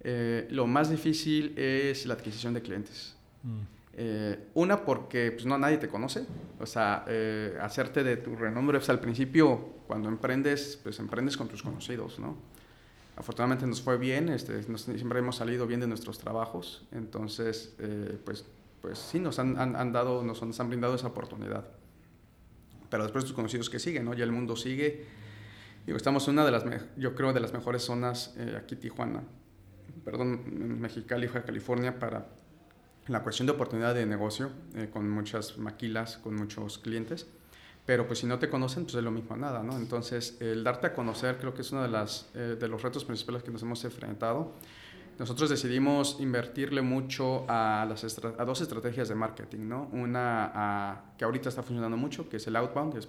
Eh, 0.00 0.46
lo 0.50 0.66
más 0.66 0.88
difícil 0.88 1.52
es 1.58 2.06
la 2.06 2.14
adquisición 2.14 2.54
de 2.54 2.62
clientes. 2.62 3.16
Mm. 3.42 3.60
Eh, 4.00 4.48
una, 4.54 4.84
porque 4.84 5.32
pues, 5.32 5.44
no 5.44 5.58
nadie 5.58 5.78
te 5.78 5.88
conoce. 5.88 6.24
O 6.60 6.66
sea, 6.66 7.04
eh, 7.08 7.58
hacerte 7.60 8.04
de 8.04 8.16
tu 8.18 8.36
renombre. 8.36 8.78
al 8.86 9.00
principio, 9.00 9.56
cuando 9.88 10.08
emprendes, 10.08 10.78
pues 10.80 11.00
emprendes 11.00 11.36
con 11.36 11.48
tus 11.48 11.62
conocidos, 11.62 12.20
¿no? 12.20 12.36
Afortunadamente 13.16 13.66
nos 13.66 13.82
fue 13.82 13.98
bien, 13.98 14.28
este, 14.28 14.62
siempre 14.62 15.18
hemos 15.18 15.34
salido 15.34 15.66
bien 15.66 15.80
de 15.80 15.88
nuestros 15.88 16.18
trabajos. 16.18 16.86
Entonces, 16.92 17.74
pues, 18.24 18.44
pues 18.80 18.96
sí, 18.96 19.18
nos 19.18 19.40
han, 19.40 19.58
han, 19.58 19.92
dado, 19.92 20.22
nos, 20.22 20.40
nos 20.40 20.60
han 20.60 20.68
brindado 20.68 20.94
esa 20.94 21.08
oportunidad. 21.08 21.66
Pero 22.88 23.02
después 23.02 23.24
tus 23.24 23.34
conocidos 23.34 23.68
que 23.68 23.80
siguen, 23.80 24.04
¿no? 24.04 24.14
Ya 24.14 24.22
el 24.22 24.30
mundo 24.30 24.54
sigue 24.54 25.04
estamos 25.96 26.26
en 26.28 26.34
una 26.34 26.44
de 26.44 26.50
las, 26.50 26.64
yo 26.96 27.14
creo, 27.14 27.32
de 27.32 27.40
las 27.40 27.52
mejores 27.52 27.82
zonas 27.82 28.34
eh, 28.36 28.56
aquí 28.60 28.76
Tijuana, 28.76 29.22
perdón, 30.04 30.42
en 30.46 30.80
Mexicali, 30.80 31.28
California, 31.28 31.98
para 31.98 32.26
la 33.06 33.22
cuestión 33.22 33.46
de 33.46 33.52
oportunidad 33.52 33.94
de 33.94 34.04
negocio, 34.06 34.50
eh, 34.74 34.90
con 34.92 35.08
muchas 35.08 35.58
maquilas, 35.58 36.18
con 36.18 36.34
muchos 36.34 36.78
clientes. 36.78 37.26
Pero 37.86 38.06
pues 38.06 38.18
si 38.18 38.26
no 38.26 38.38
te 38.38 38.50
conocen, 38.50 38.84
pues 38.84 38.96
es 38.96 39.02
lo 39.02 39.10
mismo 39.10 39.34
a 39.34 39.38
nada, 39.38 39.62
¿no? 39.62 39.76
Entonces, 39.78 40.36
el 40.40 40.62
darte 40.62 40.88
a 40.88 40.92
conocer 40.92 41.38
creo 41.38 41.54
que 41.54 41.62
es 41.62 41.72
uno 41.72 41.82
de, 41.82 41.88
las, 41.88 42.28
eh, 42.34 42.56
de 42.60 42.68
los 42.68 42.82
retos 42.82 43.06
principales 43.06 43.42
que 43.42 43.50
nos 43.50 43.62
hemos 43.62 43.82
enfrentado. 43.84 44.52
Nosotros 45.18 45.48
decidimos 45.48 46.18
invertirle 46.20 46.82
mucho 46.82 47.46
a, 47.48 47.86
las 47.88 48.04
a 48.04 48.44
dos 48.44 48.60
estrategias 48.60 49.08
de 49.08 49.14
marketing, 49.14 49.68
¿no? 49.68 49.88
Una 49.90 51.14
que 51.16 51.24
ahorita 51.24 51.48
está 51.48 51.62
funcionando 51.62 51.96
mucho, 51.96 52.28
que 52.28 52.36
es 52.36 52.46
el 52.46 52.56
outbound, 52.56 52.96
es 52.98 53.08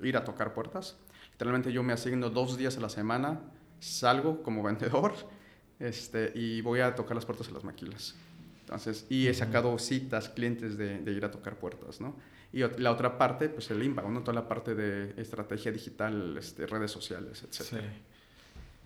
ir 0.00 0.16
a 0.16 0.24
tocar 0.24 0.52
puertas. 0.52 0.96
Literalmente 1.36 1.70
yo 1.70 1.82
me 1.82 1.92
asigno 1.92 2.30
dos 2.30 2.56
días 2.56 2.78
a 2.78 2.80
la 2.80 2.88
semana, 2.88 3.40
salgo 3.78 4.42
como 4.42 4.62
vendedor 4.62 5.12
este, 5.78 6.32
y 6.34 6.62
voy 6.62 6.80
a 6.80 6.94
tocar 6.94 7.14
las 7.14 7.26
puertas 7.26 7.46
de 7.46 7.52
las 7.52 7.62
maquilas. 7.62 8.14
Entonces, 8.60 9.04
y 9.10 9.26
he 9.26 9.34
sacado 9.34 9.78
citas, 9.78 10.30
clientes 10.30 10.78
de, 10.78 10.98
de, 10.98 11.12
ir 11.12 11.26
a 11.26 11.30
tocar 11.30 11.56
puertas, 11.56 12.00
¿no? 12.00 12.16
Y 12.54 12.60
la 12.80 12.90
otra 12.90 13.18
parte, 13.18 13.50
pues 13.50 13.70
el 13.70 13.82
inbound, 13.82 14.14
¿no? 14.14 14.20
Toda 14.22 14.32
la 14.32 14.48
parte 14.48 14.74
de 14.74 15.20
estrategia 15.20 15.70
digital, 15.70 16.36
este, 16.38 16.66
redes 16.66 16.90
sociales, 16.90 17.42
etc. 17.42 17.52
Sí. 17.52 17.76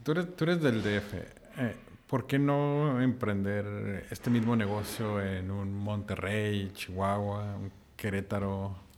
Tú 0.02 0.10
eres, 0.10 0.34
tú 0.34 0.44
eres 0.44 0.60
del 0.60 0.82
DF. 0.82 1.14
Eh, 1.14 1.76
¿Por 2.08 2.26
qué 2.26 2.40
no 2.40 3.00
emprender 3.00 4.06
este 4.10 4.28
mismo 4.28 4.56
negocio 4.56 5.22
en 5.22 5.52
un 5.52 5.72
Monterrey, 5.72 6.72
Chihuahua, 6.74 7.56
un 7.56 7.70
Querétaro? 7.96 8.89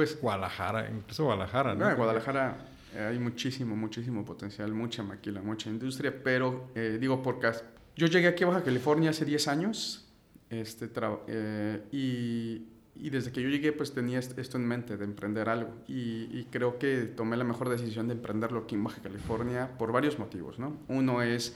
Pues 0.00 0.18
Guadalajara, 0.18 0.88
incluso 0.88 1.24
Guadalajara, 1.24 1.74
¿no? 1.74 1.90
En 1.90 1.94
Guadalajara 1.94 2.56
eh, 2.94 3.08
hay 3.10 3.18
muchísimo, 3.18 3.76
muchísimo 3.76 4.24
potencial, 4.24 4.72
mucha 4.72 5.02
maquila, 5.02 5.42
mucha 5.42 5.68
industria, 5.68 6.22
pero 6.24 6.70
eh, 6.74 6.96
digo, 6.98 7.22
porque 7.22 7.52
yo 7.96 8.06
llegué 8.06 8.28
aquí 8.28 8.44
a 8.44 8.46
Baja 8.46 8.62
California 8.62 9.10
hace 9.10 9.26
10 9.26 9.48
años 9.48 10.10
este, 10.48 10.88
eh, 11.26 11.82
y, 11.92 12.66
y, 12.96 13.10
desde 13.10 13.30
que 13.30 13.42
yo 13.42 13.50
llegué 13.50 13.72
pues 13.72 13.92
tenía 13.92 14.18
esto 14.20 14.56
en 14.56 14.66
mente 14.66 14.96
de 14.96 15.04
emprender 15.04 15.50
algo 15.50 15.70
y, 15.86 16.44
creo 16.44 16.78
que 16.78 17.02
tomé 17.02 17.36
la 17.36 17.44
mejor 17.44 17.68
decisión 17.68 18.08
de 18.08 18.14
emprenderlo 18.14 18.60
aquí 18.60 18.76
en 18.76 18.84
Baja 18.84 19.02
California 19.02 19.76
por 19.76 19.92
varios 19.92 20.18
motivos, 20.18 20.58
¿no? 20.58 20.78
Uno 20.88 21.20
es 21.20 21.54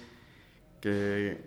que 0.82 1.40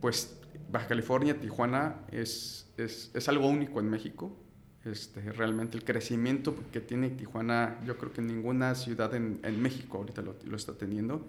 pues 0.00 0.38
Baja 0.70 0.86
California, 0.86 1.40
Tijuana 1.40 2.02
es, 2.12 2.72
es, 2.76 3.10
es 3.12 3.28
algo 3.28 3.48
único 3.48 3.80
en 3.80 3.90
México 3.90 4.38
este, 4.84 5.20
realmente 5.32 5.76
el 5.76 5.84
crecimiento 5.84 6.56
que 6.72 6.80
tiene 6.80 7.10
Tijuana, 7.10 7.80
yo 7.86 7.96
creo 7.96 8.12
que 8.12 8.20
ninguna 8.20 8.74
ciudad 8.74 9.14
en, 9.14 9.38
en 9.42 9.60
México 9.62 9.98
ahorita 9.98 10.22
lo, 10.22 10.34
lo, 10.44 10.56
está 10.56 10.72
teniendo. 10.74 11.24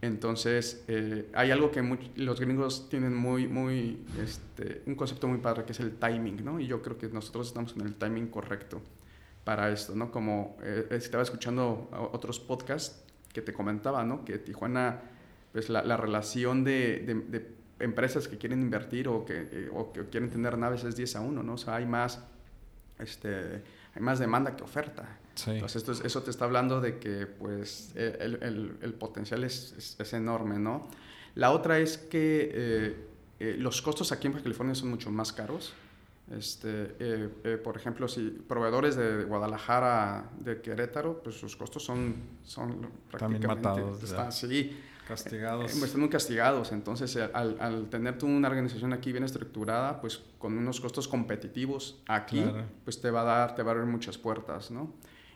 Entonces, 0.00 0.84
eh, 0.86 1.28
hay 1.34 1.50
algo 1.50 1.72
que 1.72 1.82
los 2.16 2.38
gringos 2.38 2.88
tienen 2.88 3.16
muy, 3.16 3.48
muy, 3.48 4.04
este, 4.22 4.82
un 4.86 4.94
concepto 4.94 5.26
muy 5.26 5.38
padre 5.38 5.64
que 5.64 5.72
es 5.72 5.80
el 5.80 5.96
timing, 5.96 6.44
¿no? 6.44 6.60
Y 6.60 6.68
yo 6.68 6.80
creo 6.82 6.96
que 6.96 7.08
nosotros 7.08 7.48
estamos 7.48 7.74
en 7.74 7.80
el 7.82 7.96
timing 7.96 8.28
correcto 8.28 8.80
para 9.42 9.72
esto, 9.72 9.96
¿no? 9.96 10.12
Como 10.12 10.56
eh, 10.62 10.86
estaba 10.90 11.24
escuchando 11.24 11.88
otros 12.12 12.38
podcasts 12.38 13.02
que 13.32 13.42
te 13.42 13.52
comentaba, 13.52 14.04
¿no? 14.04 14.24
Que 14.24 14.38
Tijuana, 14.38 15.00
pues 15.52 15.68
la, 15.68 15.82
la 15.82 15.96
relación 15.96 16.62
de, 16.62 17.24
de, 17.28 17.58
empresas 17.80 18.28
que 18.28 18.38
quieren 18.38 18.62
invertir 18.62 19.08
o 19.08 19.24
que, 19.24 19.48
eh, 19.50 19.70
o 19.72 19.92
que 19.92 20.04
quieren 20.06 20.30
tener 20.30 20.58
naves 20.58 20.84
es 20.84 20.96
10 20.96 21.16
a 21.16 21.20
1, 21.22 21.42
¿no? 21.42 21.54
O 21.54 21.58
sea, 21.58 21.76
hay 21.76 21.86
más 21.86 22.24
este, 22.98 23.62
hay 23.94 24.02
más 24.02 24.18
demanda 24.18 24.56
que 24.56 24.64
oferta. 24.64 25.18
Entonces, 25.46 25.76
esto, 25.76 25.92
eso 26.04 26.22
te 26.22 26.30
está 26.30 26.46
hablando 26.46 26.80
de 26.80 26.98
que 26.98 27.26
pues, 27.26 27.92
e, 27.94 28.16
el, 28.20 28.42
el, 28.42 28.76
el 28.82 28.94
potencial 28.94 29.44
es, 29.44 29.96
es, 29.98 30.12
enorme, 30.12 30.58
¿no? 30.58 30.88
La 31.36 31.52
otra 31.52 31.78
es 31.78 31.96
que 31.96 32.50
eh, 32.52 32.96
eh, 33.38 33.56
los 33.58 33.80
costos 33.80 34.10
aquí 34.10 34.26
en 34.26 34.32
California 34.32 34.74
son 34.74 34.90
mucho 34.90 35.10
más 35.12 35.32
caros 35.32 35.74
Este, 36.36 36.96
eh, 36.98 37.60
por 37.62 37.76
ejemplo, 37.76 38.08
si 38.08 38.30
proveedores 38.30 38.96
de 38.96 39.24
Guadalajara, 39.24 40.28
de 40.40 40.60
Querétaro, 40.60 41.22
pues 41.22 41.36
sus 41.36 41.56
costos 41.56 41.84
son, 41.84 42.16
son 42.42 42.90
prácticamente... 43.10 43.46
También 43.46 43.62
matados. 43.62 44.02
Están, 44.02 44.32
sí. 44.32 44.76
Castigados. 45.08 45.74
Eh, 45.74 45.84
están 45.84 46.00
muy 46.00 46.10
castigados. 46.10 46.70
Entonces, 46.70 47.16
al, 47.16 47.56
al, 47.58 47.88
tener 47.88 48.18
tú 48.18 48.26
una 48.26 48.48
organización 48.48 48.92
aquí 48.92 49.10
bien 49.10 49.24
estructurada, 49.24 50.02
pues 50.02 50.20
con 50.38 50.56
unos 50.56 50.80
costos 50.80 51.08
competitivos 51.08 52.02
aquí, 52.06 52.44
pues 52.84 53.00
te 53.00 53.10
va 53.10 53.22
a 53.22 53.24
dar, 53.24 53.54
te 53.54 53.62
va 53.62 53.70
a 53.70 53.74
abrir 53.74 53.90
muchas 53.90 54.18
puertas, 54.18 54.70
¿no? 54.70 54.92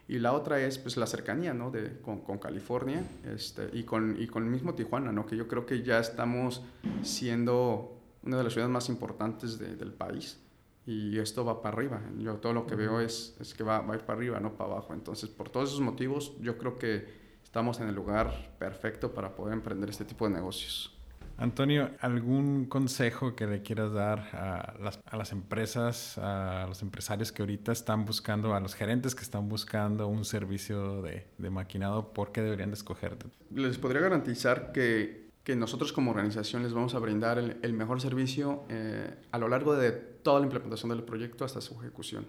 Y 0.08 0.18
la 0.18 0.34
otra 0.34 0.60
es 0.60 0.76
pues 0.76 0.98
la 0.98 1.06
cercanía, 1.06 1.54
¿no? 1.54 1.70
De, 1.70 1.98
con, 2.00 2.20
con 2.20 2.38
California 2.38 3.02
este, 3.24 3.70
y, 3.72 3.84
con, 3.84 4.20
y 4.20 4.26
con 4.26 4.44
el 4.44 4.50
mismo 4.50 4.74
Tijuana, 4.74 5.10
¿no? 5.10 5.24
Que 5.24 5.36
yo 5.36 5.48
creo 5.48 5.64
que 5.64 5.82
ya 5.82 5.98
estamos 6.00 6.62
siendo 7.02 7.98
una 8.22 8.36
de 8.36 8.44
las 8.44 8.52
ciudades 8.52 8.72
más 8.72 8.90
importantes 8.90 9.58
del 9.58 9.92
país 9.92 10.38
y 10.84 11.18
esto 11.18 11.44
va 11.46 11.62
para 11.62 11.76
arriba. 11.76 12.02
Yo 12.18 12.34
todo 12.36 12.52
lo 12.52 12.66
que 12.66 12.74
veo 12.74 13.00
es, 13.00 13.36
es 13.40 13.54
que 13.54 13.64
va, 13.64 13.80
va, 13.80 13.94
a 13.94 13.96
ir 13.96 14.02
para 14.02 14.18
arriba, 14.18 14.38
no 14.38 14.54
para 14.54 14.72
abajo. 14.72 14.92
Entonces, 14.92 15.30
por 15.30 15.48
todos 15.48 15.70
esos 15.70 15.80
motivos, 15.80 16.34
yo 16.40 16.58
creo 16.58 16.78
que 16.78 17.21
estamos 17.52 17.80
en 17.80 17.88
el 17.88 17.94
lugar 17.94 18.32
perfecto 18.58 19.12
para 19.12 19.34
poder 19.34 19.52
emprender 19.52 19.90
este 19.90 20.06
tipo 20.06 20.26
de 20.26 20.32
negocios. 20.32 20.96
Antonio, 21.36 21.90
¿algún 22.00 22.64
consejo 22.64 23.36
que 23.36 23.46
le 23.46 23.60
quieras 23.60 23.92
dar 23.92 24.20
a 24.32 24.74
las, 24.80 24.98
a 25.04 25.18
las, 25.18 25.32
empresas, 25.32 26.16
a 26.16 26.64
los 26.66 26.80
empresarios 26.80 27.30
que 27.30 27.42
ahorita 27.42 27.72
están 27.72 28.06
buscando, 28.06 28.54
a 28.54 28.60
los 28.60 28.74
gerentes 28.74 29.14
que 29.14 29.20
están 29.20 29.50
buscando 29.50 30.06
un 30.06 30.24
servicio 30.24 31.02
de, 31.02 31.26
de 31.36 31.50
maquinado, 31.50 32.14
por 32.14 32.32
qué 32.32 32.40
deberían 32.40 32.70
de 32.70 32.76
escogerte? 32.76 33.26
Les 33.50 33.76
podría 33.76 34.00
garantizar 34.00 34.72
que 34.72 35.22
que 35.44 35.56
nosotros 35.56 35.92
como 35.92 36.12
organización 36.12 36.62
les 36.62 36.72
vamos 36.72 36.94
a 36.94 37.00
brindar 37.00 37.38
el, 37.38 37.72
mejor 37.72 38.00
servicio 38.00 38.64
eh, 38.68 39.12
a 39.32 39.38
lo 39.38 39.48
largo 39.48 39.74
de 39.74 39.90
toda 39.90 40.38
la 40.38 40.46
implementación 40.46 40.90
del 40.90 41.02
proyecto 41.02 41.44
hasta 41.44 41.60
su 41.60 41.74
ejecución. 41.80 42.26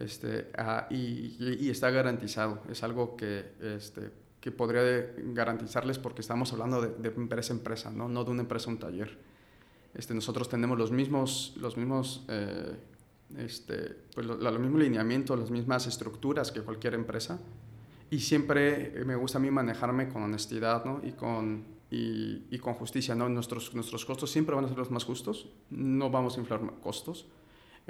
Este, 0.00 0.50
ah, 0.56 0.86
y, 0.90 1.36
y, 1.38 1.68
está 1.68 1.90
garantizado, 1.90 2.62
es 2.70 2.82
algo 2.82 3.16
que, 3.16 3.52
este, 3.60 4.10
que 4.40 4.50
podría 4.50 5.12
garantizarles 5.34 5.98
porque 5.98 6.22
estamos 6.22 6.50
hablando 6.54 6.80
de, 6.80 6.88
de 6.88 7.08
empresa 7.08 7.52
a 7.52 7.56
empresa, 7.56 7.90
¿no? 7.90 8.08
no 8.08 8.24
de 8.24 8.30
una 8.30 8.40
empresa 8.40 8.70
a 8.70 8.72
un 8.72 8.78
taller. 8.78 9.18
Este, 9.94 10.14
nosotros 10.14 10.48
tenemos 10.48 10.78
los 10.78 10.90
mismos, 10.90 11.54
los 11.58 11.76
mismos, 11.76 12.24
eh, 12.28 12.76
este, 13.36 13.94
pues 14.14 14.26
lo, 14.26 14.36
lo 14.36 14.58
mismo 14.58 14.78
lineamiento, 14.78 15.36
las 15.36 15.50
mismas 15.50 15.86
estructuras 15.86 16.50
que 16.50 16.62
cualquier 16.62 16.94
empresa. 16.94 17.38
Y 18.10 18.20
siempre 18.20 19.04
me 19.04 19.16
gusta 19.16 19.36
a 19.36 19.40
mí 19.42 19.50
manejarme 19.50 20.08
con 20.08 20.22
honestidad 20.22 20.82
¿no? 20.86 21.02
y 21.04 21.12
con 21.12 21.78
y, 21.90 22.46
y, 22.50 22.58
con 22.58 22.72
justicia. 22.72 23.14
¿no? 23.14 23.28
Nuestros, 23.28 23.74
nuestros 23.74 24.06
costos 24.06 24.30
siempre 24.30 24.54
van 24.54 24.64
a 24.64 24.68
ser 24.68 24.78
los 24.78 24.90
más 24.90 25.04
justos, 25.04 25.50
no 25.68 26.08
vamos 26.08 26.38
a 26.38 26.40
inflar 26.40 26.60
costos. 26.80 27.26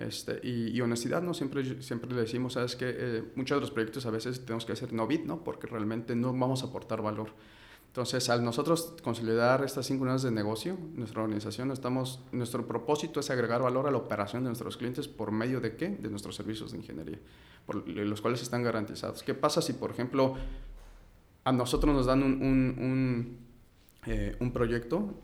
Este, 0.01 0.41
y, 0.43 0.81
honestidad, 0.81 1.23
¿no? 1.23 1.35
Siempre, 1.35 1.83
siempre 1.83 2.11
le 2.11 2.23
decimos, 2.23 2.55
¿sabes 2.55 2.75
que 2.75 2.87
eh, 2.89 3.25
muchos 3.37 3.57
de 3.57 3.61
los 3.61 3.71
proyectos 3.71 4.07
a 4.07 4.11
veces 4.11 4.41
tenemos 4.47 4.65
que 4.65 4.73
hacer 4.73 4.93
no 4.95 5.07
bit, 5.07 5.27
¿no? 5.27 5.45
Porque 5.45 5.67
realmente 5.67 6.17
no 6.17 6.33
vamos 6.33 6.63
a 6.63 6.67
aportar 6.67 7.03
valor. 7.03 7.35
Entonces, 7.89 8.31
al 8.31 8.43
nosotros 8.43 8.95
consolidar 9.03 9.63
estas 9.63 9.85
cinco 9.87 10.03
unidades 10.03 10.23
de 10.23 10.31
negocio, 10.31 10.79
nuestra 10.95 11.23
organización, 11.23 11.71
estamos, 11.71 12.21
nuestro 12.33 12.67
propósito 12.67 13.21
es 13.21 13.29
agregar 13.31 13.63
valor 13.63 13.87
a 13.87 13.91
la 13.91 13.99
operación 13.99 14.43
de 14.45 14.49
nuestros 14.49 14.77
clientes 14.79 15.07
por 15.07 15.33
medio 15.33 15.61
de 15.61 15.77
qué? 15.77 15.91
De 15.91 16.09
nuestros 16.09 16.35
servicios 16.35 16.73
de 16.73 16.79
ingeniería, 16.79 17.19
por 17.67 17.87
los 17.87 18.21
cuales 18.23 18.41
están 18.41 18.63
garantizados. 18.63 19.23
¿Qué 19.23 19.35
pasa 19.35 19.61
si, 19.61 19.75
por 19.75 19.91
ejemplo, 19.91 20.37
a 21.45 21.53
nosotros 21.53 21.95
nos 21.95 22.07
dan 22.07 22.23
un, 22.23 22.41
un 22.41 23.51
eh, 24.07 24.35
un 24.41 24.51
proyecto, 24.53 25.15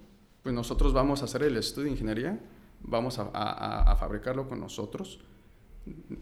pues 0.42 0.54
nosotros 0.54 0.92
vamos 0.92 1.22
a 1.22 1.24
hacer 1.24 1.42
el 1.42 1.56
estudio 1.56 1.86
de 1.86 1.92
ingeniería, 1.92 2.38
vamos 2.86 3.18
a, 3.18 3.24
a, 3.32 3.96
fabricarlo 3.96 4.48
con 4.48 4.60
nosotros, 4.60 5.20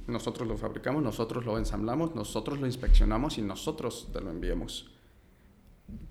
nosotros 0.07 0.47
lo 0.49 0.57
fabricamos, 0.57 1.03
nosotros 1.03 1.45
lo 1.45 1.59
ensamblamos, 1.59 2.15
nosotros 2.15 2.61
lo 2.61 2.67
inspeccionamos 2.67 3.39
y 3.39 3.43
nosotros 3.43 4.11
te 4.13 4.21
lo 4.21 4.31
enviamos. 4.31 4.91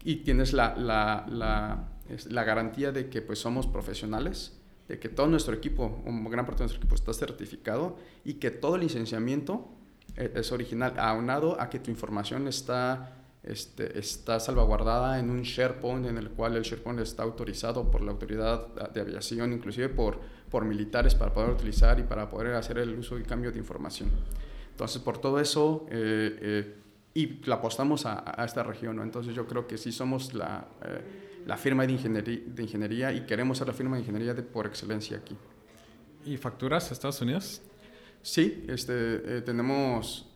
Y 0.04 0.18
tienes 0.18 0.54
la, 0.54 0.76
la, 0.76 1.26
la, 1.30 1.90
la 2.30 2.44
garantía 2.44 2.92
de 2.92 3.10
que 3.10 3.22
pues 3.22 3.40
somos 3.40 3.68
profesionales, 3.68 4.60
de 4.88 5.00
que 5.00 5.10
todo 5.10 5.28
nuestro 5.28 5.56
equipo, 5.56 6.02
una 6.06 6.30
gran 6.30 6.46
parte 6.46 6.60
de 6.60 6.66
nuestro 6.66 6.80
equipo 6.80 6.96
está 6.96 7.14
certificado 7.14 7.98
y 8.24 8.36
que 8.36 8.52
todo 8.52 8.76
el 8.76 8.82
licenciamiento 8.82 9.70
eh, 10.16 10.32
es 10.36 10.52
original, 10.52 10.94
aunado 10.98 11.60
a 11.60 11.70
que 11.70 11.80
tu 11.80 11.90
información 11.90 12.48
está 12.48 13.23
este, 13.44 14.00
está 14.00 14.40
salvaguardada 14.40 15.20
en 15.20 15.30
un 15.30 15.42
SharePoint 15.42 16.06
en 16.06 16.18
el 16.18 16.30
cual 16.30 16.56
el 16.56 16.64
SharePoint 16.64 17.02
está 17.02 17.24
autorizado 17.24 17.92
por 17.92 18.02
la 18.02 18.12
autoridad 18.12 18.68
de 18.92 19.02
aviación, 19.02 19.52
inclusive 19.52 19.90
por, 19.90 20.20
por 20.50 20.64
militares 20.64 21.14
para 21.14 21.34
poder 21.34 21.50
utilizar 21.50 22.00
y 22.00 22.04
para 22.04 22.30
poder 22.30 22.54
hacer 22.54 22.78
el 22.78 22.98
uso 22.98 23.20
y 23.20 23.24
cambio 23.24 23.52
de 23.52 23.60
información. 23.60 24.10
Entonces, 24.72 25.02
por 25.02 25.18
todo 25.18 25.40
eso, 25.40 25.86
eh, 25.90 26.40
eh, 26.42 26.76
y 27.14 27.46
la 27.46 27.56
apostamos 27.56 28.06
a, 28.06 28.24
a, 28.42 28.46
esta 28.46 28.64
región, 28.64 28.96
¿no? 28.96 29.04
entonces 29.04 29.36
yo 29.36 29.46
creo 29.46 29.68
que 29.68 29.78
sí 29.78 29.92
somos 29.92 30.34
la, 30.34 30.66
eh, 30.86 31.44
la 31.46 31.58
firma 31.58 31.86
de 31.86 31.92
ingeniería, 31.92 32.42
de 32.48 32.64
ingeniería, 32.64 33.12
y 33.12 33.26
queremos 33.26 33.58
ser 33.58 33.68
la 33.68 33.74
firma 33.74 33.98
de 33.98 34.04
ingeniería 34.04 34.34
de, 34.34 34.42
por 34.42 34.66
excelencia 34.66 35.18
aquí. 35.18 35.36
¿Y 36.26 36.38
facturas 36.38 36.90
a 36.90 36.94
Estados 36.94 37.22
Unidos? 37.22 37.62
Sí, 38.22 38.64
este, 38.70 39.42
tenemos 39.42 40.30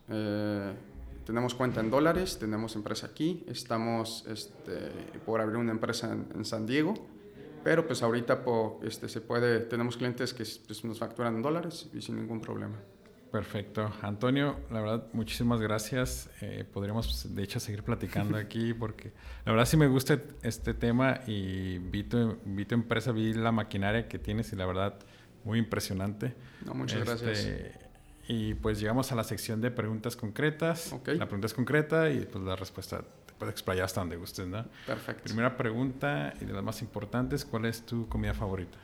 tenemos 1.27 1.53
cuenta 1.53 1.81
en 1.81 1.91
dólares, 1.91 2.39
tenemos 2.39 2.77
empresa 2.77 3.07
aquí, 3.07 3.43
estamos 3.49 4.25
este, 4.29 4.91
por 5.25 5.41
abrir 5.41 5.57
una 5.57 5.73
empresa 5.73 6.15
en, 6.33 6.45
San 6.45 6.65
Diego, 6.65 6.93
pero 7.65 7.85
pues 7.85 8.01
ahorita 8.01 8.45
este, 8.83 9.09
se 9.09 9.19
puede, 9.19 9.59
tenemos 9.59 9.97
clientes 9.97 10.33
que 10.33 10.45
pues, 10.65 10.85
nos 10.85 10.99
facturan 10.99 11.35
en 11.35 11.41
dólares 11.41 11.89
y 11.93 12.01
sin 12.01 12.15
ningún 12.15 12.39
problema. 12.39 12.77
Perfecto. 13.29 13.91
Antonio, 14.01 14.55
la 14.71 14.79
verdad, 14.79 15.07
muchísimas 15.11 15.59
gracias. 15.59 16.29
Eh, 16.39 16.63
podríamos, 16.63 17.35
de 17.35 17.43
hecho, 17.43 17.59
seguir 17.59 17.83
platicando 17.83 18.37
aquí 18.45 18.73
porque 18.73 19.11
la 19.45 19.51
verdad 19.51 19.65
sí 19.65 19.75
me 19.75 19.87
gusta 19.87 20.21
este 20.43 20.73
tema 20.73 21.19
y 21.27 21.77
vi 21.79 22.03
tu, 22.05 22.37
vi 22.45 22.63
tu 22.63 22.73
empresa, 22.73 23.11
vi 23.11 23.33
la 23.33 23.51
maquinaria 23.51 24.07
que 24.07 24.17
tienes 24.17 24.53
y 24.53 24.55
la 24.55 24.65
verdad, 24.65 24.97
muy 25.43 25.59
impresionante. 25.59 26.35
No, 26.65 26.73
muchas 26.73 27.01
este, 27.01 27.25
gracias 27.25 27.86
y 28.27 28.55
pues 28.55 28.79
llegamos 28.79 29.11
a 29.11 29.15
la 29.15 29.23
sección 29.23 29.61
de 29.61 29.71
preguntas 29.71 30.15
concretas. 30.15 30.93
La 31.05 31.25
pregunta 31.25 31.47
es 31.47 31.53
concreta 31.53 32.09
y 32.09 32.25
pues 32.25 32.43
la 32.43 32.55
respuesta 32.55 33.01
te 33.25 33.33
puede 33.33 33.51
explayar 33.51 33.85
hasta 33.85 34.01
donde 34.01 34.17
gustes, 34.17 34.47
¿no? 34.47 34.65
Perfecto. 34.85 35.23
Primera 35.23 35.55
pregunta 35.55 36.33
y 36.41 36.45
de 36.45 36.53
las 36.53 36.63
más 36.63 36.81
importantes, 36.81 37.45
¿cuál 37.45 37.65
es 37.65 37.85
tu 37.85 38.07
comida 38.09 38.33
favorita? 38.33 38.77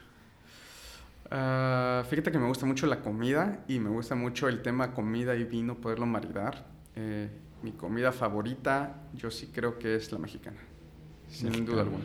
Uh, 1.26 2.06
fíjate 2.06 2.32
que 2.32 2.38
me 2.38 2.48
gusta 2.48 2.66
mucho 2.66 2.86
la 2.86 3.02
comida 3.02 3.64
y 3.68 3.80
me 3.80 3.90
gusta 3.90 4.16
mucho 4.16 4.48
el 4.48 4.62
tema 4.62 4.94
comida 4.94 5.36
y 5.36 5.44
vino, 5.44 5.76
poderlo 5.76 6.06
maridar. 6.06 6.66
Eh, 6.96 7.30
mi 7.64 7.72
comida 7.72 8.12
favorita, 8.12 9.08
yo 9.14 9.32
sí 9.32 9.50
creo 9.54 9.80
que 9.80 9.96
es 9.96 10.12
la 10.12 10.20
mexicana, 10.20 10.60
sin 11.28 11.66
duda 11.66 11.82
alguna. 11.82 12.04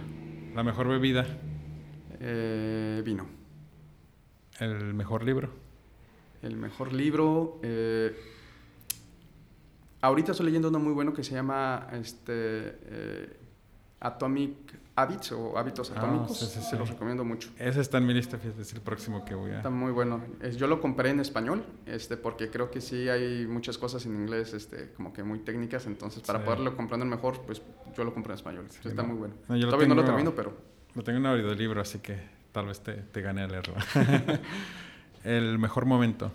¿La 0.54 0.62
mejor 0.62 0.88
bebida? 0.88 1.26
Eh, 2.20 3.02
vino. 3.04 3.26
¿El 4.60 4.94
mejor 4.94 5.24
libro? 5.24 5.67
El 6.42 6.56
mejor 6.56 6.92
libro. 6.92 7.60
Eh, 7.62 8.16
ahorita 10.00 10.32
estoy 10.32 10.46
leyendo 10.46 10.68
uno 10.68 10.78
muy 10.78 10.92
bueno 10.92 11.12
que 11.12 11.24
se 11.24 11.34
llama 11.34 11.88
este, 11.92 12.32
eh, 12.32 13.36
Atomic 14.00 14.78
Habits 14.94 15.32
o 15.32 15.56
Hábitos 15.56 15.92
ah, 15.92 15.98
Atómicos. 15.98 16.38
Se 16.38 16.76
los 16.76 16.88
recomiendo 16.88 17.24
mucho. 17.24 17.50
Ese 17.58 17.80
está 17.80 17.98
en 17.98 18.06
mi 18.06 18.14
lista, 18.14 18.38
es 18.58 18.72
el 18.72 18.80
próximo 18.80 19.24
que 19.24 19.34
voy 19.34 19.52
a. 19.52 19.58
Está 19.58 19.70
muy 19.70 19.92
bueno. 19.92 20.22
yo 20.56 20.66
lo 20.66 20.80
compré 20.80 21.10
en 21.10 21.20
español, 21.20 21.64
este, 21.86 22.16
porque 22.16 22.50
creo 22.50 22.70
que 22.70 22.80
sí 22.80 23.08
hay 23.08 23.46
muchas 23.46 23.78
cosas 23.78 24.04
en 24.06 24.16
inglés, 24.16 24.54
este, 24.54 24.92
como 24.92 25.12
que 25.12 25.22
muy 25.22 25.40
técnicas. 25.40 25.86
Entonces, 25.86 26.22
para 26.22 26.44
poderlo 26.44 26.76
comprando 26.76 27.06
mejor, 27.06 27.42
pues 27.42 27.62
yo 27.96 28.04
lo 28.04 28.12
compré 28.12 28.32
en 28.32 28.38
español. 28.38 28.66
está 28.84 29.02
muy 29.02 29.16
bueno. 29.16 29.34
Todavía 29.46 29.88
no 29.88 29.94
lo 29.94 30.04
termino, 30.04 30.34
pero. 30.34 30.56
Lo 30.94 31.04
tengo 31.04 31.18
en 31.18 31.26
audiolibro, 31.26 31.80
así 31.80 32.00
que 32.00 32.18
tal 32.50 32.66
vez 32.66 32.80
te, 32.80 32.94
te 32.94 33.20
gane 33.20 33.42
a 33.42 33.46
leerlo. 33.46 33.74
El 35.28 35.58
mejor 35.58 35.84
momento. 35.84 36.32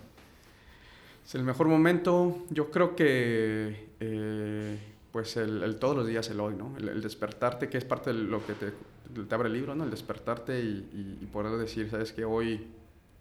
El 1.32 1.42
mejor 1.42 1.66
momento, 1.66 2.44
yo 2.50 2.70
creo 2.70 2.94
que 2.94 3.88
eh, 3.98 4.78
pues 5.10 5.36
el, 5.36 5.76
todos 5.80 5.96
los 5.96 6.06
días 6.06 6.30
el 6.30 6.38
hoy, 6.38 6.54
¿no? 6.54 6.76
El, 6.76 7.02
despertarte, 7.02 7.68
que 7.68 7.78
es 7.78 7.84
parte 7.84 8.12
de 8.12 8.20
lo 8.20 8.46
que 8.46 8.52
te, 8.52 8.72
te 9.24 9.34
abre 9.34 9.48
el 9.48 9.54
libro, 9.54 9.74
¿no? 9.74 9.82
El 9.82 9.90
despertarte 9.90 10.60
y, 10.60 11.28
poder 11.32 11.58
decir, 11.58 11.90
sabes 11.90 12.12
que 12.12 12.24
hoy, 12.24 12.68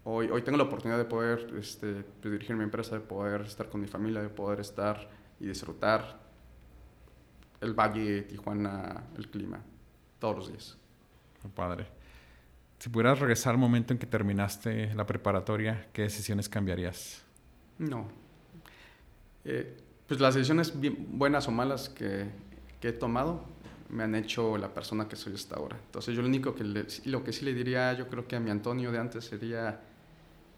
hoy, 0.03 0.30
hoy 0.30 0.43
tengo 0.43 0.59
la 0.59 0.65
oportunidad 0.65 0.99
de 0.99 1.05
poder 1.05 1.51
este, 1.57 2.05
dirigir 2.21 2.55
mi 2.55 2.65
empresa, 2.65 2.93
de 2.93 3.01
poder 3.01 3.41
estar 3.41 3.67
con 3.67 3.82
mi 3.82 3.88
familia, 3.88 4.21
de 4.21 4.30
poder 4.30 4.59
estar 4.59 5.09
y 5.39 5.47
disfrutar 5.47 6.19
el 7.61 7.74
valle, 7.74 8.21
Tijuana, 8.21 9.05
el 9.17 9.28
clima, 9.28 9.59
todos 10.19 10.36
los 10.36 10.49
días. 10.49 10.78
padre. 11.55 12.03
Si 12.84 12.89
pudieras 12.89 13.17
regresar 13.17 13.51
al 13.51 13.57
momento 13.59 13.93
en 13.93 13.97
que 13.97 14.05
terminaste 14.05 14.93
la 14.93 15.05
preparatoria, 15.05 15.88
¿qué 15.93 16.01
decisiones 16.01 16.49
cambiarías? 16.49 17.23
No. 17.77 18.09
Eh, 19.45 19.77
pues 20.05 20.19
las 20.19 20.36
decisiones 20.36 20.73
buenas 21.07 21.47
o 21.47 21.51
malas 21.51 21.88
que, 21.88 22.29
he 22.81 22.91
tomado 22.91 23.45
me 23.88 24.03
han 24.03 24.15
hecho 24.15 24.57
la 24.57 24.73
persona 24.73 25.07
que 25.07 25.15
soy 25.15 25.34
hasta 25.34 25.55
ahora. 25.55 25.77
Entonces 25.86 26.13
yo 26.13 26.21
lo 26.21 26.27
único 26.27 26.55
que 26.55 26.65
lo 27.05 27.23
que 27.23 27.31
sí 27.31 27.45
le 27.45 27.53
diría, 27.53 27.93
yo 27.93 28.09
creo 28.09 28.27
que 28.27 28.36
a 28.36 28.41
mi 28.41 28.49
Antonio 28.49 28.91
de 28.91 28.99
antes 28.99 29.23
sería, 29.23 29.79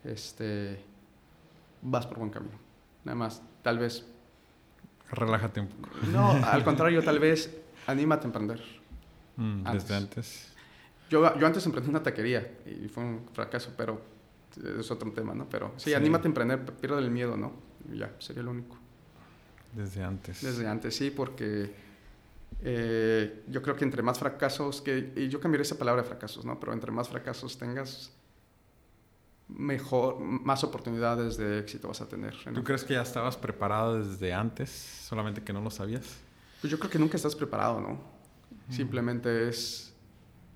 este, 0.03 0.79
vas 1.83 2.07
por 2.07 2.17
buen 2.17 2.31
camino. 2.31 2.57
Nada 3.03 3.17
más, 3.17 3.43
tal 3.61 3.77
vez... 3.77 4.03
Relájate 5.11 5.59
un 5.59 5.67
poco. 5.67 5.89
No, 6.11 6.31
al 6.31 6.63
contrario, 6.63 7.03
tal 7.03 7.19
vez 7.19 7.55
anímate 7.85 8.23
a 8.23 8.25
emprender. 8.25 8.63
Mm, 9.35 9.71
desde 9.71 9.95
antes. 9.95 10.54
Yo, 11.09 11.37
yo 11.37 11.47
antes 11.47 11.65
emprendí 11.65 11.89
una 11.89 12.01
taquería 12.01 12.59
y 12.65 12.87
fue 12.87 13.03
un 13.03 13.27
fracaso, 13.33 13.73
pero 13.77 14.01
es 14.79 14.89
otro 14.91 15.11
tema, 15.11 15.33
¿no? 15.33 15.47
Pero 15.49 15.73
sí, 15.77 15.93
anímate 15.93 16.27
a 16.27 16.29
emprender, 16.29 16.65
pierde 16.65 16.99
el 16.99 17.11
miedo, 17.11 17.37
¿no? 17.37 17.53
Y 17.91 17.99
ya, 17.99 18.11
sería 18.19 18.43
lo 18.43 18.51
único. 18.51 18.77
Desde 19.73 20.03
antes. 20.03 20.41
Desde 20.41 20.67
antes, 20.67 20.95
sí, 20.95 21.11
porque 21.11 21.73
eh, 22.61 23.43
yo 23.47 23.61
creo 23.61 23.75
que 23.75 23.83
entre 23.83 24.01
más 24.01 24.19
fracasos, 24.19 24.81
que, 24.81 25.13
y 25.15 25.27
yo 25.27 25.39
cambiaría 25.39 25.63
esa 25.63 25.77
palabra 25.77 26.01
de 26.01 26.07
fracasos, 26.07 26.45
¿no? 26.45 26.59
Pero 26.59 26.73
entre 26.73 26.91
más 26.91 27.09
fracasos 27.09 27.57
tengas, 27.57 28.11
mejor, 29.47 30.19
más 30.19 30.63
oportunidades 30.63 31.37
de 31.37 31.59
éxito 31.59 31.87
vas 31.89 32.01
a 32.01 32.07
tener. 32.07 32.33
¿Tú 32.53 32.63
crees 32.63 32.83
que 32.83 32.93
ya 32.93 33.01
estabas 33.01 33.35
preparado 33.37 34.01
desde 34.01 34.33
antes, 34.33 34.69
solamente 34.69 35.43
que 35.43 35.53
no 35.53 35.61
lo 35.61 35.69
sabías? 35.69 36.17
Pues 36.61 36.71
yo 36.71 36.79
creo 36.79 36.89
que 36.89 36.99
nunca 36.99 37.17
estás 37.17 37.35
preparado, 37.35 37.81
¿no? 37.81 37.99
Simplemente 38.69 39.49
es 39.49 39.93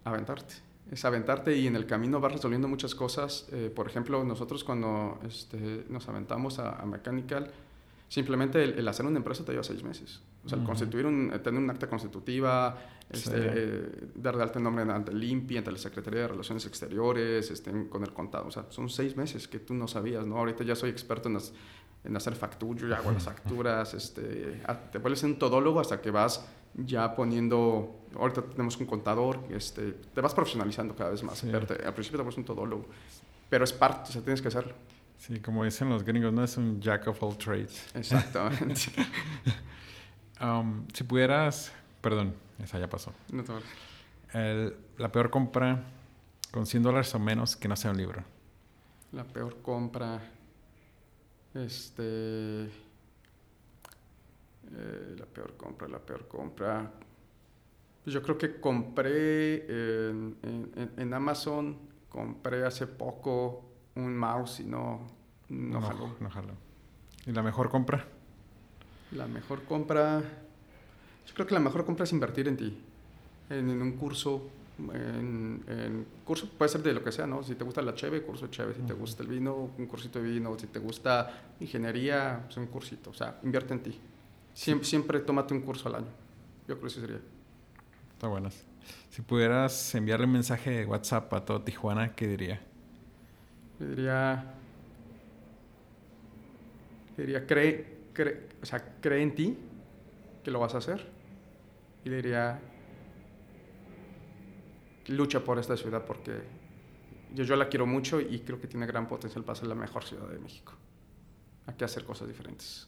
aventarte. 0.04 0.56
Es 0.91 1.06
aventarte 1.06 1.56
y 1.56 1.68
en 1.68 1.76
el 1.76 1.86
camino 1.86 2.20
vas 2.20 2.34
resolviendo 2.34 2.68
muchas 2.68 2.95
cosas. 2.95 3.47
Eh, 3.52 3.72
por 3.74 3.88
ejemplo, 3.88 4.24
nosotros 4.24 4.64
cuando 4.64 5.20
este, 5.28 5.86
nos 5.89 6.08
aventamos 6.10 6.58
a, 6.58 6.84
Mechanical, 6.86 7.52
simplemente 8.08 8.64
el, 8.64 8.88
hacer 8.88 9.06
una 9.06 9.18
empresa 9.18 9.45
te 9.45 9.52
lleva 9.52 9.64
seis 9.64 9.84
meses. 9.84 10.22
O 10.45 10.50
sea, 10.50 10.58
el 10.58 10.64
constituir 10.64 11.06
un, 11.06 11.30
tener 11.43 11.62
un 11.62 11.70
acta 11.70 11.88
constitutiva, 11.88 12.76
este, 13.10 13.36
eh, 13.36 13.91
dar 14.16 14.38
de 14.38 14.43
alta 14.43 14.60
nombre 14.60 14.84
ante 14.84 15.12
el 15.12 15.24
INPI, 15.24 15.58
ante 15.58 15.72
la 15.72 15.78
Secretaría 15.78 16.22
de 16.22 16.28
Relaciones 16.30 16.66
Exteriores, 16.66 17.52
este, 17.52 17.88
con 17.88 18.04
el 18.04 18.14
contado. 18.14 18.47
O 18.47 18.52
sea, 18.52 18.66
son 18.70 18.89
seis 18.89 19.16
meses 19.16 19.47
que 19.47 19.60
tú 19.60 19.76
no 19.76 19.88
sabías, 19.88 20.26
¿no? 20.26 20.38
Ahorita 20.38 20.64
ya 20.64 20.76
soy 20.76 20.89
experto 20.89 21.30
en, 21.30 21.38
en 22.04 22.16
hacer 22.16 22.36
facturas, 22.36 22.82
yo 22.82 22.88
ya 22.88 22.97
hago 22.97 23.12
las 23.12 23.24
facturas, 23.26 23.93
este, 23.93 24.64
te 24.91 24.97
vuelves 24.97 25.22
un 25.24 25.38
todólogo 25.38 25.80
hasta 25.80 26.02
que 26.02 26.10
vas 26.10 26.47
ya 26.76 27.15
poniendo, 27.15 28.05
ahorita 28.15 28.41
tenemos 28.43 28.78
un 28.78 28.86
contador, 28.86 29.39
este, 29.49 29.91
te 29.91 30.22
vas 30.22 30.34
profesionalizando 30.34 30.95
cada 30.95 31.11
vez 31.11 31.24
más. 31.24 31.43
al 31.43 31.93
principio 31.93 32.17
te 32.17 32.24
vuelves 32.24 32.38
un 32.38 32.45
todólogo, 32.45 32.86
pero 33.49 33.63
es 33.63 33.74
parte, 33.74 34.09
o 34.09 34.13
sea, 34.13 34.22
tienes 34.22 34.41
que 34.41 34.47
hacerlo. 34.47 34.74
Sí, 35.17 35.39
como 35.41 35.65
dicen 35.65 35.89
los 35.89 36.03
gringos, 36.03 36.32
no 36.32 36.43
es 36.43 36.55
un 36.55 36.80
jack 36.80 37.07
of 37.07 37.22
all 37.22 37.38
trades. 37.38 37.86
Exactamente. 37.93 38.82
um, 40.41 40.86
si 40.93 41.03
pudieras, 41.03 41.74
perdón, 42.01 42.34
esa 42.63 42.80
ya 42.80 42.89
pasó. 42.89 43.13
No 43.32 43.43
te 43.43 43.51
El, 44.34 44.76
la 44.97 45.11
peor 45.11 45.30
compra 45.30 45.84
con 46.51 46.65
100 46.65 46.84
dólares 46.84 47.13
o 47.15 47.20
menos 47.20 47.57
que 47.57 47.67
no 47.67 47.76
sea 47.76 47.91
un 47.91 47.97
libro. 47.97 48.24
La 49.11 49.26
peor 49.26 49.61
compra, 49.61 50.22
este 51.53 52.70
eh, 54.76 55.15
la 55.17 55.26
peor 55.26 55.55
compra, 55.57 55.88
la 55.88 55.99
peor 55.99 56.28
compra. 56.28 56.91
Pues 58.03 58.13
yo 58.13 58.22
creo 58.22 58.38
que 58.38 58.59
compré 58.59 59.65
en, 59.65 60.38
en, 60.97 61.13
Amazon, 61.13 61.78
compré 62.07 62.65
hace 62.65 62.88
poco 62.88 63.65
un 63.95 64.15
mouse 64.15 64.61
y 64.61 64.63
no, 64.65 65.07
no, 65.49 65.82
jaló. 65.82 66.15
No 66.20 66.30
jaló. 66.30 66.53
¿Y 67.26 67.32
la 67.32 67.43
mejor 67.43 67.70
compra? 67.70 68.05
La 69.11 69.28
mejor 69.28 69.63
compra, 69.63 70.20
yo 70.20 71.34
creo 71.34 71.47
que 71.47 71.53
la 71.53 71.59
mejor 71.59 71.84
compra 71.84 72.03
es 72.03 72.13
invertir 72.13 72.47
en 72.47 72.57
ti, 72.57 72.78
en, 73.49 73.82
un 73.82 73.91
curso, 73.93 74.49
en, 74.93 75.63
en, 75.67 76.05
curso 76.24 76.47
puede 76.57 76.70
ser 76.70 76.84
de 76.84 76.93
lo 76.93 77.03
que 77.03 77.11
sea, 77.11 77.26
¿no? 77.26 77.43
Si 77.43 77.55
te 77.55 77.63
gusta 77.63 77.82
la 77.82 77.95
cheve, 77.95 78.22
curso 78.22 78.47
cheve, 78.47 78.76
si 78.76 78.82
te 78.84 78.93
gusta 78.93 79.24
el 79.24 79.30
vino, 79.30 79.72
un 79.78 79.88
cursito 79.88 80.22
de 80.22 80.30
vino, 80.30 80.57
si 80.59 80.67
te 80.67 80.80
gusta 80.80 81.55
ingeniería, 81.59 82.43
pues 82.45 82.57
un 82.57 82.67
cursito, 82.67 83.09
o 83.09 83.13
sea, 83.13 83.39
invierte 83.43 83.74
en 83.74 83.84
ti. 83.84 83.99
Siempre, 84.54 84.88
siempre 84.88 85.20
tómate 85.20 85.54
un 85.54 85.62
curso 85.62 85.88
al 85.89 85.95
año. 85.95 86.08
Yo 86.68 86.76
creo 86.76 86.82
que 86.82 86.88
eso 86.88 87.02
sería. 87.02 87.20
Está 88.14 88.28
buenas. 88.28 88.66
Si 89.10 89.22
pudieras 89.22 89.95
enviarle 89.95 90.26
un 90.26 90.34
mensaje 90.34 90.72
de 90.72 90.86
WhatsApp 90.86 91.34
a 91.34 91.45
todo 91.45 91.62
Tijuana, 91.62 92.16
¿qué 92.16 92.28
diría? 92.28 92.62
Le 93.80 93.88
diría. 93.88 94.54
Le 97.18 97.26
diría, 97.26 97.47
cree, 97.47 98.00
cree, 98.14 98.47
o 98.62 98.66
sea, 98.66 98.95
cree 99.02 99.22
en 99.22 99.36
ti 99.36 99.58
que 100.43 100.52
lo 100.52 100.60
vas 100.60 100.76
a 100.76 100.78
hacer. 100.78 101.06
Y 102.06 102.10
le 102.10 102.18
diría, 102.18 102.60
lucha 105.08 105.43
por 105.43 105.60
esta 105.60 105.76
ciudad 105.76 106.06
porque 106.06 106.41
yo, 107.34 107.43
yo 107.43 107.56
la 107.56 107.68
quiero 107.68 107.86
mucho 107.86 108.22
y 108.22 108.39
creo 108.39 108.60
que 108.60 108.68
tiene 108.68 108.86
gran 108.86 109.08
potencial 109.08 109.43
para 109.43 109.60
ser 109.60 109.68
la 109.68 109.76
mejor 109.76 110.04
ciudad 110.04 110.28
de 110.28 110.39
México. 110.39 110.74
Hay 111.66 111.76
que 111.76 111.86
hacer 111.86 112.04
cosas 112.04 112.28
diferentes. 112.28 112.88